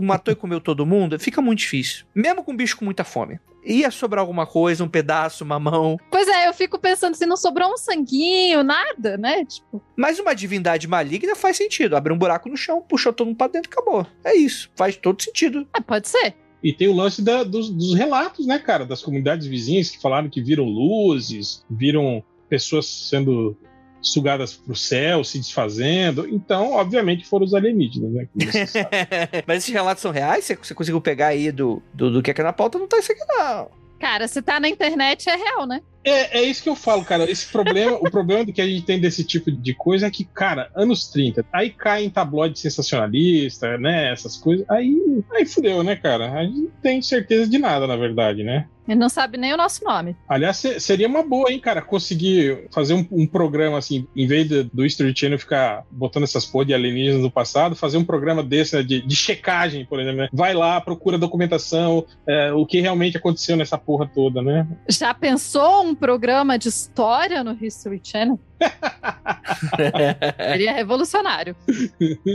matou 0.00 0.32
e 0.32 0.36
comeu 0.36 0.60
todo 0.60 0.86
mundo, 0.86 1.18
fica 1.18 1.42
muito 1.42 1.58
difícil. 1.58 2.06
Mesmo 2.14 2.42
com 2.44 2.52
um 2.52 2.56
bicho 2.56 2.76
com 2.76 2.84
muita 2.84 3.04
fome. 3.04 3.38
Ia 3.66 3.90
sobrar 3.90 4.20
alguma 4.20 4.46
coisa, 4.46 4.84
um 4.84 4.88
pedaço, 4.88 5.42
uma 5.42 5.58
mão. 5.58 5.98
Pois 6.10 6.28
é, 6.28 6.48
eu 6.48 6.52
fico 6.52 6.78
pensando 6.78 7.14
se 7.14 7.24
não 7.24 7.36
sobrou 7.36 7.72
um 7.72 7.76
sanguinho, 7.78 8.62
nada, 8.62 9.16
né? 9.16 9.44
Tipo. 9.44 9.82
Mas 9.96 10.18
uma 10.18 10.34
divindade 10.34 10.86
maligna 10.86 11.34
faz 11.34 11.56
sentido. 11.56 11.96
Abre 11.96 12.12
um 12.12 12.18
buraco 12.18 12.48
no 12.48 12.56
chão, 12.56 12.82
puxou 12.82 13.12
todo 13.12 13.28
mundo 13.28 13.38
pra 13.38 13.48
dentro 13.48 13.70
e 13.70 13.72
acabou. 13.72 14.06
É 14.22 14.36
isso. 14.36 14.70
Faz 14.76 14.96
todo 14.96 15.22
sentido. 15.22 15.66
É, 15.74 15.80
pode 15.80 16.08
ser. 16.08 16.34
E 16.62 16.72
tem 16.72 16.88
o 16.88 16.94
lance 16.94 17.22
da, 17.22 17.42
dos, 17.42 17.70
dos 17.70 17.94
relatos, 17.94 18.46
né, 18.46 18.58
cara? 18.58 18.84
Das 18.84 19.02
comunidades 19.02 19.46
vizinhas 19.46 19.90
que 19.90 20.00
falaram 20.00 20.28
que 20.28 20.42
viram 20.42 20.64
luzes, 20.64 21.64
viram 21.68 22.22
pessoas 22.48 22.86
sendo 22.86 23.56
sugadas 24.04 24.54
para 24.54 24.72
o 24.72 24.76
céu, 24.76 25.24
se 25.24 25.38
desfazendo. 25.38 26.28
Então, 26.28 26.72
obviamente, 26.72 27.26
foram 27.26 27.44
os 27.44 27.54
alienígenas, 27.54 28.12
né? 28.12 28.28
Mas 29.46 29.58
esses 29.58 29.72
relatos 29.72 30.02
são 30.02 30.12
reais? 30.12 30.44
Você 30.44 30.74
conseguiu 30.74 31.00
pegar 31.00 31.28
aí 31.28 31.50
do, 31.50 31.82
do, 31.92 32.10
do 32.10 32.22
que 32.22 32.30
é 32.30 32.34
que 32.34 32.40
é 32.40 32.44
na 32.44 32.52
pauta? 32.52 32.78
Não 32.78 32.86
tá 32.86 32.98
isso 32.98 33.12
aqui, 33.12 33.22
não. 33.26 33.68
Cara, 33.98 34.28
se 34.28 34.42
tá 34.42 34.60
na 34.60 34.68
internet 34.68 35.30
é 35.30 35.36
real, 35.36 35.66
né? 35.66 35.80
É, 36.04 36.40
é 36.40 36.42
isso 36.42 36.62
que 36.62 36.68
eu 36.68 36.76
falo, 36.76 37.02
cara. 37.04 37.30
Esse 37.30 37.50
problema, 37.50 37.96
o 37.96 38.10
problema 38.10 38.44
que 38.44 38.60
a 38.60 38.66
gente 38.66 38.84
tem 38.84 39.00
desse 39.00 39.24
tipo 39.24 39.50
de 39.50 39.74
coisa 39.74 40.06
é 40.06 40.10
que, 40.10 40.24
cara, 40.24 40.70
anos 40.74 41.08
30, 41.08 41.46
aí 41.50 41.70
cai 41.70 42.04
em 42.04 42.10
tabloide 42.10 42.58
sensacionalista, 42.58 43.78
né? 43.78 44.12
Essas 44.12 44.36
coisas. 44.36 44.68
Aí, 44.68 44.94
aí 45.32 45.46
fudeu, 45.46 45.82
né, 45.82 45.96
cara? 45.96 46.30
A 46.32 46.44
gente 46.44 46.58
não 46.58 46.70
tem 46.82 47.00
certeza 47.00 47.48
de 47.48 47.56
nada, 47.56 47.86
na 47.86 47.96
verdade, 47.96 48.42
né? 48.42 48.68
Ele 48.86 48.98
não 48.98 49.08
sabe 49.08 49.38
nem 49.38 49.52
o 49.52 49.56
nosso 49.56 49.84
nome. 49.84 50.16
Aliás, 50.28 50.62
seria 50.78 51.08
uma 51.08 51.22
boa, 51.22 51.50
hein, 51.50 51.58
cara, 51.58 51.80
conseguir 51.80 52.68
fazer 52.72 52.94
um, 52.94 53.06
um 53.10 53.26
programa 53.26 53.78
assim, 53.78 54.06
em 54.14 54.26
vez 54.26 54.48
de, 54.48 54.64
do 54.64 54.84
History 54.84 55.14
Channel 55.16 55.38
ficar 55.38 55.84
botando 55.90 56.24
essas 56.24 56.44
porra 56.44 56.66
de 56.66 56.74
alienígenas 56.74 57.22
do 57.22 57.30
passado, 57.30 57.74
fazer 57.74 57.96
um 57.96 58.04
programa 58.04 58.42
desse, 58.42 58.76
né, 58.76 58.82
de, 58.82 59.00
de, 59.00 59.16
checagem, 59.16 59.84
por 59.86 60.00
exemplo, 60.00 60.22
né? 60.22 60.28
Vai 60.32 60.54
lá, 60.54 60.80
procura 60.80 61.18
documentação, 61.18 62.04
é, 62.26 62.52
o 62.52 62.66
que 62.66 62.80
realmente 62.80 63.16
aconteceu 63.16 63.56
nessa 63.56 63.78
porra 63.78 64.10
toda, 64.12 64.42
né? 64.42 64.66
Já 64.88 65.14
pensou 65.14 65.82
um 65.84 65.94
programa 65.94 66.58
de 66.58 66.68
história 66.68 67.42
no 67.42 67.56
History 67.60 68.00
Channel? 68.02 68.38
Seria 70.52 70.72
revolucionário. 70.72 71.56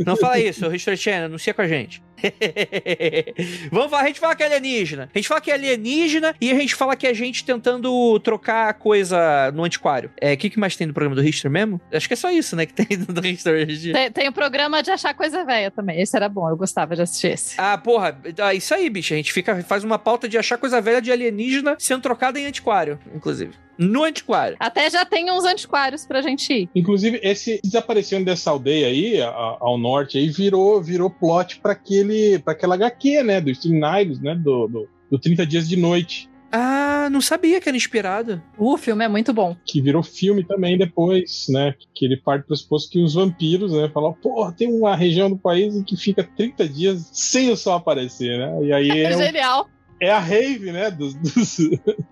Não 0.05 0.15
fala 0.15 0.39
isso, 0.39 0.67
o 0.67 0.75
History 0.75 0.97
Channel, 0.97 1.25
anuncia 1.25 1.53
com 1.53 1.62
a 1.62 1.67
gente. 1.67 2.01
Vamos 3.71 3.89
falar, 3.89 4.03
a 4.03 4.08
gente 4.08 4.19
fala 4.19 4.36
que 4.36 4.43
é 4.43 4.45
alienígena. 4.45 5.10
A 5.13 5.17
gente 5.17 5.27
fala 5.27 5.41
que 5.41 5.51
é 5.51 5.53
alienígena 5.53 6.36
e 6.39 6.51
a 6.51 6.55
gente 6.55 6.75
fala 6.75 6.95
que 6.95 7.08
é 7.08 7.10
a 7.10 7.13
gente 7.13 7.45
tentando 7.45 8.19
trocar 8.19 8.73
coisa 8.73 9.51
no 9.53 9.63
antiquário. 9.63 10.12
É, 10.19 10.34
o 10.34 10.38
que, 10.38 10.49
que 10.49 10.60
mais 10.60 10.75
tem 10.75 10.88
no 10.88 10.93
programa 10.93 11.15
do 11.15 11.25
History 11.25 11.51
mesmo? 11.51 11.79
Acho 11.93 12.08
que 12.08 12.13
é 12.13 12.17
só 12.17 12.29
isso, 12.29 12.55
né, 12.55 12.65
que 12.65 12.73
tem 12.73 12.88
no 12.97 13.25
History. 13.25 13.93
Tem, 13.93 14.12
tem 14.12 14.27
o 14.27 14.34
programa 14.34 14.84
de 14.84 14.91
achar 14.91 15.13
coisa 15.13 15.45
velha 15.45 15.71
também. 15.71 16.01
Esse 16.01 16.15
era 16.15 16.27
bom, 16.27 16.49
eu 16.49 16.58
gostava 16.58 16.95
de 16.95 17.01
assistir 17.01 17.32
esse. 17.32 17.55
Ah, 17.58 17.77
porra, 17.77 18.19
ah, 18.39 18.53
isso 18.53 18.73
aí, 18.73 18.89
bicho. 18.89 19.13
A 19.13 19.17
gente 19.17 19.32
fica, 19.32 19.63
faz 19.63 19.84
uma 19.84 19.97
pauta 19.97 20.27
de 20.27 20.38
achar 20.38 20.58
coisa 20.58 20.82
velha 20.82 21.01
de 21.01 21.12
alienígena 21.12 21.77
sendo 21.79 22.01
trocada 22.01 22.39
em 22.39 22.45
antiquário, 22.45 22.99
inclusive 23.15 23.53
no 23.80 24.04
antiquário. 24.04 24.58
Até 24.60 24.89
já 24.89 25.06
tem 25.06 25.32
uns 25.32 25.46
antiquários 25.46 26.06
pra 26.06 26.22
gente 26.22 26.52
ir. 26.52 26.70
Inclusive, 26.76 27.20
esse 27.24 27.62
desaparecendo 27.63 28.26
dessa 28.26 28.52
aldeia 28.52 28.88
aí, 28.88 29.22
a, 29.22 29.58
ao 29.60 29.78
norte, 29.78 30.18
aí 30.18 30.30
virou, 30.30 30.82
virou 30.82 31.10
plot 31.10 31.60
para 31.62 31.72
aquele, 31.72 32.39
para 32.39 32.54
aquela 32.54 32.76
HQ, 32.76 33.24
né, 33.24 33.39
do 33.39 33.54
Steve 33.56 33.80
Niles, 33.80 34.20
né, 34.20 34.36
do, 34.36 34.68
do, 34.68 34.89
do 35.10 35.18
30 35.18 35.46
Dias 35.46 35.68
de 35.68 35.78
Noite. 35.78 36.30
Ah, 36.52 37.08
não 37.12 37.22
sabia 37.22 37.62
que 37.62 37.70
era 37.70 37.78
inspirado. 37.78 38.42
O 38.58 38.76
filme 38.76 39.06
é 39.06 39.08
muito 39.08 39.32
bom. 39.32 39.56
Que 39.63 39.82
virou 39.82 40.02
filme 40.02 40.44
também 40.44 40.80
depois, 40.80 41.46
né? 41.48 41.76
Que 41.94 42.06
ele 42.06 42.18
parte 42.18 42.42
do 42.42 42.48
pressuposto 42.48 42.89
que 42.89 43.04
os 43.04 43.13
vampiros, 43.13 43.72
né? 43.72 43.88
Falam, 43.94 44.13
pô, 44.13 44.52
tem 44.52 44.68
uma 44.68 44.96
região 44.96 45.30
do 45.30 45.38
país 45.38 45.76
em 45.76 45.84
que 45.84 45.96
fica 45.96 46.24
30 46.24 46.68
dias 46.68 47.08
sem 47.13 47.52
o 47.52 47.56
sol 47.56 47.76
aparecer, 47.76 48.39
né? 48.39 48.65
E 48.65 48.74
aí 48.74 48.89
é, 48.89 49.04
é 49.04 49.18
genial. 49.18 49.65
Um 49.65 49.80
é 50.02 50.12
a 50.12 50.20
rave, 50.20 50.72
né, 50.72 50.89
dos, 50.89 51.13
dos, 51.13 51.58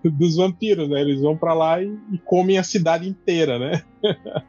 dos 0.04 0.36
vampiros, 0.36 0.88
né? 0.88 1.00
Eles 1.00 1.20
vão 1.20 1.36
para 1.36 1.54
lá 1.54 1.82
e, 1.82 1.86
e, 2.12 2.18
comem 2.18 2.58
a 2.58 2.62
cidade 2.62 3.08
inteira, 3.08 3.58
né? 3.58 3.82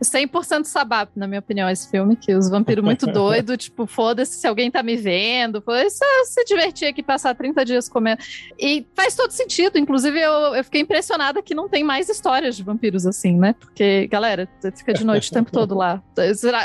100% 0.03 0.65
sabá, 0.65 1.07
na 1.15 1.27
minha 1.27 1.39
opinião, 1.39 1.69
esse 1.69 1.89
filme, 1.89 2.15
que 2.15 2.33
os 2.33 2.49
vampiros 2.49 2.83
muito 2.83 3.05
doido, 3.11 3.57
tipo, 3.57 3.85
foda-se 3.85 4.39
se 4.39 4.47
alguém 4.47 4.69
tá 4.69 4.83
me 4.83 4.95
vendo, 4.95 5.61
foi 5.61 5.89
só 5.89 6.05
se 6.25 6.43
divertir 6.45 6.87
aqui, 6.87 7.03
passar 7.03 7.35
30 7.35 7.65
dias 7.65 7.89
comendo. 7.89 8.21
E 8.59 8.85
faz 8.95 9.15
todo 9.15 9.31
sentido, 9.31 9.77
inclusive 9.77 10.19
eu, 10.19 10.55
eu 10.55 10.63
fiquei 10.63 10.81
impressionada 10.81 11.41
que 11.41 11.55
não 11.55 11.67
tem 11.67 11.83
mais 11.83 12.09
histórias 12.09 12.55
de 12.55 12.63
vampiros 12.63 13.05
assim, 13.05 13.37
né? 13.37 13.55
Porque, 13.59 14.07
galera, 14.07 14.47
fica 14.75 14.93
de 14.93 15.05
noite 15.05 15.29
o 15.29 15.33
tempo 15.33 15.51
todo 15.51 15.75
lá. 15.75 16.01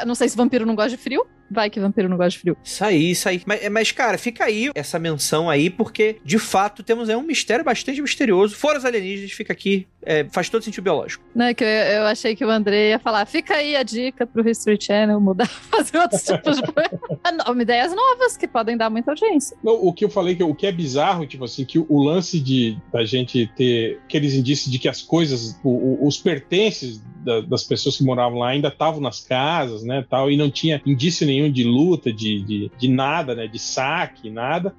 Não 0.06 0.14
sei 0.14 0.28
se 0.28 0.36
vampiro 0.36 0.66
não 0.66 0.74
gosta 0.74 0.90
de 0.90 0.96
frio, 0.96 1.26
Vai 1.50 1.68
que 1.68 1.78
vampiro 1.78 2.08
não 2.08 2.16
gosta 2.16 2.30
de 2.30 2.38
frio. 2.38 2.56
Isso 2.64 2.84
aí, 2.84 3.10
isso 3.10 3.28
aí. 3.28 3.42
Mas, 3.44 3.68
mas, 3.68 3.92
cara, 3.92 4.16
fica 4.16 4.44
aí 4.44 4.70
essa 4.74 4.98
menção 4.98 5.50
aí, 5.50 5.68
porque 5.68 6.16
de 6.24 6.38
fato 6.38 6.82
temos 6.82 7.08
aí 7.08 7.16
um 7.16 7.22
mistério 7.22 7.64
bastante 7.64 8.00
misterioso. 8.00 8.56
Fora 8.56 8.78
os 8.78 8.84
alienígenas, 8.84 9.32
fica 9.32 9.52
aqui. 9.52 9.86
É, 10.02 10.26
faz 10.30 10.48
todo 10.50 10.62
sentido 10.62 10.84
biológico. 10.84 11.24
Não, 11.34 11.46
é 11.46 11.54
que 11.54 11.64
eu, 11.64 11.68
eu, 11.68 12.02
achei 12.04 12.36
que 12.36 12.44
o 12.44 12.50
André 12.50 12.73
ia 12.74 12.98
falar: 12.98 13.26
fica 13.26 13.54
aí 13.54 13.76
a 13.76 13.82
dica 13.82 14.26
pro 14.26 14.48
History 14.48 14.78
Channel 14.80 15.20
mudar, 15.20 15.46
fazer 15.70 15.98
outros 15.98 16.22
tipos 16.24 16.56
de. 16.56 17.62
ideias 17.62 17.94
novas 17.94 18.36
que 18.36 18.46
podem 18.46 18.76
dar 18.76 18.90
muita 18.90 19.12
audiência. 19.12 19.56
Não, 19.62 19.74
o 19.74 19.92
que 19.92 20.04
eu 20.04 20.10
falei, 20.10 20.34
que 20.34 20.42
o 20.42 20.54
que 20.54 20.66
é 20.66 20.72
bizarro, 20.72 21.26
tipo 21.26 21.44
assim, 21.44 21.64
que 21.64 21.78
o 21.78 22.02
lance 22.02 22.40
de 22.40 22.76
da 22.92 23.04
gente 23.04 23.50
ter 23.56 24.00
aqueles 24.04 24.34
indícios 24.34 24.70
de 24.70 24.78
que 24.78 24.88
as 24.88 25.02
coisas, 25.02 25.58
o, 25.64 26.06
os 26.06 26.18
pertences 26.18 27.02
da, 27.24 27.40
das 27.40 27.64
pessoas 27.64 27.96
que 27.96 28.04
moravam 28.04 28.38
lá 28.38 28.48
ainda 28.48 28.68
estavam 28.68 29.00
nas 29.00 29.20
casas, 29.20 29.82
né, 29.82 30.04
tal, 30.08 30.30
e 30.30 30.36
não 30.36 30.50
tinha 30.50 30.80
indício 30.84 31.26
nenhum 31.26 31.50
de 31.50 31.64
luta, 31.64 32.12
de, 32.12 32.42
de, 32.42 32.70
de 32.76 32.88
nada, 32.88 33.34
né, 33.34 33.46
de 33.46 33.58
saque, 33.58 34.30
nada. 34.30 34.74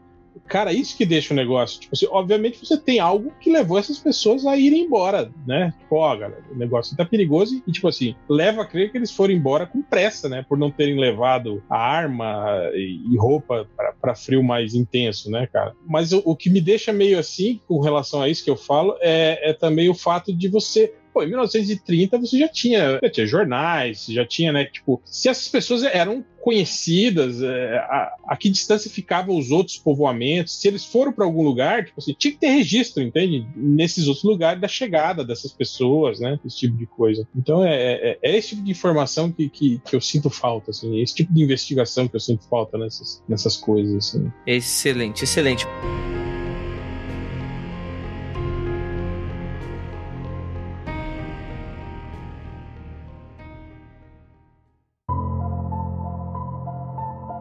Cara, 0.47 0.73
isso 0.73 0.95
que 0.95 1.05
deixa 1.05 1.33
o 1.33 1.37
negócio. 1.37 1.79
Tipo 1.79 1.95
assim, 1.95 2.07
obviamente 2.09 2.59
você 2.59 2.77
tem 2.77 2.99
algo 2.99 3.31
que 3.39 3.51
levou 3.51 3.77
essas 3.77 3.97
pessoas 3.97 4.45
a 4.45 4.57
irem 4.57 4.83
embora, 4.83 5.31
né? 5.45 5.73
Tipo, 5.79 5.95
ó, 5.95 6.15
galera, 6.15 6.43
o 6.51 6.55
negócio 6.55 6.95
tá 6.95 7.05
perigoso 7.05 7.61
e, 7.65 7.71
tipo 7.71 7.87
assim, 7.87 8.15
leva 8.29 8.61
a 8.61 8.65
crer 8.65 8.91
que 8.91 8.97
eles 8.97 9.11
foram 9.11 9.33
embora 9.33 9.65
com 9.65 9.81
pressa, 9.81 10.29
né? 10.29 10.45
Por 10.47 10.57
não 10.57 10.71
terem 10.71 10.99
levado 10.99 11.63
a 11.69 11.77
arma 11.77 12.69
e, 12.73 13.01
e 13.11 13.17
roupa 13.17 13.67
para 14.01 14.15
frio 14.15 14.43
mais 14.43 14.75
intenso, 14.75 15.29
né, 15.29 15.47
cara? 15.47 15.73
Mas 15.85 16.11
o, 16.11 16.21
o, 16.25 16.35
que 16.35 16.49
me 16.49 16.61
deixa 16.61 16.93
meio 16.93 17.17
assim, 17.17 17.59
com 17.67 17.79
relação 17.79 18.21
a 18.21 18.29
isso 18.29 18.43
que 18.43 18.49
eu 18.49 18.57
falo, 18.57 18.95
é, 19.01 19.49
é 19.49 19.53
também 19.53 19.89
o 19.89 19.95
fato 19.95 20.33
de 20.33 20.47
você 20.47 20.93
pô, 21.15 21.23
em 21.23 21.27
1930 21.27 22.19
você 22.19 22.37
já 22.37 22.49
tinha, 22.49 22.99
já 23.01 23.09
tinha 23.09 23.25
jornais, 23.25 24.05
já 24.09 24.25
tinha, 24.25 24.51
né? 24.51 24.65
Tipo, 24.65 25.01
se 25.05 25.29
essas 25.29 25.47
pessoas 25.47 25.81
eram 25.83 26.25
conhecidas, 26.41 27.41
é, 27.41 27.77
a, 27.77 28.15
a, 28.27 28.37
que 28.37 28.49
distância 28.49 28.91
ficavam 28.91 29.35
os 29.35 29.49
outros 29.49 29.77
povoamentos, 29.77 30.59
se 30.59 30.67
eles 30.67 30.83
foram 30.83 31.11
para 31.13 31.23
algum 31.23 31.41
lugar, 31.41 31.85
tipo 31.85 31.99
assim, 31.99 32.13
tinha 32.13 32.33
que 32.33 32.39
ter 32.39 32.49
registro, 32.49 33.01
entende? 33.01 33.47
Nesses 33.55 34.07
outros 34.07 34.25
lugares 34.25 34.61
da 34.61 34.67
chegada 34.67 35.23
dessas 35.23 35.53
pessoas, 35.53 36.19
né? 36.19 36.37
Esse 36.45 36.57
tipo 36.57 36.75
de 36.75 36.85
coisa. 36.85 37.25
Então 37.33 37.65
é, 37.65 37.93
é, 37.93 38.19
é 38.21 38.37
esse 38.37 38.49
tipo 38.49 38.61
de 38.61 38.71
informação 38.71 39.31
que, 39.31 39.49
que, 39.49 39.79
que, 39.79 39.95
eu 39.95 40.01
sinto 40.01 40.29
falta, 40.29 40.71
assim, 40.71 41.01
esse 41.01 41.15
tipo 41.15 41.33
de 41.33 41.41
investigação 41.41 42.09
que 42.09 42.15
eu 42.17 42.19
sinto 42.19 42.43
falta 42.49 42.77
nessas, 42.77 43.23
nessas 43.27 43.55
coisas, 43.55 43.95
assim. 43.95 44.31
Excelente, 44.45 45.23
excelente. 45.23 45.65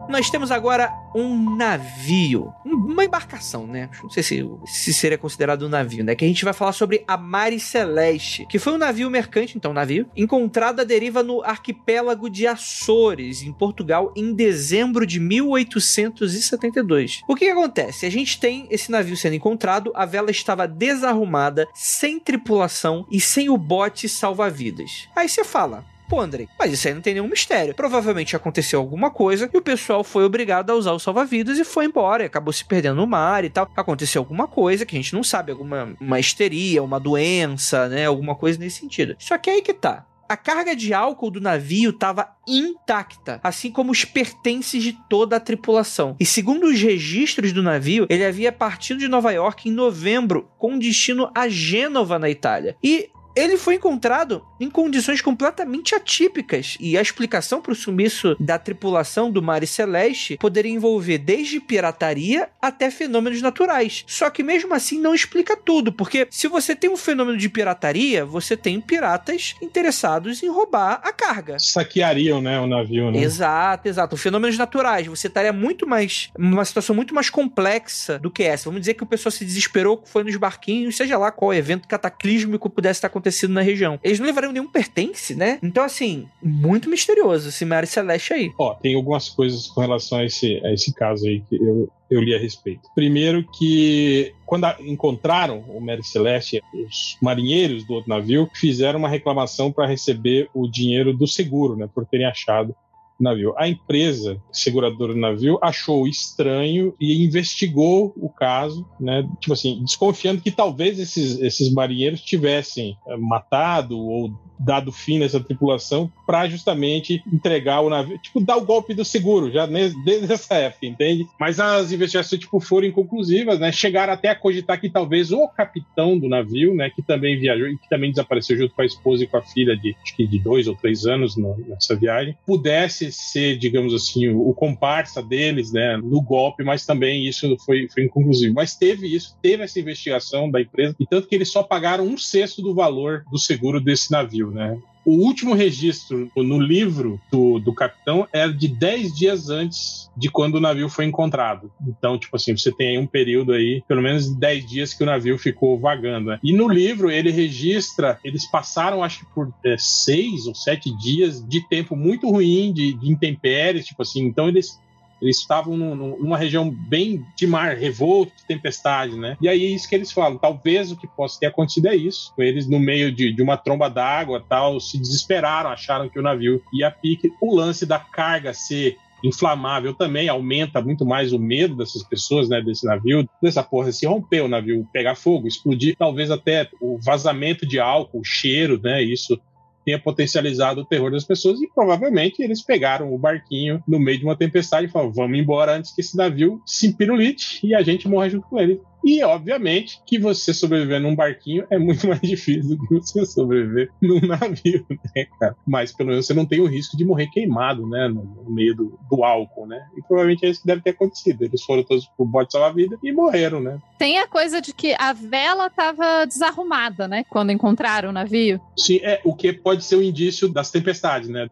Nós 0.09 0.29
temos 0.29 0.51
agora 0.51 0.91
um 1.15 1.55
navio, 1.55 2.53
uma 2.65 3.05
embarcação, 3.05 3.65
né? 3.65 3.89
Não 4.03 4.09
sei 4.09 4.21
se, 4.21 4.45
se 4.65 4.93
seria 4.93 5.17
considerado 5.17 5.65
um 5.65 5.69
navio, 5.69 6.03
né? 6.03 6.15
Que 6.15 6.25
a 6.25 6.27
gente 6.27 6.43
vai 6.43 6.53
falar 6.53 6.73
sobre 6.73 7.03
a 7.07 7.17
Mare 7.17 7.59
Celeste, 7.59 8.45
que 8.47 8.59
foi 8.59 8.73
um 8.73 8.77
navio 8.77 9.09
mercante, 9.09 9.57
então 9.57 9.71
um 9.71 9.73
navio, 9.73 10.07
encontrado 10.15 10.81
à 10.81 10.83
deriva 10.83 11.23
no 11.23 11.41
arquipélago 11.41 12.29
de 12.29 12.45
Açores, 12.45 13.41
em 13.41 13.53
Portugal, 13.53 14.11
em 14.15 14.33
dezembro 14.33 15.05
de 15.05 15.19
1872. 15.19 17.21
O 17.27 17.35
que, 17.35 17.45
que 17.45 17.51
acontece? 17.51 18.05
A 18.05 18.11
gente 18.11 18.39
tem 18.39 18.67
esse 18.69 18.91
navio 18.91 19.15
sendo 19.15 19.35
encontrado, 19.35 19.91
a 19.95 20.05
vela 20.05 20.31
estava 20.31 20.67
desarrumada, 20.67 21.67
sem 21.73 22.19
tripulação 22.19 23.07
e 23.09 23.21
sem 23.21 23.49
o 23.49 23.57
bote 23.57 24.09
salva-vidas. 24.09 25.07
Aí 25.15 25.29
você 25.29 25.43
fala, 25.43 25.85
Pô, 26.07 26.21
Andrei, 26.21 26.47
mas 26.59 26.71
isso 26.71 26.87
aí 26.87 26.93
não 26.93 27.01
tem 27.01 27.15
nenhum 27.15 27.27
mistério. 27.27 27.73
Provavelmente 27.73 28.35
aconteceu 28.35 28.79
alguma 28.79 29.09
coisa 29.09 29.49
e 29.51 29.57
o 29.57 29.61
pessoal 29.61 30.03
foi 30.03 30.23
obrigado 30.23 30.69
a 30.69 30.75
usar 30.75 30.91
o 30.91 30.99
salva-vidas 30.99 31.57
e 31.57 31.63
foi 31.63 31.85
embora. 31.85 32.23
E 32.23 32.25
acabou 32.27 32.53
se 32.53 32.63
perdendo 32.63 32.95
no 32.95 33.07
mar 33.07 33.43
e 33.43 33.49
tal. 33.49 33.69
Aconteceu 33.75 34.21
alguma 34.21 34.47
coisa 34.47 34.85
que 34.85 34.95
a 34.95 34.99
gente 34.99 35.13
não 35.13 35.23
sabe, 35.23 35.51
alguma 35.51 35.95
uma 35.99 36.19
histeria, 36.19 36.83
uma 36.83 36.99
doença, 36.99 37.87
né? 37.89 38.05
Alguma 38.05 38.35
coisa 38.35 38.59
nesse 38.59 38.79
sentido. 38.79 39.15
Só 39.19 39.37
que 39.37 39.49
aí 39.49 39.61
que 39.61 39.73
tá. 39.73 40.05
A 40.27 40.35
carga 40.35 40.75
de 40.75 40.91
álcool 40.91 41.29
do 41.29 41.39
navio 41.39 41.91
estava 41.91 42.35
intacta, 42.47 43.39
assim 43.43 43.71
como 43.71 43.91
os 43.91 44.03
pertences 44.05 44.81
de 44.81 44.93
toda 45.07 45.35
a 45.35 45.39
tripulação. 45.39 46.15
E 46.19 46.25
segundo 46.25 46.65
os 46.65 46.81
registros 46.81 47.53
do 47.53 47.61
navio, 47.61 48.07
ele 48.09 48.25
havia 48.25 48.51
partido 48.51 48.99
de 48.99 49.07
Nova 49.07 49.31
York 49.31 49.69
em 49.69 49.71
novembro, 49.71 50.49
com 50.57 50.79
destino 50.79 51.29
a 51.35 51.47
Gênova, 51.47 52.17
na 52.17 52.27
Itália. 52.27 52.75
E 52.83 53.09
ele 53.35 53.57
foi 53.57 53.75
encontrado 53.75 54.43
em 54.59 54.69
condições 54.69 55.21
completamente 55.21 55.95
atípicas, 55.95 56.77
e 56.79 56.97
a 56.97 57.01
explicação 57.01 57.61
para 57.61 57.71
o 57.71 57.75
sumiço 57.75 58.35
da 58.39 58.57
tripulação 58.57 59.29
do 59.31 59.41
Mare 59.41 59.67
Celeste 59.67 60.37
poderia 60.37 60.71
envolver 60.71 61.17
desde 61.17 61.59
pirataria 61.59 62.49
até 62.61 62.89
fenômenos 62.89 63.41
naturais. 63.41 64.03
Só 64.07 64.29
que 64.29 64.43
mesmo 64.43 64.73
assim 64.73 64.99
não 64.99 65.13
explica 65.13 65.55
tudo, 65.55 65.91
porque 65.91 66.27
se 66.29 66.47
você 66.47 66.75
tem 66.75 66.89
um 66.89 66.97
fenômeno 66.97 67.37
de 67.37 67.49
pirataria, 67.49 68.25
você 68.25 68.55
tem 68.55 68.79
piratas 68.79 69.55
interessados 69.61 70.41
em 70.43 70.49
roubar 70.49 71.01
a 71.03 71.11
carga. 71.11 71.57
Saqueariam, 71.59 72.41
né, 72.41 72.59
o 72.59 72.67
navio, 72.67 73.11
né? 73.11 73.19
Exato, 73.19 73.87
exato. 73.87 74.17
Fenômenos 74.17 74.57
naturais, 74.57 75.07
você 75.07 75.27
estaria 75.27 75.53
muito 75.53 75.87
mais. 75.87 76.29
uma 76.37 76.65
situação 76.65 76.95
muito 76.95 77.13
mais 77.13 77.29
complexa 77.29 78.19
do 78.19 78.31
que 78.31 78.43
essa. 78.43 78.65
Vamos 78.65 78.81
dizer 78.81 78.93
que 78.93 79.03
o 79.03 79.07
pessoal 79.07 79.31
se 79.31 79.45
desesperou, 79.45 80.01
foi 80.05 80.23
nos 80.23 80.35
barquinhos, 80.35 80.95
seja 80.95 81.17
lá 81.17 81.31
qual 81.31 81.53
evento 81.53 81.87
cataclísmico 81.87 82.69
pudesse 82.69 82.97
estar 82.97 83.07
acontecendo 83.07 83.53
na 83.53 83.61
região. 83.61 83.99
Eles 84.03 84.19
não 84.19 84.25
levariam 84.25 84.44
nenhum 84.51 84.67
pertence, 84.67 85.35
né? 85.35 85.59
Então, 85.61 85.83
assim, 85.83 86.27
muito 86.41 86.89
misterioso 86.89 87.49
esse 87.49 87.65
Mare 87.65 87.87
Celeste 87.87 88.33
aí. 88.33 88.51
Ó, 88.57 88.73
tem 88.73 88.95
algumas 88.95 89.29
coisas 89.29 89.67
com 89.67 89.81
relação 89.81 90.19
a 90.19 90.25
esse, 90.25 90.59
a 90.65 90.73
esse 90.73 90.93
caso 90.93 91.27
aí 91.27 91.41
que 91.49 91.55
eu, 91.55 91.89
eu 92.09 92.21
li 92.21 92.35
a 92.35 92.39
respeito. 92.39 92.89
Primeiro 92.93 93.43
que 93.57 94.33
quando 94.45 94.67
encontraram 94.81 95.59
o 95.67 95.81
Mary 95.81 96.03
Celeste, 96.03 96.61
os 96.73 97.17
marinheiros 97.21 97.85
do 97.85 97.95
outro 97.95 98.09
navio 98.09 98.49
fizeram 98.53 98.99
uma 98.99 99.09
reclamação 99.09 99.71
para 99.71 99.87
receber 99.87 100.49
o 100.53 100.67
dinheiro 100.67 101.13
do 101.13 101.27
seguro, 101.27 101.75
né, 101.75 101.89
por 101.93 102.05
terem 102.05 102.25
achado 102.25 102.75
navio. 103.19 103.53
A 103.57 103.67
empresa 103.67 104.41
seguradora 104.51 105.13
do 105.13 105.19
navio 105.19 105.57
achou 105.61 106.07
estranho 106.07 106.93
e 106.99 107.23
investigou 107.23 108.13
o 108.17 108.29
caso, 108.29 108.87
né, 108.99 109.27
tipo 109.39 109.53
assim, 109.53 109.81
desconfiando 109.83 110.41
que 110.41 110.51
talvez 110.51 110.99
esses, 110.99 111.39
esses 111.39 111.71
marinheiros 111.73 112.21
tivessem 112.21 112.97
eh, 113.07 113.17
matado 113.17 113.97
ou 113.97 114.33
dado 114.59 114.91
fim 114.91 115.19
nessa 115.19 115.39
tripulação 115.39 116.11
para 116.25 116.47
justamente 116.47 117.23
entregar 117.31 117.81
o 117.81 117.89
navio, 117.89 118.17
tipo, 118.17 118.39
dar 118.39 118.57
o 118.57 118.65
golpe 118.65 118.93
do 118.93 119.05
seguro, 119.05 119.51
já 119.51 119.65
desde 119.65 120.31
essa 120.31 120.55
época, 120.55 120.85
entende? 120.85 121.27
Mas 121.39 121.59
as 121.59 121.91
investigações, 121.91 122.39
tipo, 122.39 122.59
foram 122.59 122.87
inconclusivas, 122.87 123.59
né? 123.59 123.71
Chegaram 123.71 124.13
até 124.13 124.29
a 124.29 124.35
cogitar 124.35 124.79
que 124.79 124.89
talvez 124.89 125.31
o 125.31 125.47
capitão 125.49 126.17
do 126.17 126.27
navio, 126.27 126.75
né, 126.75 126.89
que 126.89 127.01
também 127.01 127.39
viajou 127.39 127.67
e 127.67 127.77
que 127.77 127.89
também 127.89 128.09
desapareceu 128.11 128.57
junto 128.57 128.73
com 128.73 128.81
a 128.81 128.85
esposa 128.85 129.23
e 129.23 129.27
com 129.27 129.37
a 129.37 129.41
filha 129.41 129.75
de, 129.75 129.95
acho 130.03 130.15
que 130.15 130.27
de 130.27 130.39
dois 130.39 130.67
ou 130.67 130.75
três 130.75 131.05
anos 131.05 131.35
no- 131.35 131.55
nessa 131.67 131.95
viagem, 131.95 132.35
pudesse 132.45 133.11
ser, 133.11 133.57
digamos 133.57 133.93
assim, 133.93 134.27
o, 134.29 134.49
o 134.49 134.53
comparsa 134.53 135.21
deles, 135.21 135.71
né, 135.71 135.97
no 135.97 136.21
golpe, 136.21 136.63
mas 136.63 136.85
também 136.85 137.27
isso 137.27 137.55
foi, 137.65 137.87
foi 137.93 138.03
inconclusivo. 138.05 138.53
Mas 138.53 138.75
teve 138.75 139.13
isso, 139.13 139.35
teve 139.41 139.63
essa 139.63 139.79
investigação 139.79 140.49
da 140.49 140.61
empresa, 140.61 140.95
e 140.99 141.05
tanto 141.05 141.27
que 141.27 141.35
eles 141.35 141.51
só 141.51 141.63
pagaram 141.63 142.05
um 142.05 142.17
sexto 142.17 142.61
do 142.61 142.73
valor 142.73 143.23
do 143.31 143.37
seguro 143.37 143.79
desse 143.81 144.11
navio, 144.11 144.44
né? 144.51 144.77
O 145.05 145.23
último 145.23 145.53
registro 145.53 146.31
no 146.35 146.59
livro 146.59 147.21
do, 147.31 147.59
do 147.59 147.71
capitão 147.71 148.27
era 148.33 148.51
de 148.51 148.67
10 148.67 149.15
dias 149.15 149.49
antes 149.51 150.09
de 150.17 150.31
quando 150.31 150.55
o 150.55 150.59
navio 150.59 150.89
foi 150.89 151.05
encontrado. 151.05 151.71
Então, 151.87 152.17
tipo 152.17 152.35
assim, 152.35 152.57
você 152.57 152.71
tem 152.71 152.89
aí 152.89 152.97
um 152.97 153.05
período 153.05 153.53
aí, 153.53 153.83
pelo 153.87 154.01
menos 154.01 154.35
10 154.35 154.65
dias 154.65 154.93
que 154.95 155.03
o 155.03 155.05
navio 155.05 155.37
ficou 155.37 155.79
vagando. 155.79 156.31
Né? 156.31 156.39
E 156.43 156.51
no 156.51 156.67
livro 156.67 157.11
ele 157.11 157.29
registra, 157.29 158.19
eles 158.23 158.49
passaram, 158.49 159.03
acho 159.03 159.19
que 159.19 159.25
por 159.27 159.53
é, 159.63 159.75
seis 159.77 160.47
ou 160.47 160.55
sete 160.55 160.91
dias 160.97 161.47
de 161.47 161.61
tempo 161.67 161.95
muito 161.95 162.27
ruim, 162.27 162.73
de, 162.73 162.93
de 162.93 163.11
intempéries, 163.11 163.85
tipo 163.85 164.01
assim. 164.01 164.25
Então 164.25 164.47
eles 164.47 164.79
eles 165.21 165.39
estavam 165.39 165.77
num- 165.77 165.95
num- 165.95 166.17
numa 166.19 166.37
região 166.37 166.69
bem 166.69 167.23
de 167.37 167.47
mar 167.47 167.75
revolto, 167.75 168.33
de 168.35 168.45
tempestade, 168.45 169.17
né? 169.17 169.37
E 169.41 169.47
aí 169.47 169.63
é 169.65 169.69
isso 169.69 169.87
que 169.87 169.95
eles 169.95 170.11
falam. 170.11 170.37
Talvez 170.37 170.91
o 170.91 170.97
que 170.97 171.07
possa 171.07 171.39
ter 171.39 171.47
acontecido 171.47 171.87
é 171.87 171.95
isso. 171.95 172.31
Eles, 172.37 172.67
no 172.67 172.79
meio 172.79 173.11
de, 173.11 173.33
de 173.33 173.41
uma 173.41 173.57
tromba 173.57 173.89
d'água 173.89 174.43
tal, 174.47 174.79
se 174.79 174.97
desesperaram, 174.97 175.69
acharam 175.69 176.09
que 176.09 176.19
o 176.19 176.23
navio 176.23 176.61
ia 176.73 176.91
pique. 176.91 177.31
O 177.41 177.55
lance 177.55 177.85
da 177.85 177.99
carga 177.99 178.53
ser 178.53 178.97
inflamável 179.23 179.93
também 179.93 180.29
aumenta 180.29 180.81
muito 180.81 181.05
mais 181.05 181.33
o 181.33 181.39
medo 181.39 181.75
dessas 181.75 182.03
pessoas, 182.03 182.47
né, 182.47 182.61
desse 182.61 182.85
navio, 182.85 183.27
dessa 183.41 183.63
porra 183.63 183.91
se 183.91 184.05
romper 184.05 184.41
o 184.41 184.47
navio, 184.47 184.87
pegar 184.93 185.15
fogo, 185.15 185.47
explodir, 185.47 185.95
talvez 185.97 186.29
até 186.29 186.69
o 186.79 186.99
vazamento 187.03 187.65
de 187.65 187.79
álcool, 187.79 188.19
o 188.19 188.23
cheiro, 188.23 188.79
né, 188.79 189.01
isso 189.01 189.39
tenha 189.85 189.99
potencializado 189.99 190.81
o 190.81 190.85
terror 190.85 191.11
das 191.11 191.23
pessoas 191.23 191.61
e 191.61 191.67
provavelmente 191.67 192.41
eles 192.41 192.61
pegaram 192.61 193.13
o 193.13 193.17
barquinho 193.17 193.81
no 193.87 193.99
meio 193.99 194.17
de 194.17 194.25
uma 194.25 194.35
tempestade 194.35 194.87
e 194.87 194.89
falaram: 194.89 195.13
vamos 195.13 195.37
embora 195.37 195.77
antes 195.77 195.93
que 195.93 196.01
esse 196.01 196.17
navio 196.17 196.61
se 196.65 196.87
empirulite 196.87 197.59
e 197.63 197.75
a 197.75 197.83
gente 197.83 198.07
morra 198.07 198.29
junto 198.29 198.47
com 198.47 198.59
ele. 198.59 198.81
E, 199.05 199.23
obviamente, 199.23 200.01
que 200.03 200.17
você 200.17 200.51
sobreviver 200.51 200.99
num 200.99 201.15
barquinho 201.15 201.67
é 201.69 201.77
muito 201.77 202.07
mais 202.09 202.21
difícil 202.21 202.75
do 202.75 202.87
que 202.87 202.95
você 202.95 203.23
sobreviver 203.23 203.91
num 204.01 204.19
navio, 204.19 204.83
né, 204.89 205.27
cara? 205.39 205.55
Mas 205.65 205.91
pelo 205.91 206.09
menos 206.09 206.25
você 206.25 206.33
não 206.33 206.45
tem 206.45 206.59
o 206.59 206.65
risco 206.65 206.97
de 206.97 207.05
morrer 207.05 207.27
queimado, 207.27 207.87
né? 207.87 208.07
No, 208.07 208.45
meio 208.49 208.75
do, 208.75 208.99
do 209.09 209.23
álcool, 209.23 209.67
né? 209.67 209.85
E 209.95 210.01
provavelmente 210.01 210.45
é 210.45 210.49
isso 210.49 210.61
que 210.61 210.67
deve 210.67 210.81
ter 210.81 210.91
acontecido. 210.91 211.43
Eles 211.43 211.61
foram 211.61 211.83
todos 211.83 212.07
pro 212.17 212.25
bote 212.25 212.53
salva-vida 212.53 212.97
e 213.03 213.11
morreram, 213.11 213.61
né? 213.61 213.77
Tem 213.99 214.17
a 214.17 214.27
coisa 214.27 214.59
de 214.59 214.73
que 214.73 214.95
a 214.97 215.13
vela 215.13 215.69
tava 215.69 216.25
desarrumada, 216.25 217.07
né? 217.07 217.23
Quando 217.29 217.51
encontraram 217.51 218.09
o 218.09 218.13
navio. 218.13 218.59
Sim, 218.75 218.99
é 219.03 219.21
o 219.23 219.35
que 219.35 219.53
pode 219.53 219.83
ser 219.83 219.97
o 219.97 220.03
indício 220.03 220.49
das 220.49 220.71
tempestades, 220.71 221.29
né? 221.29 221.47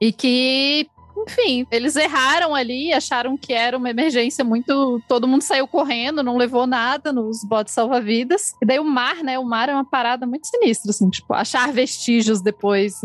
E 0.00 0.12
que, 0.12 0.88
enfim, 1.26 1.66
eles 1.70 1.96
erraram 1.96 2.54
ali, 2.54 2.92
acharam 2.92 3.36
que 3.36 3.52
era 3.52 3.76
uma 3.76 3.90
emergência 3.90 4.44
muito. 4.44 5.02
Todo 5.08 5.26
mundo 5.26 5.42
saiu 5.42 5.66
correndo, 5.66 6.22
não 6.22 6.36
levou 6.36 6.66
nada 6.66 7.12
nos 7.12 7.44
botes 7.44 7.74
salva-vidas. 7.74 8.54
E 8.62 8.66
daí 8.66 8.78
o 8.78 8.84
mar, 8.84 9.16
né? 9.22 9.38
O 9.38 9.44
mar 9.44 9.68
é 9.68 9.72
uma 9.72 9.84
parada 9.84 10.26
muito 10.26 10.46
sinistra, 10.46 10.90
assim, 10.90 11.10
tipo, 11.10 11.34
achar 11.34 11.72
vestígios 11.72 12.40
depois, 12.40 13.00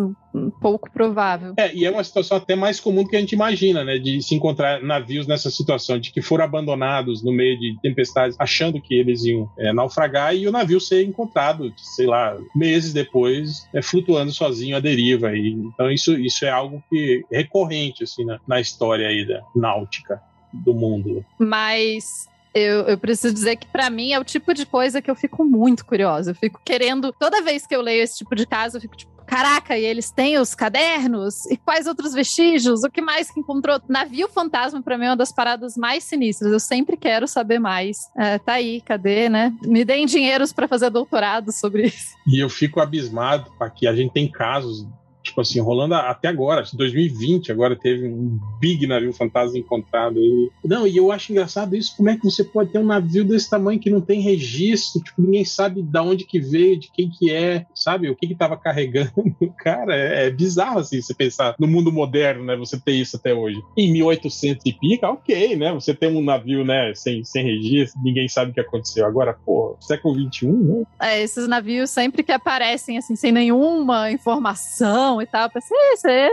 pouco 0.61 0.89
provável. 0.91 1.53
É, 1.57 1.73
e 1.73 1.85
é 1.85 1.91
uma 1.91 2.03
situação 2.03 2.37
até 2.37 2.55
mais 2.55 2.79
comum 2.79 3.03
do 3.03 3.09
que 3.09 3.15
a 3.15 3.19
gente 3.19 3.33
imagina, 3.33 3.83
né? 3.83 3.97
De 3.97 4.21
se 4.21 4.35
encontrar 4.35 4.81
navios 4.81 5.27
nessa 5.27 5.49
situação, 5.49 5.99
de 5.99 6.11
que 6.11 6.21
foram 6.21 6.45
abandonados 6.45 7.23
no 7.23 7.31
meio 7.31 7.59
de 7.59 7.77
tempestades, 7.81 8.35
achando 8.39 8.81
que 8.81 8.93
eles 8.93 9.23
iam 9.23 9.49
é, 9.57 9.73
naufragar 9.73 10.35
e 10.35 10.47
o 10.47 10.51
navio 10.51 10.79
ser 10.79 11.03
encontrado, 11.03 11.73
sei 11.77 12.05
lá, 12.05 12.37
meses 12.55 12.93
depois, 12.93 13.67
é, 13.73 13.81
flutuando 13.81 14.31
sozinho 14.31 14.75
à 14.75 14.79
deriva. 14.79 15.35
E, 15.35 15.51
então 15.51 15.91
isso, 15.91 16.17
isso 16.17 16.45
é 16.45 16.49
algo 16.49 16.83
que 16.89 17.23
é 17.31 17.37
recorrente, 17.37 18.03
assim, 18.03 18.25
na, 18.25 18.39
na 18.47 18.61
história 18.61 19.07
aí 19.07 19.27
da 19.27 19.41
náutica 19.55 20.21
do 20.53 20.73
mundo. 20.73 21.25
Mas 21.39 22.29
eu, 22.53 22.81
eu 22.81 22.97
preciso 22.97 23.33
dizer 23.33 23.55
que 23.55 23.67
pra 23.67 23.89
mim 23.89 24.11
é 24.11 24.19
o 24.19 24.23
tipo 24.23 24.53
de 24.53 24.65
coisa 24.65 25.01
que 25.01 25.09
eu 25.09 25.15
fico 25.15 25.43
muito 25.43 25.85
curiosa. 25.85 26.31
Eu 26.31 26.35
fico 26.35 26.61
querendo, 26.63 27.13
toda 27.13 27.41
vez 27.41 27.65
que 27.65 27.75
eu 27.75 27.81
leio 27.81 28.03
esse 28.03 28.17
tipo 28.17 28.35
de 28.35 28.45
caso, 28.45 28.77
eu 28.77 28.81
fico 28.81 28.95
tipo, 28.95 29.10
caraca, 29.31 29.77
e 29.77 29.85
eles 29.85 30.11
têm 30.11 30.37
os 30.37 30.53
cadernos? 30.53 31.45
E 31.45 31.55
quais 31.55 31.87
outros 31.87 32.13
vestígios? 32.13 32.83
O 32.83 32.91
que 32.91 33.01
mais 33.01 33.31
que 33.31 33.39
encontrou? 33.39 33.79
Navio 33.87 34.27
fantasma 34.27 34.81
pra 34.81 34.97
mim 34.97 35.05
é 35.05 35.09
uma 35.11 35.15
das 35.15 35.31
paradas 35.31 35.77
mais 35.77 36.03
sinistras. 36.03 36.51
Eu 36.51 36.59
sempre 36.59 36.97
quero 36.97 37.25
saber 37.29 37.57
mais. 37.57 37.97
É, 38.17 38.37
tá 38.37 38.53
aí, 38.53 38.81
cadê, 38.81 39.29
né? 39.29 39.53
Me 39.61 39.85
deem 39.85 40.05
dinheiros 40.05 40.51
pra 40.51 40.67
fazer 40.67 40.89
doutorado 40.89 41.49
sobre 41.53 41.87
isso. 41.87 42.13
E 42.27 42.43
eu 42.43 42.49
fico 42.49 42.81
abismado, 42.81 43.49
que 43.73 43.87
a 43.87 43.95
gente 43.95 44.11
tem 44.11 44.29
casos 44.29 44.85
tipo 45.23 45.41
assim, 45.41 45.59
rolando 45.59 45.95
até 45.95 46.27
agora, 46.27 46.63
2020, 46.73 47.51
agora 47.51 47.75
teve 47.75 48.07
um 48.07 48.39
big 48.59 48.85
navio 48.87 49.13
fantasma 49.13 49.57
encontrado 49.57 50.17
aí. 50.17 50.49
Não, 50.63 50.87
e 50.87 50.97
eu 50.97 51.11
acho 51.11 51.31
engraçado 51.31 51.75
isso, 51.75 51.95
como 51.95 52.09
é 52.09 52.17
que 52.17 52.23
você 52.23 52.43
pode 52.43 52.71
ter 52.71 52.79
um 52.79 52.85
navio 52.85 53.23
desse 53.23 53.49
tamanho 53.49 53.79
que 53.79 53.89
não 53.89 54.01
tem 54.01 54.21
registro, 54.21 55.01
tipo, 55.01 55.21
ninguém 55.21 55.45
sabe 55.45 55.81
de 55.81 55.99
onde 55.99 56.25
que 56.25 56.39
veio, 56.39 56.79
de 56.79 56.91
quem 56.91 57.09
que 57.09 57.31
é, 57.31 57.65
sabe, 57.73 58.09
o 58.09 58.15
que 58.15 58.27
que 58.27 58.35
tava 58.35 58.57
carregando. 58.57 59.11
Cara, 59.57 59.95
é, 59.95 60.27
é 60.27 60.29
bizarro, 60.29 60.79
assim, 60.79 61.01
você 61.01 61.13
pensar 61.13 61.55
no 61.59 61.67
mundo 61.67 61.91
moderno, 61.91 62.43
né, 62.43 62.55
você 62.55 62.79
ter 62.79 62.93
isso 62.93 63.17
até 63.17 63.33
hoje. 63.33 63.61
Em 63.77 63.91
1800 63.91 64.65
e 64.65 64.73
pica, 64.73 65.09
ok, 65.09 65.55
né, 65.55 65.73
você 65.73 65.93
tem 65.93 66.15
um 66.15 66.23
navio, 66.23 66.63
né, 66.63 66.93
sem, 66.95 67.23
sem 67.23 67.43
registro, 67.43 68.01
ninguém 68.03 68.27
sabe 68.27 68.51
o 68.51 68.53
que 68.53 68.59
aconteceu. 68.59 69.05
Agora, 69.05 69.35
pô, 69.45 69.75
século 69.79 70.15
XXI, 70.15 70.47
né? 70.47 70.83
É, 70.99 71.21
esses 71.21 71.47
navios 71.47 71.89
sempre 71.89 72.23
que 72.23 72.31
aparecem, 72.31 72.97
assim, 72.97 73.15
sem 73.15 73.31
nenhuma 73.31 74.11
informação 74.11 75.10
e 75.19 75.25
tal, 75.25 75.49
pensei, 75.49 75.75
"É, 76.05 76.29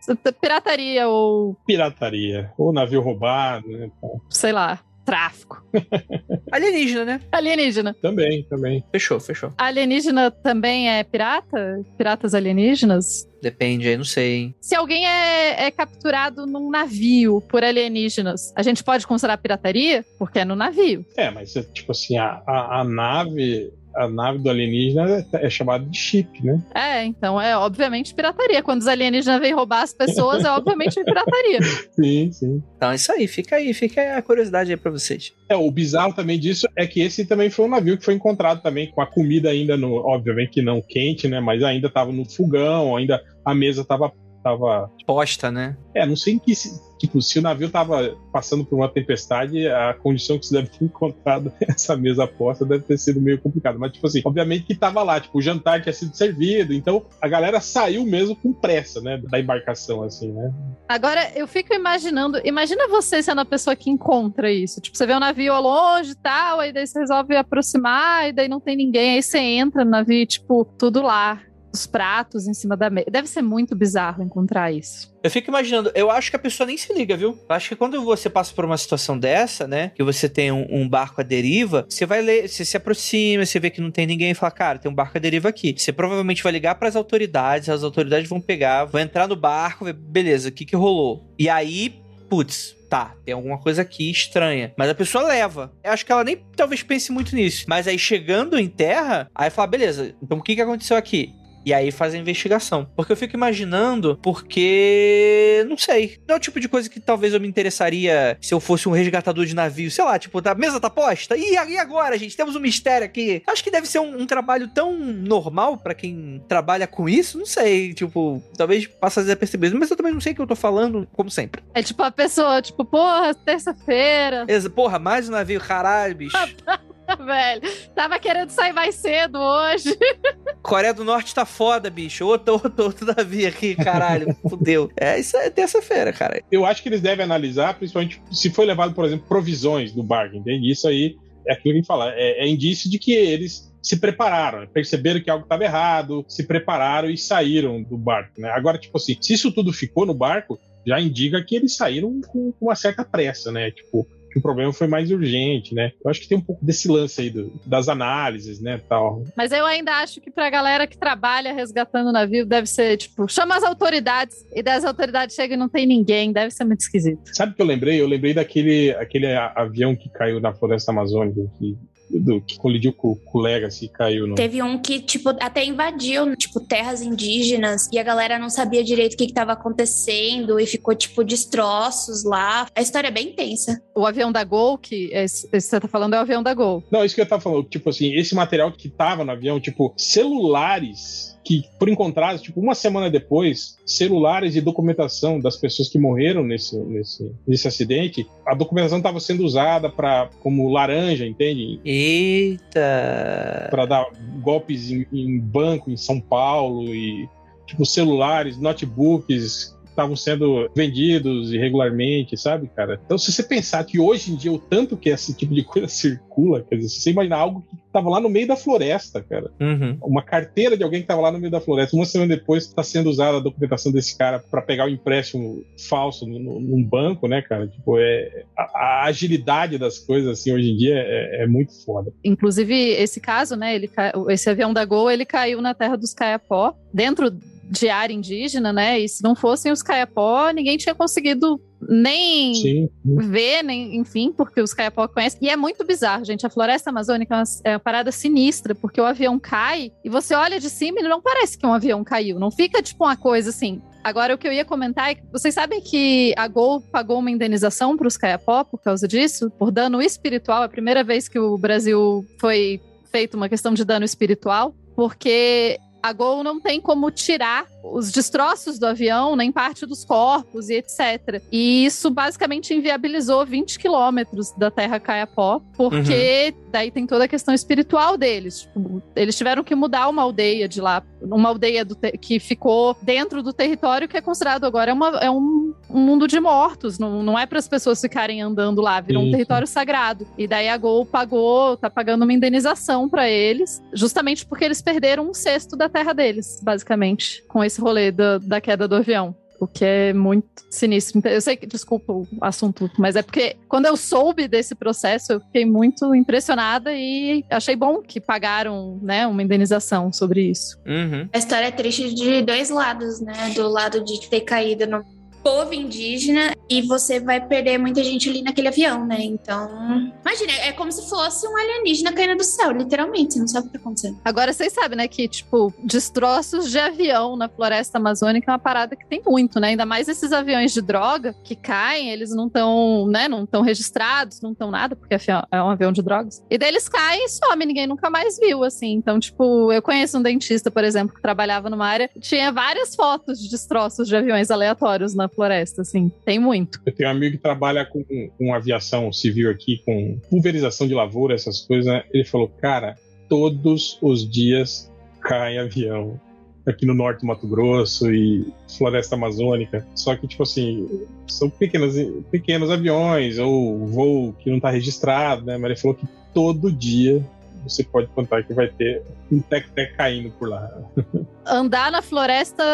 isso 0.00 0.12
é 0.12 0.32
pirataria 0.32 1.06
ou, 1.08 1.54
Pirataria. 1.66 2.50
Ou 2.56 2.72
navio 2.72 3.02
roubado, 3.02 3.68
né? 3.68 3.90
sei 4.30 4.50
lá, 4.50 4.80
tráfico. 5.04 5.62
Alienígena, 6.50 7.04
né? 7.04 7.20
Alienígena. 7.30 7.94
Também, 8.00 8.44
também. 8.44 8.84
Fechou, 8.90 9.20
fechou. 9.20 9.52
Alienígena 9.58 10.30
também 10.30 10.88
é 10.88 11.02
pirata? 11.04 11.80
Piratas 11.98 12.34
alienígenas? 12.34 13.28
Depende 13.42 13.88
aí, 13.88 13.96
não 13.96 14.04
sei, 14.04 14.34
hein? 14.36 14.54
Se 14.60 14.74
alguém 14.74 15.06
é, 15.06 15.64
é 15.64 15.70
capturado 15.70 16.46
num 16.46 16.70
navio 16.70 17.40
por 17.42 17.64
alienígenas, 17.64 18.52
a 18.56 18.62
gente 18.62 18.84
pode 18.84 19.06
considerar 19.06 19.36
pirataria? 19.38 20.04
Porque 20.18 20.38
é 20.38 20.44
no 20.44 20.54
navio. 20.56 21.04
É, 21.16 21.30
mas 21.30 21.52
tipo 21.72 21.92
assim, 21.92 22.16
a, 22.16 22.42
a, 22.46 22.80
a 22.80 22.84
nave. 22.84 23.72
A 24.00 24.08
nave 24.08 24.38
do 24.38 24.48
alienígena 24.48 25.26
é, 25.32 25.46
é 25.46 25.50
chamada 25.50 25.84
de 25.84 25.98
chip, 25.98 26.44
né? 26.44 26.62
É, 26.74 27.04
então 27.04 27.40
é 27.40 27.56
obviamente 27.56 28.14
pirataria. 28.14 28.62
Quando 28.62 28.80
os 28.80 28.86
alienígenas 28.86 29.40
vêm 29.40 29.52
roubar 29.52 29.82
as 29.82 29.92
pessoas, 29.92 30.44
é 30.44 30.50
obviamente 30.50 31.02
pirataria. 31.04 31.60
Sim, 31.92 32.32
sim. 32.32 32.62
Então 32.76 32.90
é 32.90 32.94
isso 32.94 33.12
aí, 33.12 33.26
fica 33.26 33.56
aí, 33.56 33.74
fica 33.74 34.00
aí 34.00 34.10
a 34.12 34.22
curiosidade 34.22 34.70
aí 34.70 34.76
pra 34.76 34.90
vocês. 34.90 35.32
É, 35.48 35.56
o 35.56 35.70
bizarro 35.70 36.14
também 36.14 36.38
disso 36.38 36.66
é 36.76 36.86
que 36.86 37.00
esse 37.00 37.26
também 37.26 37.50
foi 37.50 37.66
um 37.66 37.68
navio 37.68 37.98
que 37.98 38.04
foi 38.04 38.14
encontrado 38.14 38.62
também 38.62 38.90
com 38.90 39.02
a 39.02 39.06
comida 39.06 39.50
ainda 39.50 39.76
no, 39.76 39.94
obviamente 39.96 40.50
que 40.50 40.62
não 40.62 40.80
quente, 40.80 41.28
né? 41.28 41.40
Mas 41.40 41.62
ainda 41.62 41.90
tava 41.90 42.12
no 42.12 42.24
fogão, 42.24 42.96
ainda 42.96 43.22
a 43.44 43.54
mesa 43.54 43.84
tava, 43.84 44.12
tava 44.42 44.90
Posta, 45.06 45.50
né? 45.50 45.76
É, 45.94 46.06
não 46.06 46.16
sei 46.16 46.34
em 46.34 46.38
que. 46.38 46.54
se- 46.54 46.88
Tipo, 47.00 47.22
se 47.22 47.38
o 47.38 47.42
navio 47.42 47.70
tava 47.70 48.14
passando 48.30 48.62
por 48.62 48.76
uma 48.76 48.86
tempestade, 48.86 49.66
a 49.66 49.94
condição 49.94 50.38
que 50.38 50.44
se 50.44 50.52
deve 50.52 50.68
ter 50.68 50.84
encontrado 50.84 51.50
essa 51.66 51.96
mesa 51.96 52.26
posta 52.26 52.62
deve 52.66 52.84
ter 52.84 52.98
sido 52.98 53.18
meio 53.22 53.40
complicada. 53.40 53.78
Mas, 53.78 53.92
tipo 53.92 54.06
assim, 54.06 54.20
obviamente 54.22 54.64
que 54.66 54.74
tava 54.74 55.02
lá, 55.02 55.18
tipo, 55.18 55.38
o 55.38 55.40
jantar 55.40 55.80
tinha 55.80 55.94
sido 55.94 56.14
servido, 56.14 56.74
então 56.74 57.06
a 57.18 57.26
galera 57.26 57.58
saiu 57.58 58.04
mesmo 58.04 58.36
com 58.36 58.52
pressa, 58.52 59.00
né? 59.00 59.16
Da 59.30 59.40
embarcação, 59.40 60.02
assim, 60.02 60.30
né? 60.30 60.52
Agora, 60.86 61.32
eu 61.34 61.48
fico 61.48 61.72
imaginando, 61.72 62.38
imagina 62.44 62.86
você 62.88 63.22
sendo 63.22 63.40
a 63.40 63.46
pessoa 63.46 63.74
que 63.74 63.88
encontra 63.88 64.52
isso. 64.52 64.78
Tipo, 64.78 64.94
você 64.98 65.06
vê 65.06 65.14
um 65.14 65.20
navio 65.20 65.54
ao 65.54 65.62
longe 65.62 66.10
e 66.12 66.16
tal, 66.16 66.60
aí 66.60 66.70
daí 66.70 66.86
você 66.86 66.98
resolve 67.00 67.34
aproximar, 67.34 68.28
e 68.28 68.32
daí 68.34 68.46
não 68.46 68.60
tem 68.60 68.76
ninguém, 68.76 69.14
aí 69.14 69.22
você 69.22 69.38
entra 69.38 69.86
no 69.86 69.90
navio, 69.90 70.18
e, 70.20 70.26
tipo, 70.26 70.66
tudo 70.78 71.00
lá. 71.00 71.40
Os 71.72 71.86
pratos 71.86 72.46
em 72.46 72.54
cima 72.54 72.76
da 72.76 72.90
mesa. 72.90 73.06
Deve 73.10 73.28
ser 73.28 73.42
muito 73.42 73.76
bizarro 73.76 74.22
encontrar 74.22 74.72
isso. 74.72 75.14
Eu 75.22 75.30
fico 75.30 75.50
imaginando, 75.50 75.92
eu 75.94 76.10
acho 76.10 76.30
que 76.30 76.36
a 76.36 76.38
pessoa 76.38 76.66
nem 76.66 76.76
se 76.76 76.92
liga, 76.92 77.16
viu? 77.16 77.38
Eu 77.48 77.54
acho 77.54 77.68
que 77.68 77.76
quando 77.76 78.02
você 78.02 78.28
passa 78.30 78.52
por 78.54 78.64
uma 78.64 78.76
situação 78.76 79.18
dessa, 79.18 79.66
né? 79.66 79.92
Que 79.94 80.02
você 80.02 80.28
tem 80.28 80.50
um, 80.50 80.66
um 80.70 80.88
barco 80.88 81.20
à 81.20 81.24
deriva, 81.24 81.86
você 81.88 82.06
vai 82.06 82.22
ler, 82.22 82.48
você 82.48 82.64
se 82.64 82.76
aproxima, 82.76 83.44
você 83.44 83.60
vê 83.60 83.70
que 83.70 83.80
não 83.80 83.90
tem 83.90 84.06
ninguém 84.06 84.30
e 84.30 84.34
fala, 84.34 84.50
cara, 84.50 84.78
tem 84.78 84.90
um 84.90 84.94
barco 84.94 85.18
à 85.18 85.20
deriva 85.20 85.48
aqui. 85.48 85.74
Você 85.76 85.92
provavelmente 85.92 86.42
vai 86.42 86.52
ligar 86.52 86.74
pras 86.76 86.96
autoridades, 86.96 87.68
as 87.68 87.84
autoridades 87.84 88.28
vão 88.28 88.40
pegar, 88.40 88.86
vão 88.86 89.00
entrar 89.00 89.28
no 89.28 89.36
barco, 89.36 89.84
ver, 89.84 89.92
beleza, 89.92 90.48
o 90.48 90.52
que 90.52 90.64
que 90.64 90.74
rolou? 90.74 91.28
E 91.38 91.48
aí, 91.48 92.00
putz, 92.28 92.74
tá, 92.90 93.14
tem 93.24 93.32
alguma 93.32 93.58
coisa 93.58 93.82
aqui 93.82 94.10
estranha. 94.10 94.72
Mas 94.76 94.90
a 94.90 94.94
pessoa 94.94 95.24
leva. 95.24 95.72
Eu 95.82 95.92
acho 95.92 96.04
que 96.04 96.10
ela 96.10 96.24
nem 96.24 96.36
talvez 96.56 96.82
pense 96.82 97.12
muito 97.12 97.34
nisso. 97.36 97.64
Mas 97.68 97.86
aí 97.86 97.98
chegando 97.98 98.58
em 98.58 98.68
terra, 98.68 99.30
aí 99.34 99.48
fala, 99.48 99.68
beleza, 99.68 100.14
então 100.20 100.38
o 100.38 100.42
que 100.42 100.56
que 100.56 100.60
aconteceu 100.60 100.96
aqui? 100.96 101.32
E 101.70 101.72
aí 101.72 101.92
faz 101.92 102.14
a 102.14 102.18
investigação. 102.18 102.90
Porque 102.96 103.12
eu 103.12 103.16
fico 103.16 103.36
imaginando, 103.36 104.18
porque. 104.20 105.64
Não 105.68 105.78
sei. 105.78 106.18
Não 106.26 106.34
é 106.34 106.36
o 106.36 106.40
tipo 106.40 106.58
de 106.58 106.68
coisa 106.68 106.90
que 106.90 106.98
talvez 106.98 107.32
eu 107.32 107.38
me 107.38 107.46
interessaria 107.46 108.36
se 108.40 108.52
eu 108.52 108.58
fosse 108.58 108.88
um 108.88 108.92
resgatador 108.92 109.46
de 109.46 109.54
navio. 109.54 109.88
Sei 109.88 110.02
lá, 110.02 110.18
tipo, 110.18 110.40
a 110.44 110.54
mesa 110.56 110.80
tá 110.80 110.90
posta? 110.90 111.36
E 111.36 111.52
e 111.52 111.78
agora, 111.78 112.18
gente? 112.18 112.36
Temos 112.36 112.56
um 112.56 112.60
mistério 112.60 113.04
aqui. 113.04 113.40
Acho 113.46 113.62
que 113.62 113.70
deve 113.70 113.86
ser 113.86 114.00
um, 114.00 114.22
um 114.22 114.26
trabalho 114.26 114.66
tão 114.66 114.98
normal 114.98 115.78
pra 115.78 115.94
quem 115.94 116.42
trabalha 116.48 116.88
com 116.88 117.08
isso. 117.08 117.38
Não 117.38 117.46
sei. 117.46 117.94
Tipo, 117.94 118.42
talvez 118.56 118.88
passe 118.88 119.20
desapercebido. 119.20 119.78
Mas 119.78 119.92
eu 119.92 119.96
também 119.96 120.12
não 120.12 120.20
sei 120.20 120.32
o 120.32 120.34
que 120.34 120.42
eu 120.42 120.48
tô 120.48 120.56
falando, 120.56 121.06
como 121.12 121.30
sempre. 121.30 121.62
É 121.72 121.84
tipo 121.84 122.02
a 122.02 122.10
pessoa, 122.10 122.60
tipo, 122.60 122.84
porra, 122.84 123.32
terça-feira, 123.32 124.44
Porra, 124.74 124.98
mais 124.98 125.28
um 125.28 125.32
navio, 125.32 125.60
caralho, 125.60 126.16
bicho. 126.16 126.36
velho. 127.24 127.62
Tava 127.94 128.18
querendo 128.18 128.50
sair 128.50 128.72
mais 128.72 128.94
cedo 128.94 129.38
hoje. 129.38 129.96
Coreia 130.62 130.94
do 130.94 131.04
Norte 131.04 131.34
tá 131.34 131.44
foda, 131.44 131.90
bicho. 131.90 132.26
Outro, 132.26 132.54
outro, 132.54 132.84
outro 132.84 133.06
navio 133.06 133.48
aqui, 133.48 133.74
caralho. 133.74 134.36
Fudeu. 134.48 134.90
É, 134.96 135.18
isso 135.18 135.36
é 135.36 135.50
terça-feira, 135.50 136.12
cara. 136.12 136.42
Eu 136.50 136.64
acho 136.64 136.82
que 136.82 136.88
eles 136.88 137.00
devem 137.00 137.24
analisar, 137.24 137.74
principalmente 137.74 138.22
se 138.30 138.50
foi 138.50 138.66
levado, 138.66 138.94
por 138.94 139.04
exemplo, 139.04 139.26
provisões 139.26 139.92
do 139.92 140.02
barco, 140.02 140.36
entende? 140.36 140.70
Isso 140.70 140.86
aí 140.86 141.16
é 141.46 141.52
aquilo 141.52 141.64
que 141.64 141.70
a 141.70 141.80
gente 141.80 141.86
fala, 141.86 142.12
é, 142.14 142.44
é 142.44 142.48
indício 142.48 142.90
de 142.90 142.98
que 142.98 143.12
eles 143.12 143.70
se 143.82 143.98
prepararam, 143.98 144.66
perceberam 144.66 145.20
que 145.20 145.30
algo 145.30 145.44
estava 145.44 145.64
errado, 145.64 146.24
se 146.28 146.46
prepararam 146.46 147.08
e 147.08 147.16
saíram 147.16 147.82
do 147.82 147.96
barco, 147.96 148.38
né? 148.38 148.50
Agora, 148.50 148.76
tipo 148.76 148.96
assim, 148.98 149.16
se 149.20 149.32
isso 149.32 149.50
tudo 149.50 149.72
ficou 149.72 150.04
no 150.04 150.12
barco, 150.12 150.60
já 150.86 151.00
indica 151.00 151.42
que 151.42 151.56
eles 151.56 151.76
saíram 151.76 152.20
com, 152.20 152.52
com 152.52 152.66
uma 152.66 152.74
certa 152.74 153.04
pressa, 153.04 153.50
né? 153.50 153.70
Tipo, 153.70 154.06
que 154.30 154.38
o 154.38 154.42
problema 154.42 154.72
foi 154.72 154.86
mais 154.86 155.10
urgente, 155.10 155.74
né? 155.74 155.92
Eu 156.04 156.10
acho 156.10 156.20
que 156.20 156.28
tem 156.28 156.38
um 156.38 156.42
pouco 156.42 156.64
desse 156.64 156.88
lance 156.88 157.20
aí 157.20 157.30
do- 157.30 157.52
das 157.66 157.88
análises, 157.88 158.60
né, 158.60 158.80
tal. 158.88 159.24
Mas 159.36 159.52
eu 159.52 159.66
ainda 159.66 159.92
acho 159.96 160.20
que 160.20 160.30
pra 160.30 160.48
galera 160.50 160.86
que 160.86 160.96
trabalha 160.98 161.52
resgatando 161.52 162.08
o 162.08 162.12
navio, 162.12 162.46
deve 162.46 162.66
ser, 162.66 162.96
tipo, 162.96 163.28
chama 163.28 163.56
as 163.56 163.64
autoridades, 163.64 164.36
e 164.54 164.62
das 164.62 164.84
autoridades 164.84 165.34
chega 165.34 165.54
e 165.54 165.56
não 165.56 165.68
tem 165.68 165.86
ninguém. 165.86 166.32
Deve 166.32 166.50
ser 166.52 166.64
muito 166.64 166.80
esquisito. 166.80 167.20
Sabe 167.34 167.52
o 167.52 167.54
que 167.56 167.62
eu 167.62 167.66
lembrei? 167.66 168.00
Eu 168.00 168.06
lembrei 168.06 168.32
daquele 168.34 168.90
aquele 168.92 169.26
avião 169.34 169.94
que 169.96 170.08
caiu 170.10 170.40
na 170.40 170.52
floresta 170.52 170.92
amazônica, 170.92 171.40
que, 171.58 171.76
do- 172.10 172.40
que 172.40 172.58
colidiu 172.58 172.92
com, 172.92 173.14
com 173.14 173.38
o 173.38 173.40
Legacy 173.40 173.86
e 173.86 173.88
caiu 173.88 174.26
no. 174.26 174.34
Teve 174.34 174.62
um 174.62 174.78
que, 174.78 175.00
tipo, 175.00 175.30
até 175.40 175.64
invadiu, 175.64 176.36
tipo, 176.36 176.60
terras 176.60 177.02
indígenas 177.02 177.88
e 177.92 177.98
a 177.98 178.02
galera 178.02 178.38
não 178.38 178.50
sabia 178.50 178.82
direito 178.82 179.14
o 179.14 179.16
que, 179.16 179.26
que 179.26 179.32
tava 179.32 179.52
acontecendo 179.52 180.58
e 180.58 180.66
ficou, 180.66 180.94
tipo, 180.94 181.22
destroços 181.24 182.24
lá. 182.24 182.66
A 182.74 182.80
história 182.80 183.08
é 183.08 183.10
bem 183.10 183.32
tensa. 183.32 183.80
O 183.94 184.06
avião 184.06 184.32
da 184.32 184.42
Gol, 184.44 184.78
que 184.78 185.10
esse, 185.12 185.46
esse 185.46 185.50
que 185.50 185.60
você 185.60 185.80
tá 185.80 185.88
falando 185.88 186.14
é 186.14 186.18
o 186.18 186.22
avião 186.22 186.42
da 186.42 186.54
Gol. 186.54 186.82
Não, 186.90 187.04
isso 187.04 187.14
que 187.14 187.20
eu 187.20 187.26
tava 187.26 187.42
falando, 187.42 187.64
tipo 187.64 187.88
assim, 187.90 188.14
esse 188.14 188.34
material 188.34 188.72
que 188.72 188.88
tava 188.88 189.24
no 189.24 189.30
avião, 189.32 189.60
tipo, 189.60 189.92
celulares 189.96 191.38
que 191.44 191.64
foram 191.78 191.92
encontrados, 191.92 192.42
tipo, 192.42 192.60
uma 192.60 192.74
semana 192.74 193.10
depois, 193.10 193.78
celulares 193.84 194.56
e 194.56 194.60
documentação 194.60 195.40
das 195.40 195.56
pessoas 195.56 195.88
que 195.88 195.98
morreram 195.98 196.42
nesse, 196.44 196.76
nesse, 196.78 197.32
nesse 197.46 197.66
acidente, 197.66 198.26
a 198.46 198.54
documentação 198.54 198.98
estava 198.98 199.18
sendo 199.20 199.44
usada 199.44 199.88
para 199.88 200.28
como 200.40 200.70
laranja, 200.70 201.26
entende? 201.26 201.80
Eita. 201.84 203.68
Para 203.70 203.86
dar 203.86 204.06
golpes 204.42 204.90
em, 204.90 205.06
em 205.12 205.38
banco 205.38 205.90
em 205.90 205.96
São 205.96 206.20
Paulo 206.20 206.94
e 206.94 207.28
tipo 207.66 207.86
celulares, 207.86 208.58
notebooks 208.58 209.76
estavam 209.90 210.16
sendo 210.16 210.70
vendidos 210.74 211.52
irregularmente, 211.52 212.36
sabe, 212.36 212.68
cara? 212.74 213.00
Então, 213.04 213.18
se 213.18 213.30
você 213.32 213.42
pensar 213.42 213.84
que 213.84 213.98
hoje 213.98 214.32
em 214.32 214.36
dia 214.36 214.52
o 214.52 214.58
tanto 214.58 214.96
que 214.96 215.10
esse 215.10 215.34
tipo 215.34 215.54
de 215.54 215.62
coisa 215.62 215.86
circula, 215.88 216.62
quer 216.62 216.76
dizer, 216.76 216.88
se 216.88 217.00
você 217.00 217.10
imaginar 217.10 217.36
algo 217.36 217.62
que 217.68 217.76
estava 217.86 218.08
lá 218.08 218.20
no 218.20 218.28
meio 218.28 218.46
da 218.46 218.56
floresta, 218.56 219.20
cara, 219.22 219.50
Uhum. 219.60 219.98
uma 220.02 220.22
carteira 220.22 220.76
de 220.76 220.82
alguém 220.84 221.00
que 221.00 221.04
estava 221.04 221.20
lá 221.20 221.32
no 221.32 221.38
meio 221.38 221.50
da 221.50 221.60
floresta, 221.60 221.96
uma 221.96 222.06
semana 222.06 222.34
depois 222.36 222.64
está 222.64 222.82
sendo 222.82 223.10
usada 223.10 223.38
a 223.38 223.40
documentação 223.40 223.90
desse 223.92 224.16
cara 224.16 224.38
para 224.38 224.62
pegar 224.62 224.86
o 224.86 224.88
empréstimo 224.88 225.64
falso 225.88 226.26
num 226.26 226.82
banco, 226.82 227.26
né, 227.26 227.42
cara? 227.42 227.66
Tipo, 227.66 227.98
é 227.98 228.44
a, 228.56 228.62
a 228.62 229.04
agilidade 229.06 229.76
das 229.76 229.98
coisas 229.98 230.30
assim 230.30 230.52
hoje 230.52 230.70
em 230.70 230.76
dia 230.76 230.94
é, 230.96 231.42
é 231.42 231.46
muito 231.46 231.72
foda. 231.84 232.12
Inclusive, 232.24 232.74
esse 232.74 233.20
caso, 233.20 233.56
né? 233.56 233.74
Ele, 233.74 233.90
esse 234.28 234.48
avião 234.48 234.72
da 234.72 234.84
Gol, 234.84 235.10
ele 235.10 235.24
caiu 235.24 235.60
na 235.60 235.74
terra 235.74 235.96
dos 235.96 236.14
Caiapó, 236.14 236.74
dentro 236.94 237.30
de 237.70 237.88
área 237.88 238.12
indígena, 238.12 238.72
né? 238.72 238.98
E 238.98 239.08
se 239.08 239.22
não 239.22 239.36
fossem 239.36 239.70
os 239.70 239.80
Caiapó, 239.80 240.50
ninguém 240.50 240.76
tinha 240.76 240.94
conseguido 240.94 241.60
nem 241.88 242.54
Sim. 242.54 242.90
ver, 243.04 243.62
nem, 243.62 243.96
enfim, 243.96 244.32
porque 244.36 244.60
os 244.60 244.74
Caiapó 244.74 245.06
conhecem. 245.06 245.38
E 245.40 245.48
é 245.48 245.56
muito 245.56 245.84
bizarro, 245.84 246.24
gente. 246.24 246.44
A 246.44 246.50
floresta 246.50 246.90
amazônica 246.90 247.32
é 247.32 247.38
uma, 247.38 247.44
é 247.64 247.70
uma 247.74 247.78
parada 247.78 248.10
sinistra, 248.10 248.74
porque 248.74 249.00
o 249.00 249.04
avião 249.04 249.38
cai 249.38 249.92
e 250.04 250.10
você 250.10 250.34
olha 250.34 250.58
de 250.58 250.68
cima 250.68 250.98
e 250.98 251.04
não 251.04 251.22
parece 251.22 251.56
que 251.56 251.64
um 251.64 251.72
avião 251.72 252.02
caiu. 252.02 252.40
Não 252.40 252.50
fica 252.50 252.82
tipo 252.82 253.04
uma 253.04 253.16
coisa 253.16 253.50
assim. 253.50 253.80
Agora, 254.02 254.34
o 254.34 254.38
que 254.38 254.48
eu 254.48 254.52
ia 254.52 254.64
comentar 254.64 255.10
é 255.10 255.14
que 255.14 255.22
vocês 255.30 255.54
sabem 255.54 255.80
que 255.80 256.34
a 256.36 256.48
Gol 256.48 256.80
pagou 256.80 257.18
uma 257.18 257.30
indenização 257.30 257.96
para 257.96 258.08
os 258.08 258.16
Caiapó 258.16 258.64
por 258.64 258.78
causa 258.82 259.06
disso, 259.06 259.48
por 259.50 259.70
dano 259.70 260.02
espiritual. 260.02 260.62
É 260.62 260.66
a 260.66 260.70
primeira 260.70 261.04
vez 261.04 261.28
que 261.28 261.38
o 261.38 261.56
Brasil 261.56 262.24
foi 262.40 262.80
feito 263.12 263.36
uma 263.36 263.48
questão 263.48 263.74
de 263.74 263.84
dano 263.84 264.04
espiritual, 264.04 264.74
porque 264.96 265.78
a 266.02 266.12
Gol 266.12 266.42
não 266.42 266.60
tem 266.60 266.80
como 266.80 267.10
tirar 267.10 267.66
os 267.82 268.10
destroços 268.10 268.78
do 268.78 268.86
avião, 268.86 269.34
nem 269.34 269.50
parte 269.50 269.86
dos 269.86 270.04
corpos 270.04 270.68
e 270.68 270.74
etc. 270.74 271.42
E 271.50 271.84
isso 271.84 272.10
basicamente 272.10 272.74
inviabilizou 272.74 273.44
20 273.44 273.78
quilômetros 273.78 274.52
da 274.52 274.70
Terra 274.70 275.00
Caiapó, 275.00 275.60
porque 275.76 276.54
uhum. 276.54 276.64
daí 276.70 276.90
tem 276.90 277.06
toda 277.06 277.24
a 277.24 277.28
questão 277.28 277.54
espiritual 277.54 278.16
deles. 278.16 278.60
Tipo, 278.62 279.02
eles 279.16 279.36
tiveram 279.36 279.64
que 279.64 279.74
mudar 279.74 280.08
uma 280.08 280.22
aldeia 280.22 280.68
de 280.68 280.80
lá, 280.80 281.02
uma 281.22 281.48
aldeia 281.48 281.84
que 282.20 282.38
ficou 282.38 282.96
dentro 283.02 283.42
do 283.42 283.52
território 283.52 284.08
que 284.08 284.16
é 284.16 284.20
considerado 284.20 284.64
agora 284.64 284.90
é, 284.90 284.94
uma, 284.94 285.08
é 285.18 285.30
um, 285.30 285.74
um, 285.88 286.00
mundo 286.00 286.26
de 286.26 286.38
mortos, 286.40 286.98
não, 286.98 287.22
não 287.22 287.38
é 287.38 287.46
para 287.46 287.58
as 287.58 287.68
pessoas 287.68 288.00
ficarem 288.00 288.42
andando 288.42 288.80
lá, 288.80 289.00
virou 289.00 289.22
um 289.22 289.30
território 289.30 289.66
sagrado. 289.66 290.26
E 290.36 290.46
daí 290.46 290.68
a 290.68 290.76
Gol 290.76 291.06
pagou, 291.06 291.76
tá 291.76 291.88
pagando 291.90 292.22
uma 292.22 292.32
indenização 292.32 293.08
para 293.08 293.28
eles, 293.28 293.82
justamente 293.92 294.44
porque 294.46 294.64
eles 294.64 294.82
perderam 294.82 295.28
um 295.28 295.34
sexto 295.34 295.76
da 295.76 295.88
terra 295.88 296.12
deles, 296.12 296.60
basicamente, 296.62 297.42
com 297.48 297.62
esse 297.70 297.80
rolê 297.80 298.10
da, 298.10 298.38
da 298.38 298.60
queda 298.60 298.86
do 298.86 298.96
avião. 298.96 299.34
O 299.60 299.66
que 299.66 299.84
é 299.84 300.12
muito 300.14 300.48
sinistro. 300.70 301.20
Eu 301.26 301.40
sei 301.40 301.54
que, 301.54 301.66
desculpa 301.66 302.14
o 302.14 302.26
assunto, 302.40 302.90
mas 302.98 303.14
é 303.14 303.20
porque 303.20 303.56
quando 303.68 303.84
eu 303.84 303.94
soube 303.94 304.48
desse 304.48 304.74
processo, 304.74 305.34
eu 305.34 305.40
fiquei 305.40 305.66
muito 305.66 306.14
impressionada 306.14 306.94
e 306.94 307.44
achei 307.50 307.76
bom 307.76 308.00
que 308.00 308.18
pagaram, 308.18 308.98
né, 309.02 309.26
uma 309.26 309.42
indenização 309.42 310.10
sobre 310.10 310.50
isso. 310.50 310.78
Uhum. 310.86 311.28
A 311.30 311.36
história 311.36 311.66
é 311.66 311.70
triste 311.70 312.14
de 312.14 312.40
dois 312.40 312.70
lados, 312.70 313.20
né? 313.20 313.52
Do 313.54 313.68
lado 313.68 314.02
de 314.02 314.30
ter 314.30 314.40
caído 314.40 314.86
no 314.86 315.04
povo 315.42 315.74
indígena 315.74 316.54
e 316.68 316.82
você 316.82 317.18
vai 317.18 317.40
perder 317.40 317.78
muita 317.78 318.02
gente 318.04 318.28
ali 318.28 318.42
naquele 318.42 318.68
avião, 318.68 319.06
né? 319.06 319.18
Então, 319.20 320.12
imagina, 320.20 320.52
é 320.64 320.72
como 320.72 320.92
se 320.92 321.08
fosse 321.08 321.46
um 321.46 321.56
alienígena 321.56 322.12
caindo 322.12 322.36
do 322.36 322.44
céu, 322.44 322.70
literalmente, 322.70 323.34
você 323.34 323.40
não 323.40 323.48
sabe 323.48 323.66
o 323.66 323.70
que 323.70 323.74
tá 323.74 323.80
acontecendo. 323.80 324.20
Agora, 324.24 324.52
vocês 324.52 324.72
sabem, 324.72 324.96
né, 324.96 325.08
que, 325.08 325.26
tipo, 325.28 325.72
destroços 325.82 326.70
de 326.70 326.78
avião 326.78 327.36
na 327.36 327.48
floresta 327.48 327.98
amazônica 327.98 328.50
é 328.50 328.52
uma 328.52 328.58
parada 328.58 328.94
que 328.94 329.06
tem 329.06 329.22
muito, 329.26 329.58
né? 329.58 329.68
Ainda 329.68 329.86
mais 329.86 330.08
esses 330.08 330.32
aviões 330.32 330.72
de 330.72 330.80
droga 330.80 331.34
que 331.42 331.56
caem, 331.56 332.10
eles 332.10 332.30
não 332.34 332.46
estão, 332.46 333.06
né, 333.08 333.28
não 333.28 333.44
estão 333.44 333.62
registrados, 333.62 334.40
não 334.40 334.52
estão 334.52 334.70
nada, 334.70 334.94
porque 334.94 335.16
é 335.50 335.62
um 335.62 335.70
avião 335.70 335.92
de 335.92 336.02
drogas. 336.02 336.44
E 336.50 336.58
daí 336.58 336.68
eles 336.68 336.88
caem 336.88 337.24
e 337.24 337.28
somem, 337.28 337.66
ninguém 337.66 337.86
nunca 337.86 338.10
mais 338.10 338.38
viu, 338.38 338.62
assim. 338.62 338.92
Então, 338.92 339.18
tipo, 339.18 339.72
eu 339.72 339.82
conheço 339.82 340.18
um 340.18 340.22
dentista, 340.22 340.70
por 340.70 340.84
exemplo, 340.84 341.14
que 341.14 341.22
trabalhava 341.22 341.70
numa 341.70 341.86
área, 341.86 342.10
tinha 342.20 342.52
várias 342.52 342.94
fotos 342.94 343.40
de 343.40 343.48
destroços 343.48 344.06
de 344.06 344.16
aviões 344.16 344.50
aleatórios 344.50 345.14
na 345.14 345.28
floresta, 345.34 345.82
assim. 345.82 346.10
Tem 346.24 346.38
muito. 346.38 346.80
Eu 346.84 346.92
tenho 346.92 347.08
um 347.08 347.12
amigo 347.12 347.36
que 347.36 347.42
trabalha 347.42 347.84
com, 347.84 348.04
com 348.36 348.54
aviação 348.54 349.12
civil 349.12 349.50
aqui, 349.50 349.82
com 349.84 350.18
pulverização 350.28 350.86
de 350.86 350.94
lavoura, 350.94 351.34
essas 351.34 351.60
coisas, 351.60 351.86
né? 351.86 352.04
Ele 352.12 352.24
falou, 352.24 352.48
cara, 352.48 352.96
todos 353.28 353.98
os 354.02 354.28
dias 354.28 354.90
cai 355.20 355.58
avião 355.58 356.20
aqui 356.66 356.86
no 356.86 356.94
norte 356.94 357.20
do 357.20 357.26
Mato 357.26 357.46
Grosso 357.46 358.12
e 358.12 358.46
floresta 358.76 359.14
amazônica. 359.14 359.86
Só 359.94 360.14
que, 360.16 360.26
tipo 360.26 360.42
assim, 360.42 361.06
são 361.26 361.48
pequenos, 361.48 361.94
pequenos 362.30 362.70
aviões 362.70 363.38
ou 363.38 363.86
voo 363.86 364.32
que 364.34 364.50
não 364.50 364.56
está 364.56 364.70
registrado, 364.70 365.44
né? 365.44 365.56
Mas 365.56 365.70
ele 365.70 365.80
falou 365.80 365.96
que 365.96 366.06
todo 366.32 366.70
dia 366.72 367.24
você 367.64 367.84
pode 367.84 368.08
contar 368.08 368.42
que 368.42 368.52
vai 368.52 368.68
ter 368.68 369.02
um 369.30 369.40
tec-tec 369.40 369.94
caindo 369.96 370.30
por 370.32 370.48
lá. 370.48 370.68
Andar 371.46 371.90
na 371.90 372.02
floresta, 372.02 372.64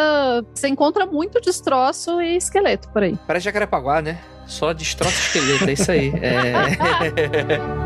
você 0.55 0.69
encontra 0.69 1.07
muito 1.07 1.41
destroço 1.41 2.21
e 2.21 2.37
esqueleto 2.37 2.89
por 2.91 3.03
aí. 3.03 3.19
Parece 3.27 3.45
Jacarepaguá, 3.45 4.03
né? 4.03 4.19
Só 4.47 4.73
destroço 4.73 5.17
e 5.17 5.39
esqueleto, 5.39 5.71
é 5.71 5.73
isso 5.73 5.91
aí. 5.91 6.13
É... 6.21 7.86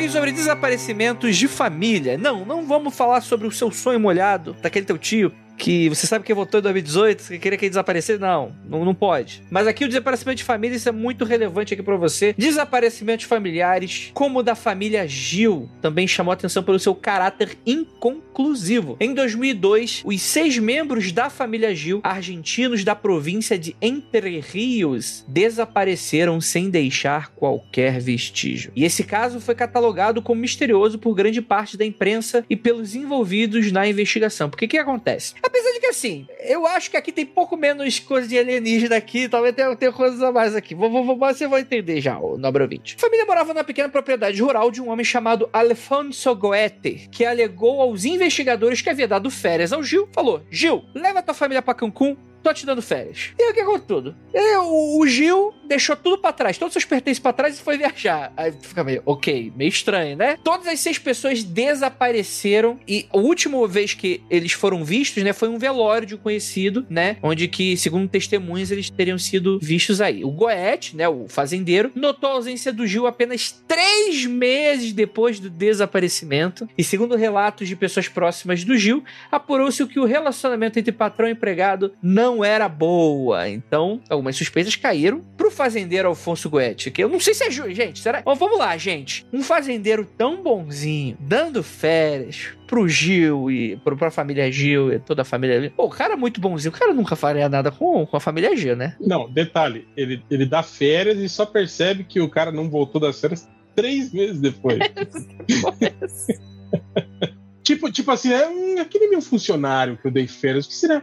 pouquinho 0.00 0.12
sobre 0.12 0.32
desaparecimentos 0.32 1.36
de 1.36 1.46
família. 1.46 2.16
Não, 2.16 2.44
não 2.44 2.66
vamos 2.66 2.96
falar 2.96 3.20
sobre 3.20 3.46
o 3.46 3.52
seu 3.52 3.70
sonho 3.70 4.00
molhado 4.00 4.56
daquele 4.62 4.86
teu 4.86 4.96
tio 4.96 5.30
que 5.60 5.90
você 5.90 6.06
sabe 6.06 6.24
que 6.24 6.32
votou 6.32 6.58
em 6.58 6.62
2018, 6.62 7.24
que 7.24 7.38
queria 7.38 7.58
que 7.58 7.66
ele 7.66 7.70
desaparecesse? 7.70 8.18
Não, 8.18 8.56
não, 8.66 8.82
não 8.82 8.94
pode. 8.94 9.42
Mas 9.50 9.66
aqui 9.66 9.84
o 9.84 9.88
desaparecimento 9.88 10.38
de 10.38 10.44
família, 10.44 10.74
isso 10.74 10.88
é 10.88 10.92
muito 10.92 11.22
relevante 11.26 11.74
aqui 11.74 11.82
para 11.82 11.96
você. 11.96 12.34
Desaparecimentos 12.36 13.26
familiares, 13.26 14.10
como 14.14 14.38
o 14.38 14.42
da 14.42 14.54
família 14.54 15.06
Gil, 15.06 15.68
também 15.82 16.08
chamou 16.08 16.32
atenção 16.32 16.62
pelo 16.62 16.78
seu 16.78 16.94
caráter 16.94 17.58
inconclusivo. 17.66 18.96
Em 18.98 19.12
2002, 19.12 20.02
os 20.04 20.22
seis 20.22 20.58
membros 20.58 21.12
da 21.12 21.28
família 21.28 21.74
Gil, 21.74 22.00
argentinos 22.02 22.82
da 22.82 22.94
província 22.94 23.58
de 23.58 23.76
Entre 23.82 24.40
Rios, 24.40 25.26
desapareceram 25.28 26.40
sem 26.40 26.70
deixar 26.70 27.32
qualquer 27.34 28.00
vestígio. 28.00 28.72
E 28.74 28.82
esse 28.82 29.04
caso 29.04 29.40
foi 29.40 29.54
catalogado 29.54 30.22
como 30.22 30.40
misterioso 30.40 30.98
por 30.98 31.14
grande 31.14 31.42
parte 31.42 31.76
da 31.76 31.84
imprensa 31.84 32.46
e 32.48 32.56
pelos 32.56 32.94
envolvidos 32.94 33.70
na 33.70 33.86
investigação. 33.86 34.48
Porque 34.48 34.64
o 34.64 34.68
que 34.68 34.78
acontece? 34.78 35.34
Apesar 35.50 35.72
de 35.72 35.80
que, 35.80 35.86
assim, 35.86 36.28
eu 36.44 36.64
acho 36.64 36.88
que 36.92 36.96
aqui 36.96 37.10
tem 37.10 37.26
pouco 37.26 37.56
menos 37.56 37.98
coisa 37.98 38.28
de 38.28 38.38
alienígena 38.38 38.94
aqui, 38.94 39.28
talvez 39.28 39.52
tenha, 39.52 39.74
tenha 39.74 39.92
coisas 39.92 40.22
a 40.22 40.30
mais 40.30 40.54
aqui. 40.54 40.76
Vou, 40.76 40.88
vou, 40.88 41.16
você 41.16 41.48
vai 41.48 41.62
entender 41.62 42.00
já, 42.00 42.16
o 42.20 42.38
nobre 42.38 42.62
ouvinte. 42.62 42.94
A 42.96 43.00
família 43.00 43.26
morava 43.26 43.52
numa 43.52 43.64
pequena 43.64 43.88
propriedade 43.88 44.40
rural 44.40 44.70
de 44.70 44.80
um 44.80 44.88
homem 44.90 45.04
chamado 45.04 45.50
Alfonso 45.52 46.32
Goethe, 46.36 47.08
que 47.10 47.24
alegou 47.24 47.80
aos 47.80 48.04
investigadores 48.04 48.80
que 48.80 48.88
havia 48.88 49.08
dado 49.08 49.28
férias 49.28 49.72
ao 49.72 49.82
Gil. 49.82 50.08
Falou, 50.12 50.40
Gil, 50.48 50.84
leva 50.94 51.20
tua 51.20 51.34
família 51.34 51.60
pra 51.60 51.74
Cancún, 51.74 52.16
tô 52.42 52.52
te 52.52 52.66
dando 52.66 52.82
férias. 52.82 53.32
E 53.38 53.50
o 53.50 53.54
que 53.54 53.60
aconteceu 53.60 53.80
tudo? 53.86 54.16
O, 54.34 55.02
o 55.02 55.06
Gil 55.06 55.54
deixou 55.66 55.96
tudo 55.96 56.18
para 56.18 56.32
trás, 56.32 56.58
todos 56.58 56.70
os 56.70 56.82
seus 56.82 56.84
pertences 56.84 57.18
para 57.18 57.32
trás 57.32 57.58
e 57.58 57.62
foi 57.62 57.78
viajar. 57.78 58.32
Aí 58.36 58.52
fica 58.60 58.84
meio, 58.84 59.02
ok, 59.06 59.52
meio 59.56 59.68
estranho, 59.68 60.16
né? 60.16 60.36
Todas 60.42 60.66
as 60.66 60.80
seis 60.80 60.98
pessoas 60.98 61.42
desapareceram 61.42 62.78
e 62.86 63.06
a 63.10 63.18
última 63.18 63.66
vez 63.66 63.94
que 63.94 64.22
eles 64.28 64.52
foram 64.52 64.84
vistos, 64.84 65.22
né, 65.22 65.32
foi 65.32 65.48
um 65.48 65.58
velório 65.58 66.06
de 66.06 66.14
um 66.14 66.18
conhecido, 66.18 66.86
né, 66.88 67.16
onde 67.22 67.48
que, 67.48 67.76
segundo 67.76 68.08
testemunhas, 68.08 68.70
eles 68.70 68.90
teriam 68.90 69.18
sido 69.18 69.58
vistos 69.60 70.00
aí. 70.00 70.24
O 70.24 70.30
Goethe, 70.30 70.96
né, 70.96 71.08
o 71.08 71.26
fazendeiro, 71.28 71.90
notou 71.94 72.30
a 72.30 72.34
ausência 72.34 72.72
do 72.72 72.86
Gil 72.86 73.06
apenas 73.06 73.50
três 73.66 74.26
meses 74.26 74.92
depois 74.92 75.38
do 75.38 75.50
desaparecimento 75.50 76.68
e, 76.76 76.84
segundo 76.84 77.16
relatos 77.16 77.68
de 77.68 77.76
pessoas 77.76 78.08
próximas 78.08 78.64
do 78.64 78.76
Gil, 78.76 79.02
apurou-se 79.30 79.86
que 79.86 80.00
o 80.00 80.04
relacionamento 80.04 80.78
entre 80.78 80.92
patrão 80.92 81.28
e 81.28 81.32
empregado 81.32 81.92
não 82.02 82.29
era 82.44 82.68
boa. 82.68 83.48
Então, 83.48 84.00
algumas 84.08 84.36
suspeitas 84.36 84.76
caíram 84.76 85.20
pro 85.36 85.50
fazendeiro 85.50 86.08
Alfonso 86.08 86.48
Goethe, 86.48 86.90
que 86.90 87.02
eu 87.02 87.08
não 87.08 87.18
sei 87.18 87.34
se 87.34 87.44
é 87.44 87.50
justo, 87.50 87.74
gente. 87.74 87.98
Será? 87.98 88.22
Bom, 88.22 88.34
vamos 88.34 88.58
lá, 88.58 88.76
gente. 88.76 89.26
Um 89.32 89.42
fazendeiro 89.42 90.04
tão 90.16 90.42
bonzinho, 90.42 91.16
dando 91.20 91.62
férias 91.62 92.48
pro 92.66 92.88
Gil 92.88 93.50
e 93.50 93.76
pro, 93.78 93.96
pra 93.96 94.10
família 94.10 94.50
Gil 94.50 94.92
e 94.92 94.98
toda 94.98 95.22
a 95.22 95.24
família. 95.24 95.72
Pô, 95.76 95.86
o 95.86 95.90
cara 95.90 96.14
é 96.14 96.16
muito 96.16 96.40
bonzinho. 96.40 96.72
O 96.72 96.78
cara 96.78 96.94
nunca 96.94 97.16
faria 97.16 97.48
nada 97.48 97.70
com, 97.70 98.06
com 98.06 98.16
a 98.16 98.20
família 98.20 98.56
Gil, 98.56 98.76
né? 98.76 98.96
Não, 99.00 99.28
detalhe, 99.28 99.88
ele, 99.96 100.22
ele 100.30 100.46
dá 100.46 100.62
férias 100.62 101.18
e 101.18 101.28
só 101.28 101.44
percebe 101.44 102.04
que 102.04 102.20
o 102.20 102.28
cara 102.28 102.52
não 102.52 102.70
voltou 102.70 103.00
das 103.00 103.20
férias 103.20 103.48
três 103.74 104.12
meses 104.12 104.40
depois. 104.40 104.78
tipo, 107.62 107.90
tipo 107.90 108.10
assim, 108.10 108.32
é 108.32 108.48
hum, 108.48 108.80
aquele 108.80 109.08
meu 109.08 109.20
funcionário 109.20 109.96
que 109.96 110.06
eu 110.06 110.10
dei 110.10 110.26
férias, 110.26 110.66
o 110.66 110.68
que 110.68 110.74
será? 110.74 111.02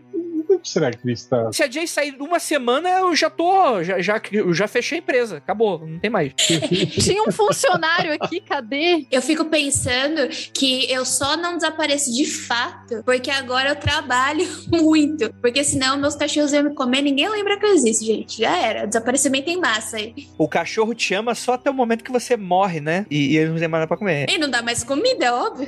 Será 0.68 0.91
que 0.91 0.99
ele 1.03 1.13
está? 1.13 1.51
Se 1.53 1.63
a 1.63 1.70
Jay 1.70 1.88
sair 1.88 2.15
uma 2.20 2.39
semana, 2.39 2.89
eu 2.89 3.15
já 3.15 3.30
tô. 3.30 3.82
Já, 3.84 4.01
já, 4.01 4.22
eu 4.32 4.53
já 4.53 4.68
fechei 4.68 4.97
a 4.97 5.01
empresa. 5.01 5.38
Acabou, 5.38 5.86
não 5.86 5.97
tem 5.99 6.09
mais. 6.09 6.34
Tinha 6.36 7.24
um 7.24 7.32
funcionário 7.32 8.13
aqui, 8.13 8.41
cadê? 8.41 9.07
Eu 9.09 9.22
fico 9.22 9.45
pensando 9.45 10.28
que 10.53 10.91
eu 10.91 11.05
só 11.05 11.38
não 11.38 11.55
desapareço 11.55 12.13
de 12.13 12.26
fato 12.26 13.01
porque 13.05 13.32
agora 13.32 13.70
eu 13.70 13.76
trabalho 13.76 14.45
muito. 14.68 15.34
Porque 15.41 15.63
senão 15.63 15.97
meus 15.97 16.15
cachorros 16.15 16.51
iam 16.51 16.63
me 16.63 16.74
comer, 16.74 17.01
ninguém 17.01 17.30
lembra 17.30 17.57
que 17.57 17.65
eu 17.65 17.74
existo, 17.74 18.05
gente. 18.05 18.39
Já 18.39 18.55
era. 18.57 18.86
Desaparecimento 18.86 19.49
em 19.49 19.57
massa 19.57 19.97
aí. 19.97 20.13
O 20.38 20.47
cachorro 20.47 20.93
te 20.93 21.13
ama 21.13 21.34
só 21.34 21.53
até 21.53 21.70
o 21.70 21.74
momento 21.74 22.03
que 22.03 22.11
você 22.11 22.36
morre, 22.36 22.82
né? 22.82 23.05
E, 23.09 23.34
e 23.34 23.38
ele 23.38 23.51
não 23.51 23.57
tem 23.57 23.68
mais 23.68 23.82
nada 23.82 23.88
pra 23.88 23.97
comer. 23.97 24.30
E 24.30 24.38
não 24.38 24.49
dá 24.49 24.61
mais 24.61 24.84
comida, 24.84 25.26
é 25.26 25.32
óbvio. 25.32 25.68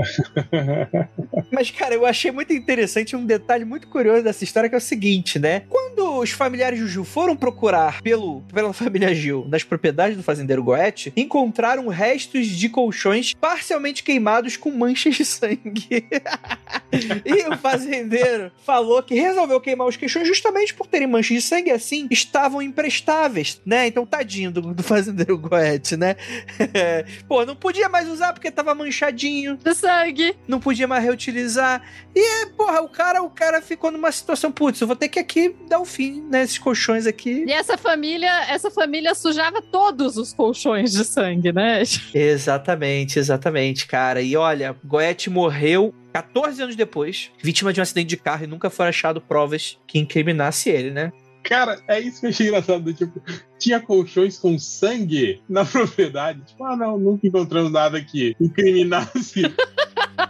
Mas, 1.50 1.70
cara, 1.70 1.94
eu 1.94 2.06
achei 2.06 2.30
muito 2.30 2.52
interessante 2.52 3.16
um 3.16 3.24
detalhe 3.24 3.64
muito 3.64 3.88
curioso 3.88 4.22
dessa 4.22 4.44
história 4.44 4.68
que 4.68 4.74
é 4.74 4.78
o 4.78 4.80
seguinte, 4.80 5.38
né? 5.38 5.62
Quando 5.68 6.18
os 6.18 6.30
familiares 6.30 6.80
do 6.80 6.88
Gil 6.88 7.04
foram 7.04 7.36
procurar 7.36 8.00
pelo, 8.02 8.42
pela 8.52 8.72
família 8.74 9.14
Gil 9.14 9.46
nas 9.48 9.62
propriedades 9.62 10.16
do 10.16 10.22
fazendeiro 10.22 10.62
Goethe, 10.62 11.12
encontraram 11.16 11.88
restos 11.88 12.46
de 12.46 12.68
colchões 12.68 13.34
parcialmente 13.34 14.02
queimados 14.02 14.56
com 14.56 14.70
manchas 14.70 15.16
de 15.16 15.24
sangue. 15.24 15.88
e 17.24 17.48
o 17.48 17.56
fazendeiro 17.58 18.50
falou 18.64 19.02
que 19.02 19.14
resolveu 19.14 19.60
queimar 19.60 19.86
os 19.86 19.96
queixões 19.96 20.26
justamente 20.26 20.74
por 20.74 20.86
terem 20.86 21.06
manchas 21.06 21.36
de 21.36 21.42
sangue 21.42 21.70
assim, 21.70 22.06
estavam 22.10 22.62
imprestáveis, 22.62 23.60
né? 23.64 23.86
Então, 23.86 24.06
tadinho 24.06 24.50
do, 24.50 24.74
do 24.74 24.82
fazendeiro 24.82 25.38
Goethe, 25.38 25.96
né? 25.96 26.16
Pô, 27.28 27.44
não 27.44 27.56
podia 27.56 27.88
mais 27.88 28.08
usar 28.08 28.32
porque 28.32 28.50
tava 28.50 28.74
manchadinho. 28.74 29.56
De 29.56 29.74
sangue. 29.74 29.89
Não 30.46 30.60
podia 30.60 30.86
mais 30.86 31.02
reutilizar. 31.02 31.82
E, 32.14 32.46
porra, 32.56 32.80
o 32.80 32.88
cara, 32.88 33.22
o 33.22 33.30
cara 33.30 33.60
ficou 33.60 33.90
numa 33.90 34.10
situação, 34.10 34.50
putz, 34.50 34.80
eu 34.80 34.86
vou 34.86 34.96
ter 34.96 35.08
que 35.08 35.18
aqui 35.18 35.54
dar 35.68 35.78
o 35.78 35.82
um 35.82 35.84
fim, 35.84 36.22
né? 36.30 36.42
Esses 36.42 36.58
colchões 36.58 37.06
aqui. 37.06 37.44
E 37.46 37.52
essa 37.52 37.76
família, 37.76 38.50
essa 38.50 38.70
família 38.70 39.14
sujava 39.14 39.62
todos 39.62 40.16
os 40.16 40.32
colchões 40.32 40.92
de 40.92 41.04
sangue, 41.04 41.52
né? 41.52 41.82
Exatamente, 42.14 43.18
exatamente, 43.18 43.86
cara. 43.86 44.20
E 44.20 44.36
olha, 44.36 44.76
Goethe 44.84 45.30
morreu 45.30 45.94
14 46.12 46.62
anos 46.62 46.76
depois, 46.76 47.30
vítima 47.42 47.72
de 47.72 47.80
um 47.80 47.82
acidente 47.82 48.08
de 48.08 48.16
carro 48.16 48.44
e 48.44 48.46
nunca 48.46 48.68
foi 48.68 48.88
achado 48.88 49.20
provas 49.20 49.78
que 49.86 49.98
incriminasse 49.98 50.68
ele, 50.68 50.90
né? 50.90 51.12
Cara, 51.42 51.80
é 51.88 51.98
isso 51.98 52.20
que 52.20 52.26
eu 52.26 52.30
achei 52.30 52.48
engraçado. 52.48 52.92
Tipo, 52.92 53.22
tinha 53.58 53.80
colchões 53.80 54.38
com 54.38 54.58
sangue 54.58 55.40
na 55.48 55.64
propriedade. 55.66 56.42
Tipo, 56.46 56.64
ah, 56.64 56.76
não, 56.76 56.98
nunca 56.98 57.26
encontramos 57.26 57.72
nada 57.72 58.00
que 58.02 58.36
incriminasse 58.40 59.42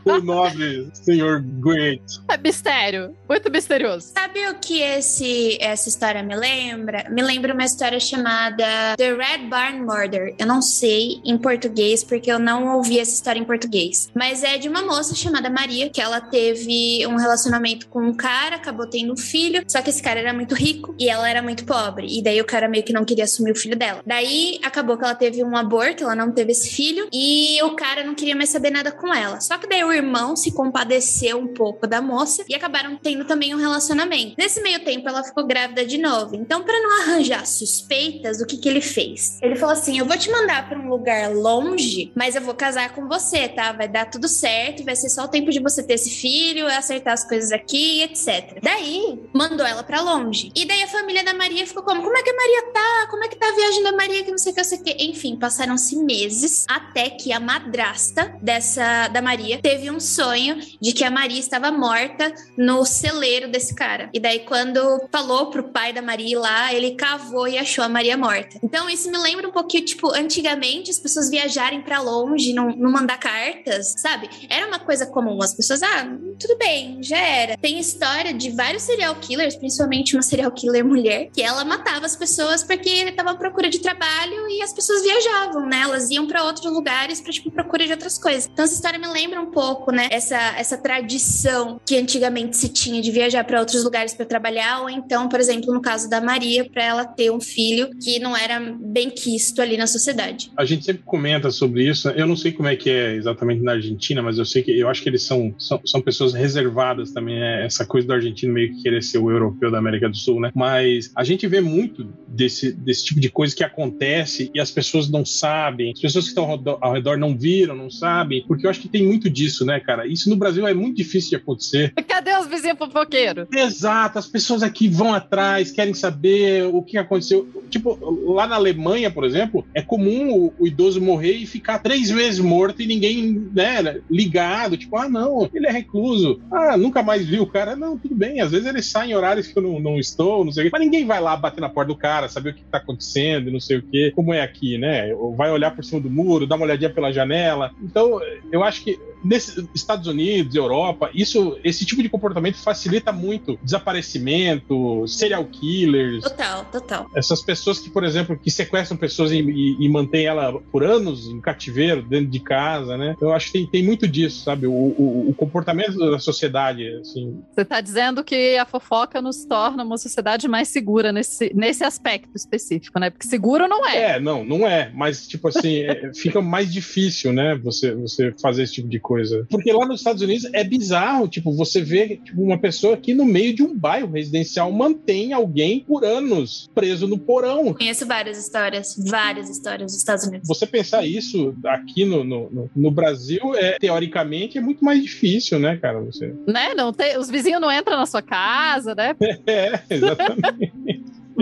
o 0.05 0.21
nobre 0.21 0.89
senhor 0.93 1.43
Goethe. 1.43 2.21
É 2.29 2.37
mistério. 2.37 3.15
Muito 3.29 3.51
misterioso. 3.51 4.13
Sabe 4.15 4.49
o 4.49 4.55
que 4.55 4.81
esse, 4.81 5.59
essa 5.61 5.89
história 5.89 6.23
me 6.23 6.35
lembra? 6.35 7.09
Me 7.11 7.23
lembra 7.23 7.53
uma 7.53 7.65
história 7.65 8.01
chamada 8.01 8.97
The 8.97 9.13
Red 9.13 9.49
Barn 9.49 9.81
Murder. 9.81 10.35
Eu 10.39 10.47
não 10.47 10.63
sei 10.63 11.21
em 11.25 11.37
português, 11.39 12.03
porque 12.05 12.31
eu 12.31 12.39
não 12.39 12.77
ouvi 12.77 12.99
essa 12.99 13.13
história 13.13 13.39
em 13.39 13.45
português. 13.45 14.09
Mas 14.15 14.43
é 14.43 14.59
de 14.59 14.69
uma 14.69 14.83
moça 14.83 15.15
chamada 15.15 15.51
Maria, 15.51 15.91
que 15.91 16.01
ela 16.01 16.21
teve 16.21 17.07
um 17.07 17.17
relacionamento 17.17 17.89
com 17.89 18.01
um 18.03 18.15
cara, 18.15 18.57
acabou 18.57 18.87
tendo 18.89 19.13
um 19.13 19.17
filho, 19.17 19.63
só 19.67 19.83
que 19.83 19.91
esse 19.91 20.03
cara 20.03 20.21
era 20.21 20.33
muito 20.33 20.55
rico 20.55 20.95
e 20.99 21.09
ela 21.09 21.29
era 21.29 21.43
muito 21.43 21.65
pobre. 21.65 22.07
E 22.11 22.23
daí 22.23 22.41
o 22.41 22.45
cara 22.45 22.69
meio 22.69 22.85
que 22.85 22.93
não 22.93 23.05
queria 23.05 23.25
assumir 23.25 23.53
o 23.53 23.57
filho 23.57 23.77
dela. 23.77 24.03
Daí 24.07 24.59
acabou 24.63 24.97
que 24.97 25.05
ela 25.05 25.15
teve 25.15 25.43
um 25.45 25.57
aborto, 25.57 26.05
ela 26.05 26.15
não 26.15 26.33
teve 26.33 26.53
esse 26.53 26.71
filho, 26.71 27.09
e 27.13 27.63
o 27.63 27.71
cara 27.77 28.05
não 28.05 28.15
queria 28.15 28.37
mais 28.37 28.51
saber 28.51 28.71
nada 28.71 28.91
com 28.91 29.13
ela. 29.15 29.41
Só 29.41 29.59
que 29.59 29.69
daí 29.69 29.85
o 29.85 29.90
irmão 29.93 30.37
se 30.37 30.53
compadeceu 30.53 31.39
um 31.39 31.55
pouco 31.55 31.87
da 31.87 32.01
moça 32.01 32.45
e 32.49 32.55
acabaram 32.55 32.97
tendo 32.97 33.25
também 33.25 33.55
um 33.55 33.59
relacionamento. 33.59 34.35
Nesse 34.39 34.61
meio 34.61 34.85
tempo, 34.85 35.09
ela 35.09 35.23
ficou 35.23 35.47
grávida 35.47 35.85
de 35.85 35.99
novo. 35.99 36.35
Então, 36.37 36.63
para 36.63 36.81
não 36.81 37.03
arranjar 37.03 37.47
suspeitas, 37.47 38.41
o 38.41 38.47
que, 38.47 38.57
que 38.57 38.69
ele 38.69 38.81
fez? 38.81 39.39
Ele 39.43 39.57
falou 39.57 39.73
assim: 39.73 39.99
Eu 39.99 40.07
vou 40.07 40.17
te 40.17 40.31
mandar 40.31 40.69
para 40.69 40.79
um 40.79 40.89
lugar 40.89 41.33
longe, 41.35 42.13
mas 42.15 42.35
eu 42.35 42.43
vou 42.43 42.55
casar 42.55 42.95
com 42.95 43.09
você, 43.09 43.49
tá? 43.49 43.73
Vai 43.73 43.89
dar 43.89 44.11
tudo 44.11 44.29
certo, 44.29 44.85
vai 44.85 44.97
ser 44.97 45.09
só 45.09 45.25
o 45.25 45.29
tempo 45.29 45.51
de 45.51 45.61
você 45.61 45.83
ter 45.83 45.95
esse 45.95 46.11
filho, 46.11 46.67
acertar 46.67 47.15
as 47.15 47.27
coisas 47.27 47.53
aqui, 47.53 48.03
etc. 48.03 48.59
Daí, 48.63 49.21
mandou 49.33 49.67
ela 49.67 49.83
para 49.83 50.01
longe. 50.01 50.51
E 50.55 50.67
daí 50.67 50.83
a 50.83 50.89
família 50.89 51.25
da 51.25 51.35
Maria 51.35 51.67
ficou 51.67 51.83
como: 51.83 52.03
Como 52.03 52.17
é 52.17 52.23
que 52.23 52.31
a 52.31 52.37
Maria 52.37 52.73
tá? 52.73 53.07
Como 53.11 53.25
é 53.25 53.29
que 53.29 53.37
tá 53.37 53.49
a 53.49 53.55
viagem 53.55 53.83
da 53.83 53.93
Maria? 53.93 54.25
Que 54.25 54.31
não 54.31 54.39
sei 54.39 54.53
o 54.53 54.55
que, 54.55 54.61
não 54.61 54.69
sei 54.69 54.79
o 54.79 54.83
que. 54.83 54.97
Enfim, 55.05 55.37
passaram-se 55.37 55.97
meses 55.97 56.65
até 56.69 57.11
que 57.11 57.33
a 57.33 57.41
madrasta 57.41 58.37
dessa 58.43 59.09
da 59.09 59.23
Maria 59.23 59.59
teve 59.61 59.80
um 59.89 60.01
sonho 60.01 60.59
de 60.81 60.93
que 60.93 61.05
a 61.05 61.11
Maria 61.11 61.39
estava 61.39 61.71
morta 61.71 62.35
no 62.59 62.85
celeiro 62.85 63.49
desse 63.49 63.75
cara. 63.75 64.11
E 64.13 64.19
daí, 64.19 64.41
quando 64.41 64.81
falou 65.13 65.51
pro 65.51 65.71
pai 65.71 65.93
da 65.93 66.03
Maria 66.03 66.33
ir 66.33 66.37
lá, 66.37 66.75
ele 66.75 66.97
cavou 66.97 67.47
e 67.47 67.57
achou 67.57 67.85
a 67.85 67.89
Maria 67.89 68.17
morta. 68.17 68.59
Então, 68.63 68.91
isso 68.91 69.11
me 69.11 69.19
lembra 69.19 69.49
um 69.49 69.53
pouquinho, 69.53 69.85
tipo, 69.85 70.11
antigamente 70.11 70.91
as 70.91 70.99
pessoas 70.99 71.31
viajarem 71.31 71.83
para 71.83 72.01
longe, 72.01 72.53
não, 72.53 72.75
não 72.77 72.91
mandar 72.91 73.19
cartas, 73.19 73.95
sabe? 73.99 74.29
Era 74.49 74.67
uma 74.67 74.79
coisa 74.79 75.07
comum. 75.07 75.41
As 75.43 75.55
pessoas, 75.55 75.83
ah, 75.83 76.05
tudo 76.39 76.59
bem, 76.59 77.03
já 77.03 77.19
era. 77.19 77.57
Tem 77.57 77.79
história 77.79 78.33
de 78.33 78.51
vários 78.51 78.83
serial 78.83 79.15
killers, 79.17 79.57
principalmente 79.57 80.17
uma 80.17 80.23
serial 80.23 80.51
killer 80.51 80.85
mulher, 80.85 81.31
que 81.33 81.43
ela 81.43 81.65
matava 81.65 82.07
as 82.07 82.17
pessoas 82.17 82.65
porque 82.65 82.89
ele 82.89 83.13
tava 83.13 83.31
à 83.31 83.35
procura 83.35 83.69
de 83.69 83.79
trabalho 83.79 84.49
e 84.49 84.63
as 84.63 84.73
pessoas 84.73 85.03
viajavam, 85.03 85.67
né? 85.67 85.83
Elas 85.83 86.11
iam 86.11 86.27
para 86.27 86.45
outros 86.45 86.73
lugares 86.73 87.21
para 87.21 87.33
tipo, 87.33 87.51
procura 87.51 87.87
de 87.87 87.93
outras 87.93 88.19
coisas. 88.19 88.49
Então, 88.51 88.65
essa 88.65 88.75
história 88.75 88.99
me 88.99 89.07
lembra 89.07 89.41
um 89.41 89.51
pouco, 89.51 89.70
né? 89.93 90.09
Essa, 90.11 90.39
essa 90.59 90.77
tradição 90.77 91.81
que 91.85 91.97
antigamente 91.97 92.57
se 92.57 92.69
tinha 92.69 93.01
de 93.01 93.11
viajar 93.11 93.45
para 93.45 93.61
outros 93.61 93.85
lugares 93.85 94.15
para 94.15 94.27
trabalhar, 94.27 94.83
ou 94.83 94.91
então, 94.91 95.29
por 95.29 95.41
exemplo, 95.41 95.73
no 95.73 95.81
caso 95.81 96.09
da 96.09 96.21
Maria, 96.21 96.69
para 96.69 96.85
ela 96.85 97.05
ter 97.05 97.31
um 97.31 97.41
filho 97.41 97.91
que 98.03 98.19
não 98.19 98.37
era 98.37 98.61
bem 98.81 99.11
quisto 99.11 99.61
ali 99.61 99.77
na 99.77 99.87
sociedade. 99.87 100.51
A 100.57 100.65
gente 100.65 100.85
sempre 100.85 101.03
comenta 101.05 101.51
sobre 101.51 101.89
isso. 101.89 102.09
Eu 102.11 102.27
não 102.27 102.37
sei 102.37 102.53
como 102.53 102.69
é 102.69 102.77
que 102.77 102.91
é 102.91 103.15
exatamente 103.15 103.63
na 103.63 103.73
Argentina, 103.73 104.23
mas 104.23 104.39
eu 104.39 104.45
sei 104.45 104.63
que 104.63 104.79
eu 104.79 104.89
acho 104.89 105.03
que 105.03 105.09
eles 105.09 105.23
são, 105.23 105.55
são, 105.59 105.81
são 105.85 106.01
pessoas 106.01 106.33
reservadas 106.33 107.13
também. 107.13 107.41
É 107.41 107.65
essa 107.65 107.85
coisa 107.85 108.07
do 108.07 108.13
argentino 108.13 108.53
meio 108.53 108.75
que 108.75 108.83
querer 108.83 109.03
ser 109.03 109.19
o 109.19 109.31
europeu 109.31 109.71
da 109.71 109.79
América 109.79 110.09
do 110.09 110.17
Sul, 110.17 110.41
né? 110.41 110.51
Mas 110.55 111.11
a 111.15 111.25
gente 111.25 111.47
vê 111.47 111.61
muito 111.61 112.13
desse, 112.29 112.73
desse 112.73 113.05
tipo 113.05 113.21
de 113.21 113.31
coisa 113.31 113.55
que 113.55 113.65
acontece 113.65 114.51
e 114.55 114.61
as 114.61 114.71
pessoas 114.71 115.09
não 115.09 115.25
sabem, 115.25 115.93
as 115.93 116.01
pessoas 116.01 116.25
que 116.25 116.31
estão 116.31 116.79
ao 116.81 116.93
redor 116.93 117.17
não 117.17 117.37
viram, 117.37 117.77
não 117.77 117.91
sabem, 117.91 118.45
porque 118.47 118.67
eu 118.67 118.71
acho 118.71 118.81
que 118.81 118.89
tem 118.89 119.07
muito 119.07 119.29
disso, 119.29 119.60
né, 119.65 119.81
cara? 119.81 120.07
Isso 120.07 120.29
no 120.29 120.37
Brasil 120.37 120.67
é 120.67 120.75
muito 120.75 120.97
difícil 120.97 121.31
de 121.31 121.37
acontecer. 121.37 121.93
Cadê 122.07 122.37
os 122.37 122.47
vizinhos 122.47 122.79
fofoqueiros? 122.79 123.49
Exato, 123.55 124.19
as 124.19 124.27
pessoas 124.27 124.63
aqui 124.63 124.89
vão 124.89 125.15
atrás, 125.15 125.71
querem 125.71 125.95
saber 125.95 126.65
o 126.67 126.83
que 126.83 126.99
aconteceu. 126.99 127.49
Tipo, 127.71 127.99
lá 128.33 128.47
na 128.47 128.57
Alemanha, 128.57 129.11
por 129.11 129.25
exemplo, 129.25 129.65
é 129.75 129.83
comum 129.83 130.33
o, 130.33 130.55
o 130.59 130.67
idoso 130.67 131.01
morrer 131.01 131.33
e 131.33 131.47
ficar 131.47 131.79
três 131.79 132.11
vezes 132.11 132.41
morto 132.41 132.83
e 132.83 132.87
ninguém, 132.87 133.49
né, 133.53 134.01
ligado. 134.11 134.77
Tipo, 134.77 134.97
ah, 134.97 135.09
não, 135.09 135.49
ele 135.53 135.67
é 135.67 135.71
recluso. 135.73 136.41
Ah, 136.51 136.77
nunca 136.77 137.03
mais 137.03 137.27
viu 137.27 137.43
o 137.43 137.47
cara. 137.47 137.77
Não, 137.77 137.97
tudo 137.97 138.15
bem, 138.15 138.41
às 138.41 138.51
vezes 138.51 138.67
ele 138.67 138.83
sai 138.83 139.11
em 139.11 139.15
horários 139.15 139.47
que 139.47 139.59
eu 139.59 139.63
não, 139.63 139.81
não 139.81 139.99
estou, 139.99 140.45
não 140.45 140.53
sei 140.53 140.65
o 140.65 140.67
quê. 140.67 140.71
Mas 140.73 140.83
ninguém 140.83 141.07
vai 141.07 141.21
lá 141.21 141.37
bater 141.37 141.61
na 141.61 141.69
porta 141.69 141.89
do 141.89 141.97
cara, 141.97 142.29
saber 142.29 142.51
o 142.51 142.55
que 142.55 142.65
tá 142.65 142.79
acontecendo, 142.79 143.51
não 143.51 143.61
sei 143.61 143.79
o 143.79 143.83
quê. 143.83 144.13
Como 144.15 144.33
é 144.33 144.43
aqui, 144.43 144.79
né? 144.79 145.15
Vai 145.37 145.51
olhar 145.51 145.75
por 145.75 145.85
cima 145.85 146.01
do 146.01 146.11
muro, 146.11 146.47
dar 146.47 146.57
uma 146.57 146.65
olhadinha 146.65 146.91
pela 146.91 147.13
janela. 147.13 147.73
Então, 147.83 148.21
eu 148.53 148.63
acho 148.63 148.83
que 148.85 148.99
nesses 149.23 149.67
Estados 149.75 150.07
Unidos, 150.07 150.55
Europa, 150.55 151.11
isso, 151.15 151.59
esse 151.65 151.85
tipo 151.85 152.03
de 152.03 152.09
comportamento 152.09 152.57
facilita 152.57 153.13
muito 153.13 153.59
desaparecimento, 153.63 155.07
serial 155.07 155.45
killers. 155.45 156.23
Total, 156.23 156.65
total. 156.67 157.07
Essas 157.15 157.43
pessoas 157.43 157.79
que, 157.79 157.91
por 157.91 158.05
exemplo, 158.05 158.39
que 158.39 158.51
sequestram 158.51 158.97
pessoas 158.97 159.33
e, 159.33 159.41
e, 159.41 159.77
e 159.85 159.89
mantêm 159.89 160.27
ela 160.27 160.61
por 160.73 160.85
anos 160.85 161.27
em 161.27 161.41
cativeiro, 161.41 162.03
dentro 162.03 162.27
de 162.27 162.41
casa, 162.41 162.97
né? 162.97 163.17
Eu 163.21 163.33
acho 163.33 163.47
que 163.47 163.53
tem, 163.53 163.67
tem 163.67 163.83
muito 163.83 164.07
disso, 164.07 164.45
sabe? 164.45 164.67
O, 164.67 164.73
o, 164.73 165.31
o 165.31 165.35
comportamento 165.35 165.99
da 165.99 166.19
sociedade, 166.19 166.87
assim. 167.01 167.43
Você 167.53 167.63
está 167.63 167.81
dizendo 167.81 168.23
que 168.25 168.57
a 168.57 168.65
fofoca 168.65 169.21
nos 169.21 169.45
torna 169.45 169.85
uma 169.85 169.99
sociedade 169.99 170.49
mais 170.49 170.69
segura 170.69 171.13
nesse, 171.13 171.53
nesse 171.55 171.85
aspecto 171.85 172.35
específico, 172.35 172.99
né? 172.99 173.11
Porque 173.11 173.27
seguro 173.27 173.69
não 173.69 173.87
é. 173.87 174.17
É, 174.17 174.21
não, 174.21 174.45
não 174.45 174.67
é. 174.67 174.91
Mas, 174.95 175.27
tipo 175.27 175.49
assim, 175.49 175.81
é, 175.81 176.13
fica 176.15 176.41
mais 176.41 176.73
difícil, 176.73 177.33
né? 177.33 177.59
Você, 177.63 177.95
você 177.95 178.35
fazer 178.41 178.63
esse 178.63 178.75
tipo 178.75 178.89
de 178.89 178.99
coisa. 178.99 179.10
Porque 179.51 179.73
lá 179.73 179.87
nos 179.87 180.01
Estados 180.01 180.23
Unidos 180.23 180.49
é 180.53 180.63
bizarro, 180.63 181.29
tipo, 181.29 181.53
você 181.53 181.81
vê 181.81 182.21
tipo, 182.25 182.43
uma 182.43 182.59
pessoa 182.59 182.97
que 182.97 183.15
no 183.15 183.25
meio 183.25 183.55
de 183.55 183.63
um 183.63 183.77
bairro 183.77 184.13
residencial 184.13 184.71
mantém 184.71 185.33
alguém 185.33 185.81
por 185.81 186.05
anos 186.05 186.71
preso 186.75 187.07
no 187.07 187.19
porão. 187.19 187.75
Conheço 187.75 188.07
várias 188.07 188.39
histórias, 188.39 188.97
várias 189.09 189.51
histórias 189.51 189.93
dos 189.93 190.01
Estados 190.01 190.27
Unidos. 190.27 190.47
Você 190.47 190.67
pensar 190.67 191.05
isso 191.07 191.55
aqui 191.65 192.05
no, 192.05 192.25
no, 192.25 192.71
no 192.75 192.91
Brasil, 192.91 193.55
é, 193.55 193.79
teoricamente, 193.79 194.59
é 194.59 194.61
muito 194.61 194.85
mais 194.85 195.03
difícil, 195.03 195.59
né, 195.59 195.77
cara? 195.77 196.01
Você... 196.01 196.35
Né? 196.47 196.75
Não 196.75 196.93
tem, 196.93 197.19
os 197.19 197.29
vizinhos 197.29 197.61
não 197.61 197.73
entram 197.73 197.97
na 197.97 198.07
sua 198.07 198.23
casa, 198.23 198.95
né? 198.95 199.15
É, 199.47 199.81
exatamente. 199.91 200.73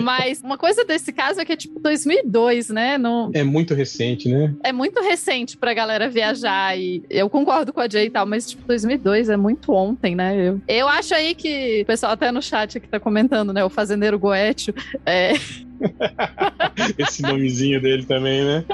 Mas 0.03 0.41
uma 0.43 0.59
coisa 0.59 0.85
desse 0.85 1.13
caso 1.13 1.41
é 1.41 1.45
que 1.45 1.53
é 1.53 1.57
tipo 1.57 1.81
2002, 1.81 2.71
né? 2.71 2.99
Não... 2.99 3.31
É 3.35 3.43
muito 3.43 3.75
recente, 3.75 4.29
né? 4.29 4.55
É 4.63 4.73
muito 4.73 5.01
recente 5.01 5.57
pra 5.57 5.75
galera 5.75 6.09
viajar 6.09 6.79
e 6.79 7.03
eu 7.09 7.29
concordo 7.29 7.73
com 7.73 7.81
a 7.81 7.89
Jay 7.89 8.07
e 8.07 8.11
tal, 8.11 8.27
mas 8.27 8.51
tipo 8.51 8.67
2002 8.67 9.29
é 9.29 9.37
muito 9.37 9.73
ontem, 9.73 10.15
né? 10.15 10.37
Eu, 10.37 10.61
eu 10.69 10.89
acho 10.89 11.15
aí 11.15 11.35
que 11.35 11.83
o 11.83 11.87
pessoal 11.87 12.13
até 12.13 12.31
no 12.33 12.43
chat 12.43 12.79
aqui 12.79 12.89
tá 12.89 13.01
comentando, 13.01 13.53
né? 13.53 13.65
O 13.65 13.71
fazendeiro 13.71 14.19
Goetio 14.19 14.75
é... 15.05 15.33
Esse 16.99 17.23
nomezinho 17.23 17.81
dele 17.81 18.05
também, 18.05 18.45
né? 18.45 18.65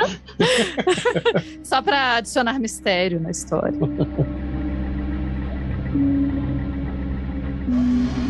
Só 1.63 1.83
pra 1.83 2.17
adicionar 2.17 2.59
mistério 2.59 3.21
na 3.21 3.31
história. 3.31 3.79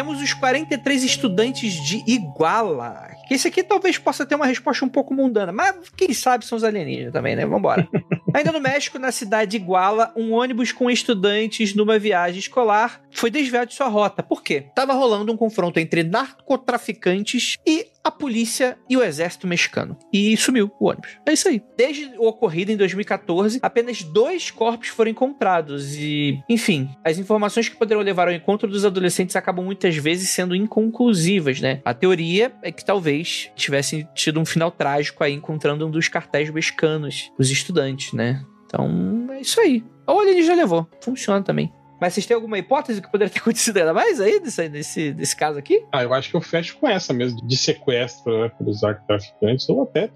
temos 0.00 0.22
os 0.22 0.32
43 0.32 1.04
estudantes 1.04 1.74
de 1.74 2.02
Iguala. 2.06 3.10
Que 3.28 3.34
esse 3.34 3.46
aqui 3.46 3.62
talvez 3.62 3.98
possa 3.98 4.24
ter 4.24 4.34
uma 4.34 4.46
resposta 4.46 4.82
um 4.82 4.88
pouco 4.88 5.12
mundana, 5.12 5.52
mas 5.52 5.76
quem 5.94 6.14
sabe 6.14 6.46
são 6.46 6.56
os 6.56 6.64
alienígenas 6.64 7.12
também, 7.12 7.36
né? 7.36 7.44
Vambora. 7.44 7.86
Ainda 8.32 8.50
no 8.50 8.60
México, 8.60 8.98
na 8.98 9.12
cidade 9.12 9.50
de 9.50 9.56
Iguala, 9.58 10.10
um 10.16 10.32
ônibus 10.32 10.72
com 10.72 10.90
estudantes 10.90 11.74
numa 11.74 11.98
viagem 11.98 12.38
escolar 12.38 13.02
foi 13.10 13.30
desviado 13.30 13.68
de 13.68 13.74
sua 13.74 13.88
rota. 13.88 14.22
Por 14.22 14.42
quê? 14.42 14.64
Tava 14.74 14.94
rolando 14.94 15.32
um 15.32 15.36
confronto 15.36 15.78
entre 15.78 16.02
narcotraficantes 16.02 17.58
e 17.66 17.86
a 18.02 18.10
polícia 18.10 18.78
e 18.88 18.96
o 18.96 19.02
exército 19.02 19.46
mexicano. 19.46 19.96
E 20.12 20.36
sumiu 20.36 20.70
o 20.80 20.88
ônibus. 20.88 21.10
É 21.26 21.32
isso 21.32 21.48
aí. 21.48 21.62
Desde 21.76 22.12
o 22.18 22.26
ocorrido 22.26 22.72
em 22.72 22.76
2014, 22.76 23.58
apenas 23.62 24.02
dois 24.02 24.50
corpos 24.50 24.88
foram 24.88 25.10
encontrados. 25.10 25.94
E, 25.96 26.42
enfim, 26.48 26.88
as 27.04 27.18
informações 27.18 27.68
que 27.68 27.76
poderão 27.76 28.00
levar 28.00 28.28
ao 28.28 28.34
encontro 28.34 28.68
dos 28.68 28.84
adolescentes 28.84 29.36
acabam 29.36 29.64
muitas 29.64 29.96
vezes 29.96 30.30
sendo 30.30 30.54
inconclusivas, 30.54 31.60
né? 31.60 31.80
A 31.84 31.94
teoria 31.94 32.52
é 32.62 32.72
que 32.72 32.84
talvez 32.84 33.50
tivessem 33.54 34.08
tido 34.14 34.40
um 34.40 34.44
final 34.44 34.70
trágico 34.70 35.22
aí 35.22 35.34
encontrando 35.34 35.86
um 35.86 35.90
dos 35.90 36.08
cartéis 36.08 36.50
mexicanos, 36.50 37.30
os 37.38 37.50
estudantes, 37.50 38.12
né? 38.12 38.44
Então, 38.66 39.28
é 39.32 39.40
isso 39.40 39.60
aí. 39.60 39.84
Ou 40.06 40.26
ele 40.26 40.42
já 40.42 40.54
levou. 40.54 40.88
Funciona 41.02 41.42
também. 41.42 41.72
Mas 42.00 42.14
vocês 42.14 42.26
têm 42.26 42.34
alguma 42.34 42.58
hipótese 42.58 43.02
que 43.02 43.10
poderia 43.10 43.32
ter 43.32 43.40
acontecido 43.40 43.76
ainda 43.76 43.92
mais 43.92 44.20
aí 44.20 44.40
desse, 44.40 44.68
desse, 44.68 45.12
desse 45.12 45.36
caso 45.36 45.58
aqui? 45.58 45.84
Ah, 45.92 46.02
eu 46.02 46.14
acho 46.14 46.30
que 46.30 46.36
eu 46.36 46.40
fecho 46.40 46.78
com 46.78 46.88
essa 46.88 47.12
mesmo, 47.12 47.46
de 47.46 47.56
sequestro 47.56 48.40
né, 48.40 48.48
pelos 48.56 48.82
arcotraficantes, 48.82 49.68
ou 49.68 49.82
até, 49.82 50.10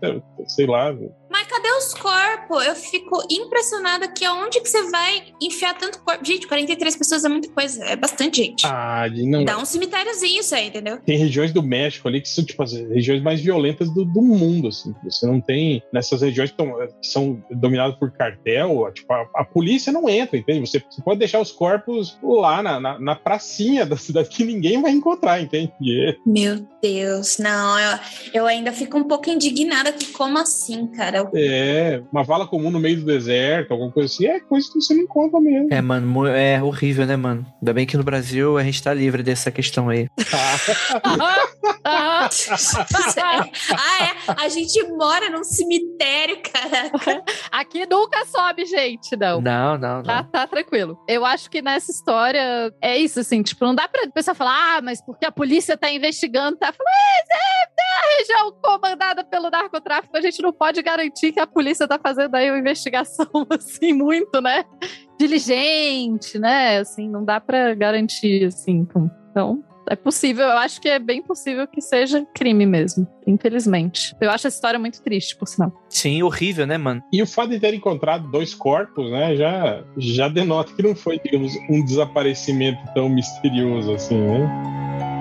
sei 0.46 0.66
lá. 0.66 0.92
Mas 1.30 1.46
cadê 1.46 1.63
os 1.86 1.94
corpos? 1.94 2.64
Eu 2.66 2.74
fico 2.74 3.22
impressionada 3.30 4.08
que 4.08 4.24
aonde 4.24 4.60
que 4.60 4.68
você 4.68 4.90
vai 4.90 5.24
enfiar 5.40 5.76
tanto 5.76 6.00
corpo? 6.00 6.24
Gente, 6.24 6.46
43 6.46 6.96
pessoas 6.96 7.24
é 7.24 7.28
muita 7.28 7.48
coisa, 7.50 7.84
é 7.84 7.96
bastante 7.96 8.38
gente. 8.38 8.66
Ah, 8.66 9.06
não. 9.10 9.44
Dá 9.44 9.58
um 9.58 9.64
cemitériozinho 9.64 10.40
isso 10.40 10.54
aí, 10.54 10.68
entendeu? 10.68 10.98
Tem 10.98 11.16
regiões 11.16 11.52
do 11.52 11.62
México 11.62 12.08
ali 12.08 12.20
que 12.20 12.28
são, 12.28 12.44
tipo, 12.44 12.62
as 12.62 12.72
regiões 12.72 13.22
mais 13.22 13.40
violentas 13.40 13.92
do, 13.92 14.04
do 14.04 14.22
mundo, 14.22 14.68
assim. 14.68 14.94
Você 15.04 15.26
não 15.26 15.40
tem. 15.40 15.82
Nessas 15.92 16.22
regiões 16.22 16.50
que, 16.50 16.56
que 17.00 17.06
são 17.06 17.42
dominadas 17.50 17.96
por 17.96 18.10
cartel, 18.12 18.90
tipo, 18.92 19.12
a, 19.12 19.26
a, 19.36 19.44
polícia 19.44 19.92
não 19.92 20.08
entra, 20.08 20.36
entende? 20.36 20.60
Você, 20.60 20.82
você 20.90 21.02
pode 21.02 21.18
deixar 21.18 21.40
os 21.40 21.52
corpos 21.52 22.18
lá 22.22 22.62
na, 22.62 22.80
na, 22.80 22.98
na, 22.98 23.14
pracinha 23.14 23.86
da 23.86 23.96
cidade 23.96 24.28
que 24.28 24.44
ninguém 24.44 24.80
vai 24.80 24.92
encontrar, 24.92 25.40
entende? 25.40 25.72
Yeah. 25.80 26.18
Meu 26.26 26.66
Deus, 26.82 27.38
não, 27.38 27.78
eu, 27.78 27.98
eu 28.34 28.46
ainda 28.46 28.72
fico 28.72 28.98
um 28.98 29.04
pouco 29.04 29.30
indignada 29.30 29.92
que 29.92 30.12
como 30.12 30.38
assim, 30.38 30.86
cara? 30.86 31.28
É, 31.34 31.73
uma 32.12 32.22
vala 32.22 32.46
comum 32.46 32.70
no 32.70 32.80
meio 32.80 32.98
do 32.98 33.06
deserto, 33.06 33.72
alguma 33.72 33.90
coisa 33.90 34.12
assim, 34.12 34.26
é 34.26 34.40
coisa 34.40 34.66
que 34.70 34.80
você 34.80 34.94
não 34.94 35.02
encontra 35.02 35.40
mesmo. 35.40 35.68
É, 35.72 35.80
mano, 35.80 36.26
é 36.26 36.62
horrível, 36.62 37.06
né, 37.06 37.16
mano? 37.16 37.46
Ainda 37.60 37.72
bem 37.72 37.86
que 37.86 37.96
no 37.96 38.04
Brasil 38.04 38.58
a 38.58 38.62
gente 38.62 38.82
tá 38.82 38.92
livre 38.92 39.22
dessa 39.22 39.50
questão 39.50 39.88
aí. 39.88 40.08
ah, 41.84 42.28
é? 44.02 44.34
A 44.44 44.48
gente 44.48 44.82
mora 44.88 45.30
num 45.30 45.44
cemitério, 45.44 46.38
caraca. 46.42 47.22
Aqui 47.50 47.86
nunca 47.86 48.24
sobe 48.26 48.64
gente, 48.64 49.16
não. 49.16 49.40
Não, 49.40 49.78
não, 49.78 49.96
não. 49.96 50.02
Tá, 50.02 50.22
tá 50.24 50.46
tranquilo. 50.46 50.98
Eu 51.08 51.24
acho 51.24 51.50
que 51.50 51.62
nessa 51.62 51.90
história 51.90 52.72
é 52.80 52.96
isso, 52.98 53.20
assim, 53.20 53.42
tipo, 53.42 53.64
não 53.64 53.74
dá 53.74 53.88
pra 53.88 54.08
pessoa 54.10 54.34
falar, 54.34 54.78
ah, 54.78 54.82
mas 54.82 55.00
porque 55.04 55.24
a 55.24 55.32
polícia 55.32 55.76
tá 55.76 55.90
investigando, 55.90 56.56
tá 56.56 56.72
falando, 56.72 57.30
é, 57.30 57.64
é 57.64 57.94
a 57.94 58.18
região 58.18 58.52
comandada 58.62 59.24
pelo 59.24 59.50
narcotráfico, 59.50 60.16
a 60.16 60.20
gente 60.20 60.42
não 60.42 60.52
pode 60.52 60.82
garantir 60.82 61.32
que 61.32 61.40
a 61.40 61.46
polícia 61.54 61.88
tá 61.88 61.98
fazendo 61.98 62.34
aí 62.34 62.50
uma 62.50 62.58
investigação, 62.58 63.26
assim, 63.48 63.92
muito, 63.92 64.40
né? 64.40 64.64
Diligente, 65.18 66.38
né? 66.38 66.78
Assim, 66.78 67.08
não 67.08 67.24
dá 67.24 67.40
pra 67.40 67.74
garantir, 67.74 68.44
assim. 68.44 68.86
Então, 69.30 69.62
é 69.88 69.94
possível, 69.94 70.44
eu 70.44 70.58
acho 70.58 70.80
que 70.80 70.88
é 70.88 70.98
bem 70.98 71.22
possível 71.22 71.66
que 71.66 71.80
seja 71.80 72.26
crime 72.34 72.66
mesmo, 72.66 73.06
infelizmente. 73.26 74.14
Eu 74.20 74.30
acho 74.30 74.46
essa 74.46 74.56
história 74.56 74.78
muito 74.78 75.02
triste, 75.02 75.36
por 75.36 75.46
sinal. 75.46 75.72
Sim, 75.88 76.22
horrível, 76.22 76.66
né, 76.66 76.78
mano? 76.78 77.02
E 77.12 77.22
o 77.22 77.26
fato 77.26 77.50
de 77.50 77.60
ter 77.60 77.74
encontrado 77.74 78.30
dois 78.30 78.54
corpos, 78.54 79.10
né, 79.10 79.36
já, 79.36 79.84
já 79.96 80.28
denota 80.28 80.72
que 80.74 80.82
não 80.82 80.94
foi, 80.94 81.18
digamos, 81.18 81.52
um 81.68 81.84
desaparecimento 81.84 82.80
tão 82.94 83.08
misterioso 83.08 83.92
assim, 83.92 84.18
né? 84.18 85.13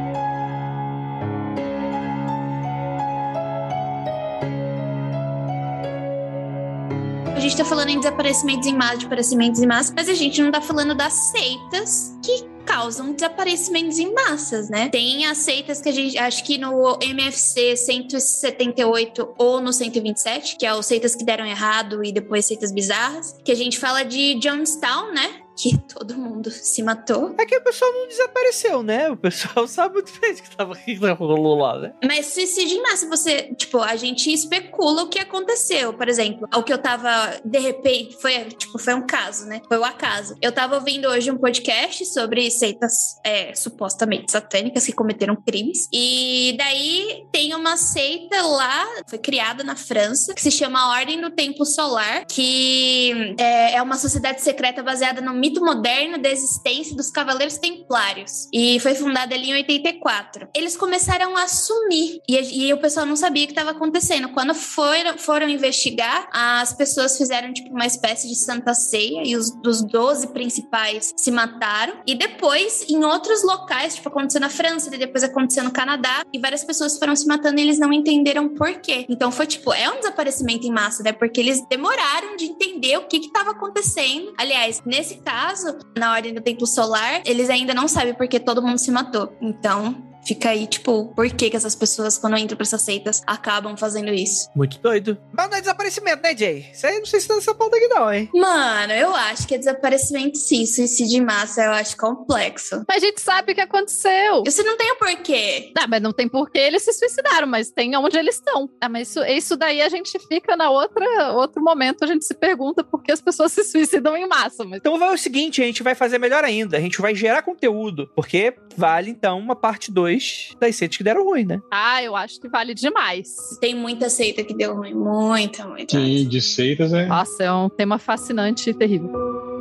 Gente 7.43 7.57
tá 7.57 7.65
falando 7.65 7.89
em 7.89 7.97
desaparecimentos 7.99 8.67
em 8.67 8.73
massa, 8.73 8.95
desaparecimentos 8.97 9.61
em 9.61 9.67
massa, 9.67 9.93
mas 9.93 10.07
a 10.07 10.13
gente 10.13 10.41
não 10.41 10.49
tá 10.49 10.61
falando 10.61 10.95
das 10.95 11.13
seitas 11.13 12.17
que 12.23 12.45
causam 12.65 13.11
desaparecimentos 13.11 13.99
em 13.99 14.13
massas, 14.13 14.69
né? 14.69 14.87
Tem 14.87 15.25
as 15.25 15.39
seitas 15.39 15.81
que 15.81 15.89
a 15.89 15.91
gente, 15.91 16.17
acho 16.17 16.41
que 16.45 16.57
no 16.57 16.97
MFC 17.01 17.75
178 17.75 19.35
ou 19.37 19.59
no 19.59 19.73
127, 19.73 20.55
que 20.55 20.65
é 20.65 20.73
os 20.73 20.85
seitas 20.85 21.15
que 21.15 21.25
deram 21.25 21.45
errado 21.45 22.01
e 22.01 22.13
depois 22.13 22.45
seitas 22.45 22.71
bizarras, 22.71 23.35
que 23.43 23.51
a 23.51 23.55
gente 23.55 23.77
fala 23.77 24.03
de 24.03 24.39
Jonestown, 24.41 25.11
né? 25.11 25.42
Que 25.55 25.77
todo 25.77 26.15
mundo 26.15 26.49
se 26.51 26.81
matou. 26.81 27.35
É 27.37 27.45
que 27.45 27.55
o 27.55 27.63
pessoal 27.63 27.91
não 27.91 28.07
desapareceu, 28.07 28.83
né? 28.83 29.09
O 29.09 29.17
pessoal 29.17 29.67
sabe 29.67 29.95
muito 29.95 30.19
bem 30.19 30.35
que 30.35 30.55
tava 30.55 30.77
rolou 31.13 31.57
lá, 31.57 31.79
né? 31.79 31.93
Mas 32.03 32.27
suicídio 32.27 32.77
em 32.77 32.81
massa, 32.81 33.07
você, 33.07 33.53
tipo, 33.55 33.79
a 33.79 33.95
gente 33.95 34.31
especula 34.31 35.03
o 35.03 35.09
que 35.09 35.19
aconteceu. 35.19 35.93
Por 35.93 36.07
exemplo, 36.07 36.47
o 36.55 36.63
que 36.63 36.73
eu 36.73 36.77
tava, 36.77 37.39
de 37.43 37.59
repente, 37.59 38.17
foi, 38.21 38.45
tipo, 38.45 38.77
foi 38.79 38.93
um 38.93 39.05
caso, 39.05 39.45
né? 39.45 39.61
Foi 39.67 39.77
o 39.77 39.81
um 39.81 39.85
acaso. 39.85 40.35
Eu 40.41 40.51
tava 40.51 40.75
ouvindo 40.75 41.07
hoje 41.07 41.31
um 41.31 41.37
podcast 41.37 42.05
sobre 42.05 42.49
seitas 42.49 43.19
é, 43.23 43.53
supostamente 43.55 44.31
satânicas 44.31 44.85
que 44.85 44.93
cometeram 44.93 45.35
crimes. 45.35 45.87
E 45.93 46.55
daí 46.57 47.25
tem 47.31 47.53
uma 47.53 47.77
seita 47.77 48.41
lá, 48.41 48.85
foi 49.07 49.19
criada 49.19 49.63
na 49.63 49.75
França, 49.75 50.33
que 50.33 50.41
se 50.41 50.51
chama 50.51 50.91
Ordem 50.91 51.21
do 51.21 51.29
Templo 51.29 51.65
Solar, 51.65 52.25
que 52.25 53.35
é, 53.37 53.75
é 53.75 53.81
uma 53.81 53.97
sociedade 53.97 54.41
secreta 54.41 54.83
baseada 54.83 55.21
no 55.21 55.33
mito 55.43 55.59
moderno 55.59 56.17
da 56.17 56.31
existência 56.31 56.95
dos 56.95 57.11
Cavaleiros 57.11 57.57
Templários. 57.57 58.47
E 58.53 58.79
foi 58.79 58.95
fundada 58.95 59.35
ali 59.35 59.49
em 59.49 59.55
84. 59.55 60.47
Eles 60.55 60.77
começaram 60.77 61.35
a 61.35 61.49
sumir 61.49 62.21
e, 62.25 62.67
e 62.67 62.73
o 62.73 62.77
pessoal 62.77 63.05
não 63.05 63.17
sabia 63.17 63.43
o 63.43 63.47
que 63.47 63.51
estava 63.51 63.71
acontecendo. 63.71 64.29
Quando 64.29 64.55
foram, 64.55 65.17
foram 65.17 65.49
investigar, 65.49 66.29
as 66.31 66.71
pessoas 66.71 67.17
fizeram 67.17 67.51
tipo 67.51 67.71
uma 67.71 67.85
espécie 67.85 68.29
de 68.29 68.35
santa 68.35 68.73
ceia 68.73 69.23
e 69.25 69.35
os 69.35 69.51
dos 69.51 69.83
12 69.83 70.27
principais 70.27 71.13
se 71.17 71.29
mataram. 71.29 71.95
E 72.07 72.15
depois, 72.15 72.85
em 72.89 73.03
outros 73.03 73.43
locais, 73.43 73.95
tipo 73.95 74.07
aconteceu 74.07 74.39
na 74.39 74.49
França, 74.49 74.95
e 74.95 74.97
depois 74.97 75.25
aconteceu 75.25 75.65
no 75.65 75.71
Canadá, 75.71 76.23
e 76.31 76.39
várias 76.39 76.63
pessoas 76.63 76.97
foram 76.97 77.17
se 77.17 77.27
matando 77.27 77.59
e 77.59 77.63
eles 77.63 77.79
não 77.79 77.91
entenderam 77.91 78.47
por 78.47 78.71
quê. 78.75 79.05
Então 79.09 79.29
foi 79.29 79.45
tipo, 79.45 79.73
é 79.73 79.89
um 79.89 79.97
desaparecimento 79.97 80.65
em 80.65 80.71
massa, 80.71 81.03
né? 81.03 81.11
Porque 81.11 81.41
eles 81.41 81.67
demoraram 81.67 82.37
de 82.37 82.45
entender 82.45 82.95
o 82.97 83.07
que 83.07 83.17
estava 83.17 83.51
acontecendo. 83.51 84.33
Aliás, 84.37 84.81
nesse 84.85 85.15
caso, 85.17 85.32
caso, 85.33 85.79
na 85.97 86.11
ordem 86.11 86.31
do 86.31 86.41
templo 86.41 86.67
solar, 86.67 87.23
eles 87.25 87.49
ainda 87.49 87.73
não 87.73 87.87
sabem 87.87 88.13
porque 88.13 88.39
todo 88.39 88.61
mundo 88.61 88.77
se 88.77 88.91
matou. 88.91 89.35
Então, 89.41 90.12
Fica 90.25 90.49
aí, 90.49 90.67
tipo, 90.67 91.13
por 91.13 91.29
que, 91.29 91.49
que 91.49 91.57
essas 91.57 91.75
pessoas, 91.75 92.17
quando 92.17 92.37
entram 92.37 92.55
pra 92.55 92.63
essas 92.63 92.81
seitas, 92.81 93.21
acabam 93.27 93.75
fazendo 93.75 94.11
isso? 94.11 94.49
Muito 94.55 94.79
doido. 94.79 95.17
Mas 95.31 95.49
não 95.49 95.57
é 95.57 95.61
desaparecimento, 95.61 96.23
né, 96.23 96.35
Jay? 96.35 96.69
Isso 96.73 96.87
aí 96.87 96.99
não 96.99 97.05
sei 97.05 97.19
se 97.19 97.27
tá 97.27 97.35
nessa 97.35 97.53
pauta 97.53 97.75
aqui, 97.75 97.87
não, 97.87 98.13
hein? 98.13 98.29
Mano, 98.33 98.93
eu 98.93 99.13
acho 99.15 99.47
que 99.47 99.55
é 99.55 99.57
desaparecimento 99.57 100.37
sim. 100.37 100.65
Suicídio 100.65 101.19
em 101.19 101.25
massa 101.25 101.63
eu 101.63 101.71
acho 101.71 101.97
complexo. 101.97 102.83
Mas 102.87 103.03
a 103.03 103.05
gente 103.05 103.21
sabe 103.21 103.51
o 103.51 103.55
que 103.55 103.61
aconteceu. 103.61 104.43
Você 104.45 104.63
não 104.63 104.77
tem 104.77 104.91
o 104.91 104.95
porquê. 104.95 105.71
Não, 105.75 105.87
mas 105.87 106.01
não 106.01 106.13
tem 106.13 106.27
porquê 106.27 106.59
eles 106.59 106.83
se 106.83 106.93
suicidaram, 106.93 107.47
mas 107.47 107.71
tem 107.71 107.95
onde 107.97 108.17
eles 108.17 108.35
estão. 108.35 108.69
Ah, 108.79 108.89
mas 108.89 109.09
isso, 109.09 109.23
isso 109.23 109.57
daí 109.57 109.81
a 109.81 109.89
gente 109.89 110.17
fica 110.27 110.55
na 110.55 110.69
outra 110.69 111.33
outro 111.33 111.61
momento, 111.61 112.03
a 112.03 112.07
gente 112.07 112.25
se 112.25 112.33
pergunta 112.33 112.83
por 112.83 113.01
que 113.01 113.11
as 113.11 113.21
pessoas 113.21 113.51
se 113.51 113.63
suicidam 113.63 114.15
em 114.15 114.27
massa. 114.27 114.63
Mas... 114.63 114.79
Então 114.79 114.97
vai 114.97 115.13
o 115.13 115.17
seguinte, 115.17 115.61
a 115.61 115.65
gente 115.65 115.83
vai 115.83 115.95
fazer 115.95 116.17
melhor 116.17 116.43
ainda. 116.43 116.77
A 116.77 116.79
gente 116.79 117.01
vai 117.01 117.13
gerar 117.13 117.41
conteúdo, 117.41 118.09
porque 118.15 118.53
vale, 118.75 119.09
então, 119.09 119.39
uma 119.39 119.55
parte 119.55 119.91
2 119.91 120.12
das 120.59 120.75
seitas 120.75 120.97
que 120.97 121.03
deram 121.03 121.23
ruim, 121.25 121.45
né? 121.45 121.61
Ah, 121.71 122.01
eu 122.03 122.15
acho 122.15 122.39
que 122.39 122.47
vale 122.47 122.73
demais. 122.73 123.57
Tem 123.59 123.75
muita 123.75 124.09
seita 124.09 124.43
que 124.43 124.53
deu 124.53 124.75
ruim. 124.75 124.93
Muita, 124.93 125.67
muita. 125.67 125.97
Sim, 125.97 126.27
de 126.27 126.41
seitas 126.41 126.93
é. 126.93 127.05
Nossa, 127.05 127.43
é 127.43 127.51
um 127.51 127.69
tema 127.69 127.97
fascinante 127.97 128.69
e 128.69 128.73
terrível. 128.73 129.52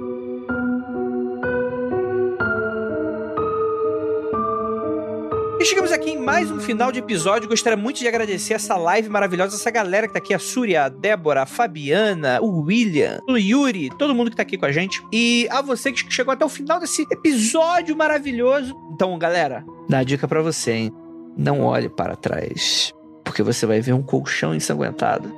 E 5.62 5.64
chegamos 5.64 5.92
aqui 5.92 6.10
em 6.10 6.18
mais 6.18 6.50
um 6.50 6.58
final 6.58 6.90
de 6.90 6.98
episódio. 6.98 7.48
Gostaria 7.48 7.76
muito 7.76 8.00
de 8.00 8.08
agradecer 8.08 8.52
essa 8.52 8.76
live 8.76 9.08
maravilhosa, 9.08 9.54
essa 9.54 9.70
galera 9.70 10.08
que 10.08 10.12
tá 10.12 10.18
aqui, 10.18 10.34
a 10.34 10.38
Súria, 10.40 10.86
a 10.86 10.88
Débora, 10.88 11.42
a 11.42 11.46
Fabiana, 11.46 12.40
o 12.42 12.62
William, 12.62 13.20
o 13.28 13.36
Yuri, 13.36 13.88
todo 13.96 14.12
mundo 14.12 14.28
que 14.28 14.36
tá 14.36 14.42
aqui 14.42 14.58
com 14.58 14.66
a 14.66 14.72
gente. 14.72 15.00
E 15.12 15.46
a 15.52 15.62
você 15.62 15.92
que 15.92 16.12
chegou 16.12 16.32
até 16.32 16.44
o 16.44 16.48
final 16.48 16.80
desse 16.80 17.02
episódio 17.02 17.96
maravilhoso. 17.96 18.74
Então, 18.92 19.16
galera, 19.16 19.64
dá 19.88 19.98
a 19.98 20.02
dica 20.02 20.26
para 20.26 20.42
você, 20.42 20.72
hein? 20.72 20.92
Não 21.36 21.60
olhe 21.60 21.88
para 21.88 22.16
trás, 22.16 22.92
porque 23.22 23.44
você 23.44 23.64
vai 23.64 23.80
ver 23.80 23.92
um 23.92 24.02
colchão 24.02 24.52
ensanguentado. 24.52 25.32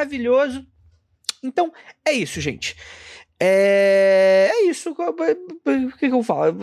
Maravilhoso. 0.00 0.66
Então, 1.42 1.72
é 2.04 2.12
isso, 2.12 2.40
gente. 2.40 2.76
É, 3.38 4.50
é 4.52 4.64
isso. 4.66 4.90
O 4.90 5.92
que, 5.96 6.08
que 6.08 6.14
eu 6.14 6.22
falo? 6.22 6.54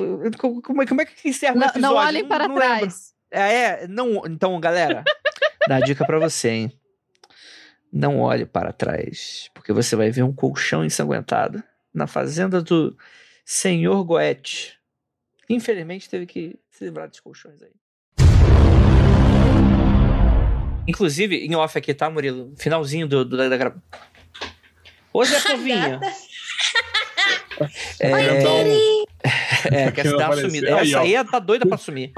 Como, 0.62 0.82
é- 0.82 0.86
como 0.88 1.02
é 1.02 1.06
que 1.06 1.28
encerra 1.30 1.56
o 1.56 1.60
Não, 1.60 1.68
episódio? 1.68 1.82
não 1.82 1.96
olhem 1.96 2.28
para 2.28 2.48
não 2.48 2.56
lembro. 2.56 2.78
trás. 2.80 3.14
É, 3.32 3.40
é, 3.84 3.88
não, 3.88 4.26
então, 4.26 4.60
galera, 4.60 5.04
dá 5.68 5.78
a 5.78 5.82
dica 5.82 6.06
pra 6.06 6.20
você, 6.20 6.50
hein? 6.50 6.80
Não 7.92 8.20
olhe 8.20 8.46
para 8.46 8.72
trás, 8.72 9.50
porque 9.54 9.74
você 9.74 9.96
vai 9.96 10.12
ver 10.12 10.24
um 10.24 10.34
colchão 10.34 10.84
ensanguentado 10.86 11.64
na 11.94 12.06
fazenda 12.08 12.62
do 12.62 12.96
Senhor 13.44 14.04
Goethe. 14.04 14.74
Infelizmente 15.50 16.10
teve 16.10 16.26
que 16.26 16.60
se 16.70 16.84
livrar 16.86 17.10
dos 17.10 17.20
colchões 17.20 17.62
aí. 17.62 17.72
Inclusive, 20.88 21.36
em 21.38 21.56
off 21.56 21.78
aqui, 21.78 21.94
tá, 21.94 22.10
Murilo? 22.10 22.54
Finalzinho 22.58 23.08
do, 23.08 23.26
do- 23.26 23.36
da, 23.38 23.50
da 23.50 23.58
gravação. 23.58 23.84
Ô, 25.14 25.24
Zé 25.26 25.40
Povinho. 25.42 26.00
É, 28.00 28.12
é, 29.88 29.92
quer 29.92 30.06
se 30.06 30.16
dar 30.16 30.30
uma 30.30 30.38
sumida. 30.38 30.76
Aí, 30.78 30.90
Essa 30.90 31.00
ó. 31.00 31.02
aí 31.02 31.24
tá 31.26 31.40
doida 31.40 31.66
pra 31.66 31.78
sumir. 31.78 32.12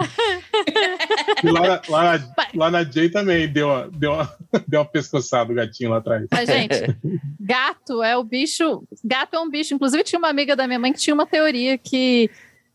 Lá, 1.43 1.61
na- 1.61 1.81
lá, 1.87 2.17
na, 2.17 2.35
lá 2.53 2.71
na 2.71 2.83
Jay 2.83 3.09
também 3.09 3.47
deu 3.47 3.67
uma, 3.69 3.89
deu, 3.89 4.11
uma, 4.11 4.37
deu 4.67 4.81
uma 4.81 4.85
pescoçada 4.85 5.51
o 5.51 5.55
gatinho 5.55 5.89
lá 5.91 5.97
atrás. 5.97 6.25
Mas, 6.29 6.47
gente, 6.49 6.97
gato 7.39 8.03
é 8.03 8.17
o 8.17 8.23
bicho. 8.23 8.83
Gato 9.03 9.35
é 9.35 9.39
um 9.39 9.49
bicho. 9.49 9.73
Inclusive, 9.73 10.03
tinha 10.03 10.19
uma 10.19 10.29
amiga 10.29 10.55
da 10.55 10.67
minha 10.67 10.79
mãe 10.79 10.91
que 10.91 10.99
tinha 10.99 11.13
uma 11.13 11.25
teoria 11.25 11.77
que 11.77 12.29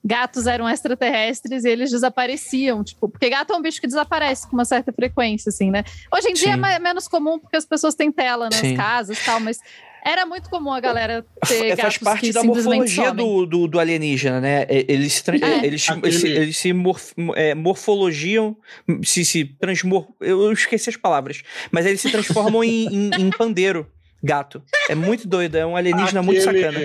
gatos 0.05 0.47
eram 0.47 0.69
extraterrestres 0.69 1.65
e 1.65 1.69
eles 1.71 1.91
desapareciam. 1.91 2.85
Tipo, 2.85 3.09
porque 3.09 3.31
gato 3.31 3.53
é 3.53 3.57
um 3.57 3.63
bicho 3.63 3.81
que 3.81 3.87
desaparece 3.87 4.47
com 4.47 4.55
uma 4.55 4.65
certa 4.65 4.93
frequência, 4.93 5.49
assim, 5.49 5.71
né? 5.71 5.83
Hoje 6.15 6.29
em 6.29 6.35
dia 6.35 6.49
Sim. 6.49 6.53
é 6.53 6.57
mais- 6.57 6.81
menos 6.83 7.09
comum 7.09 7.39
porque 7.39 7.57
as 7.57 7.65
pessoas 7.65 7.95
têm 7.95 8.13
tela 8.13 8.45
nas 8.51 8.57
Sim. 8.61 8.77
casas 8.77 9.19
e 9.19 9.25
tal, 9.25 9.41
mas 9.41 9.59
era 10.07 10.27
muito 10.27 10.51
comum 10.51 10.71
a 10.71 10.81
galera 10.81 11.25
ter 11.49 11.69
É, 11.71 11.77
faz 11.77 11.97
parte 11.97 12.21
que 12.27 12.33
da 12.33 12.43
morfologia 12.45 13.11
do, 13.15 13.47
do, 13.47 13.67
do 13.67 13.81
alienígena, 13.81 14.39
né? 14.39 14.67
Eles 14.69 15.25
É. 15.27 15.65
eles, 15.67 15.89
Aquele- 15.89 16.07
eles, 16.09 16.21
se- 16.21 16.29
eles 16.29 16.57
se 16.59 16.73
morf- 16.75 17.15
é, 17.35 17.55
morfologiam, 17.55 18.55
se, 19.03 19.25
se 19.25 19.47
transmor... 19.47 20.07
Eu 20.21 20.53
esqueci 20.53 20.91
as 20.91 20.97
palavras, 20.99 21.43
mas 21.73 21.87
eles 21.87 22.03
se 22.03 22.11
transformam 22.11 22.63
em, 22.63 22.87
em, 22.87 23.11
em 23.19 23.31
pandeiro, 23.31 23.87
gato. 24.23 24.63
É 24.91 24.95
muito 24.95 25.27
doido, 25.27 25.57
é 25.57 25.65
um 25.65 25.75
alienígena 25.75 26.21
muito 26.21 26.43
sacana. 26.43 26.79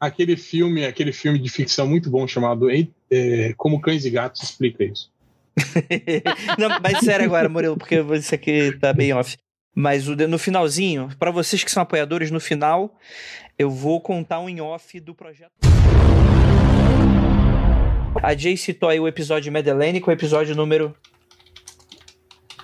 Aquele 0.00 0.36
filme, 0.36 0.84
aquele 0.84 1.12
filme 1.12 1.38
de 1.38 1.48
ficção 1.48 1.86
muito 1.86 2.08
bom 2.08 2.26
chamado 2.26 2.68
é, 2.70 3.52
Como 3.56 3.80
Cães 3.80 4.04
e 4.04 4.10
Gatos 4.10 4.42
explica 4.42 4.84
isso. 4.84 5.10
Não, 6.56 6.68
mas 6.80 7.00
sério 7.00 7.26
agora, 7.26 7.48
Murilo, 7.48 7.76
porque 7.76 7.96
isso 8.14 8.34
aqui 8.34 8.76
tá 8.78 8.92
bem 8.92 9.12
off. 9.12 9.36
Mas 9.74 10.06
no 10.06 10.38
finalzinho, 10.38 11.08
pra 11.18 11.30
vocês 11.30 11.62
que 11.62 11.70
são 11.70 11.82
apoiadores, 11.82 12.30
no 12.30 12.40
final, 12.40 12.96
eu 13.58 13.70
vou 13.70 14.00
contar 14.00 14.40
um 14.40 14.48
em 14.48 14.60
off 14.60 14.98
do 15.00 15.14
projeto. 15.14 15.52
A 18.22 18.34
Jay 18.34 18.56
citou 18.56 18.88
aí 18.88 18.98
o 18.98 19.06
episódio 19.06 19.44
de 19.44 19.50
Madeleine, 19.50 20.00
com 20.00 20.10
o 20.10 20.14
episódio 20.14 20.54
número. 20.54 20.94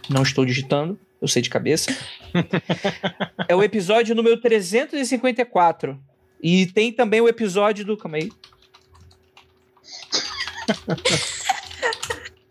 Não 0.09 0.23
estou 0.23 0.45
digitando, 0.45 0.99
eu 1.21 1.29
sei 1.29 1.41
de 1.43 1.51
cabeça. 1.51 1.97
é 3.49 3.55
o 3.55 3.63
episódio 3.63 4.15
número 4.15 4.41
354. 4.41 5.99
E 6.43 6.67
tem 6.67 6.93
também 6.93 7.21
o 7.21 7.29
episódio 7.29 7.85
do. 7.85 7.97
Calma 7.97 8.17
aí. 8.19 8.31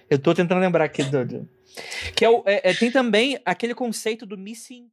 Eu 0.09 0.19
tô 0.19 0.33
tentando 0.33 0.59
lembrar 0.61 0.85
aqui 0.85 1.03
do. 1.03 1.25
do- 1.25 1.49
Que 2.15 2.25
é 2.25 2.29
o, 2.29 2.43
é- 2.45 2.71
é- 2.71 2.73
tem 2.73 2.91
também 2.91 3.39
aquele 3.45 3.73
conceito 3.73 4.25
do 4.25 4.37
missing. 4.37 4.87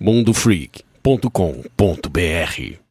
mundofreak.com.br 0.00 2.83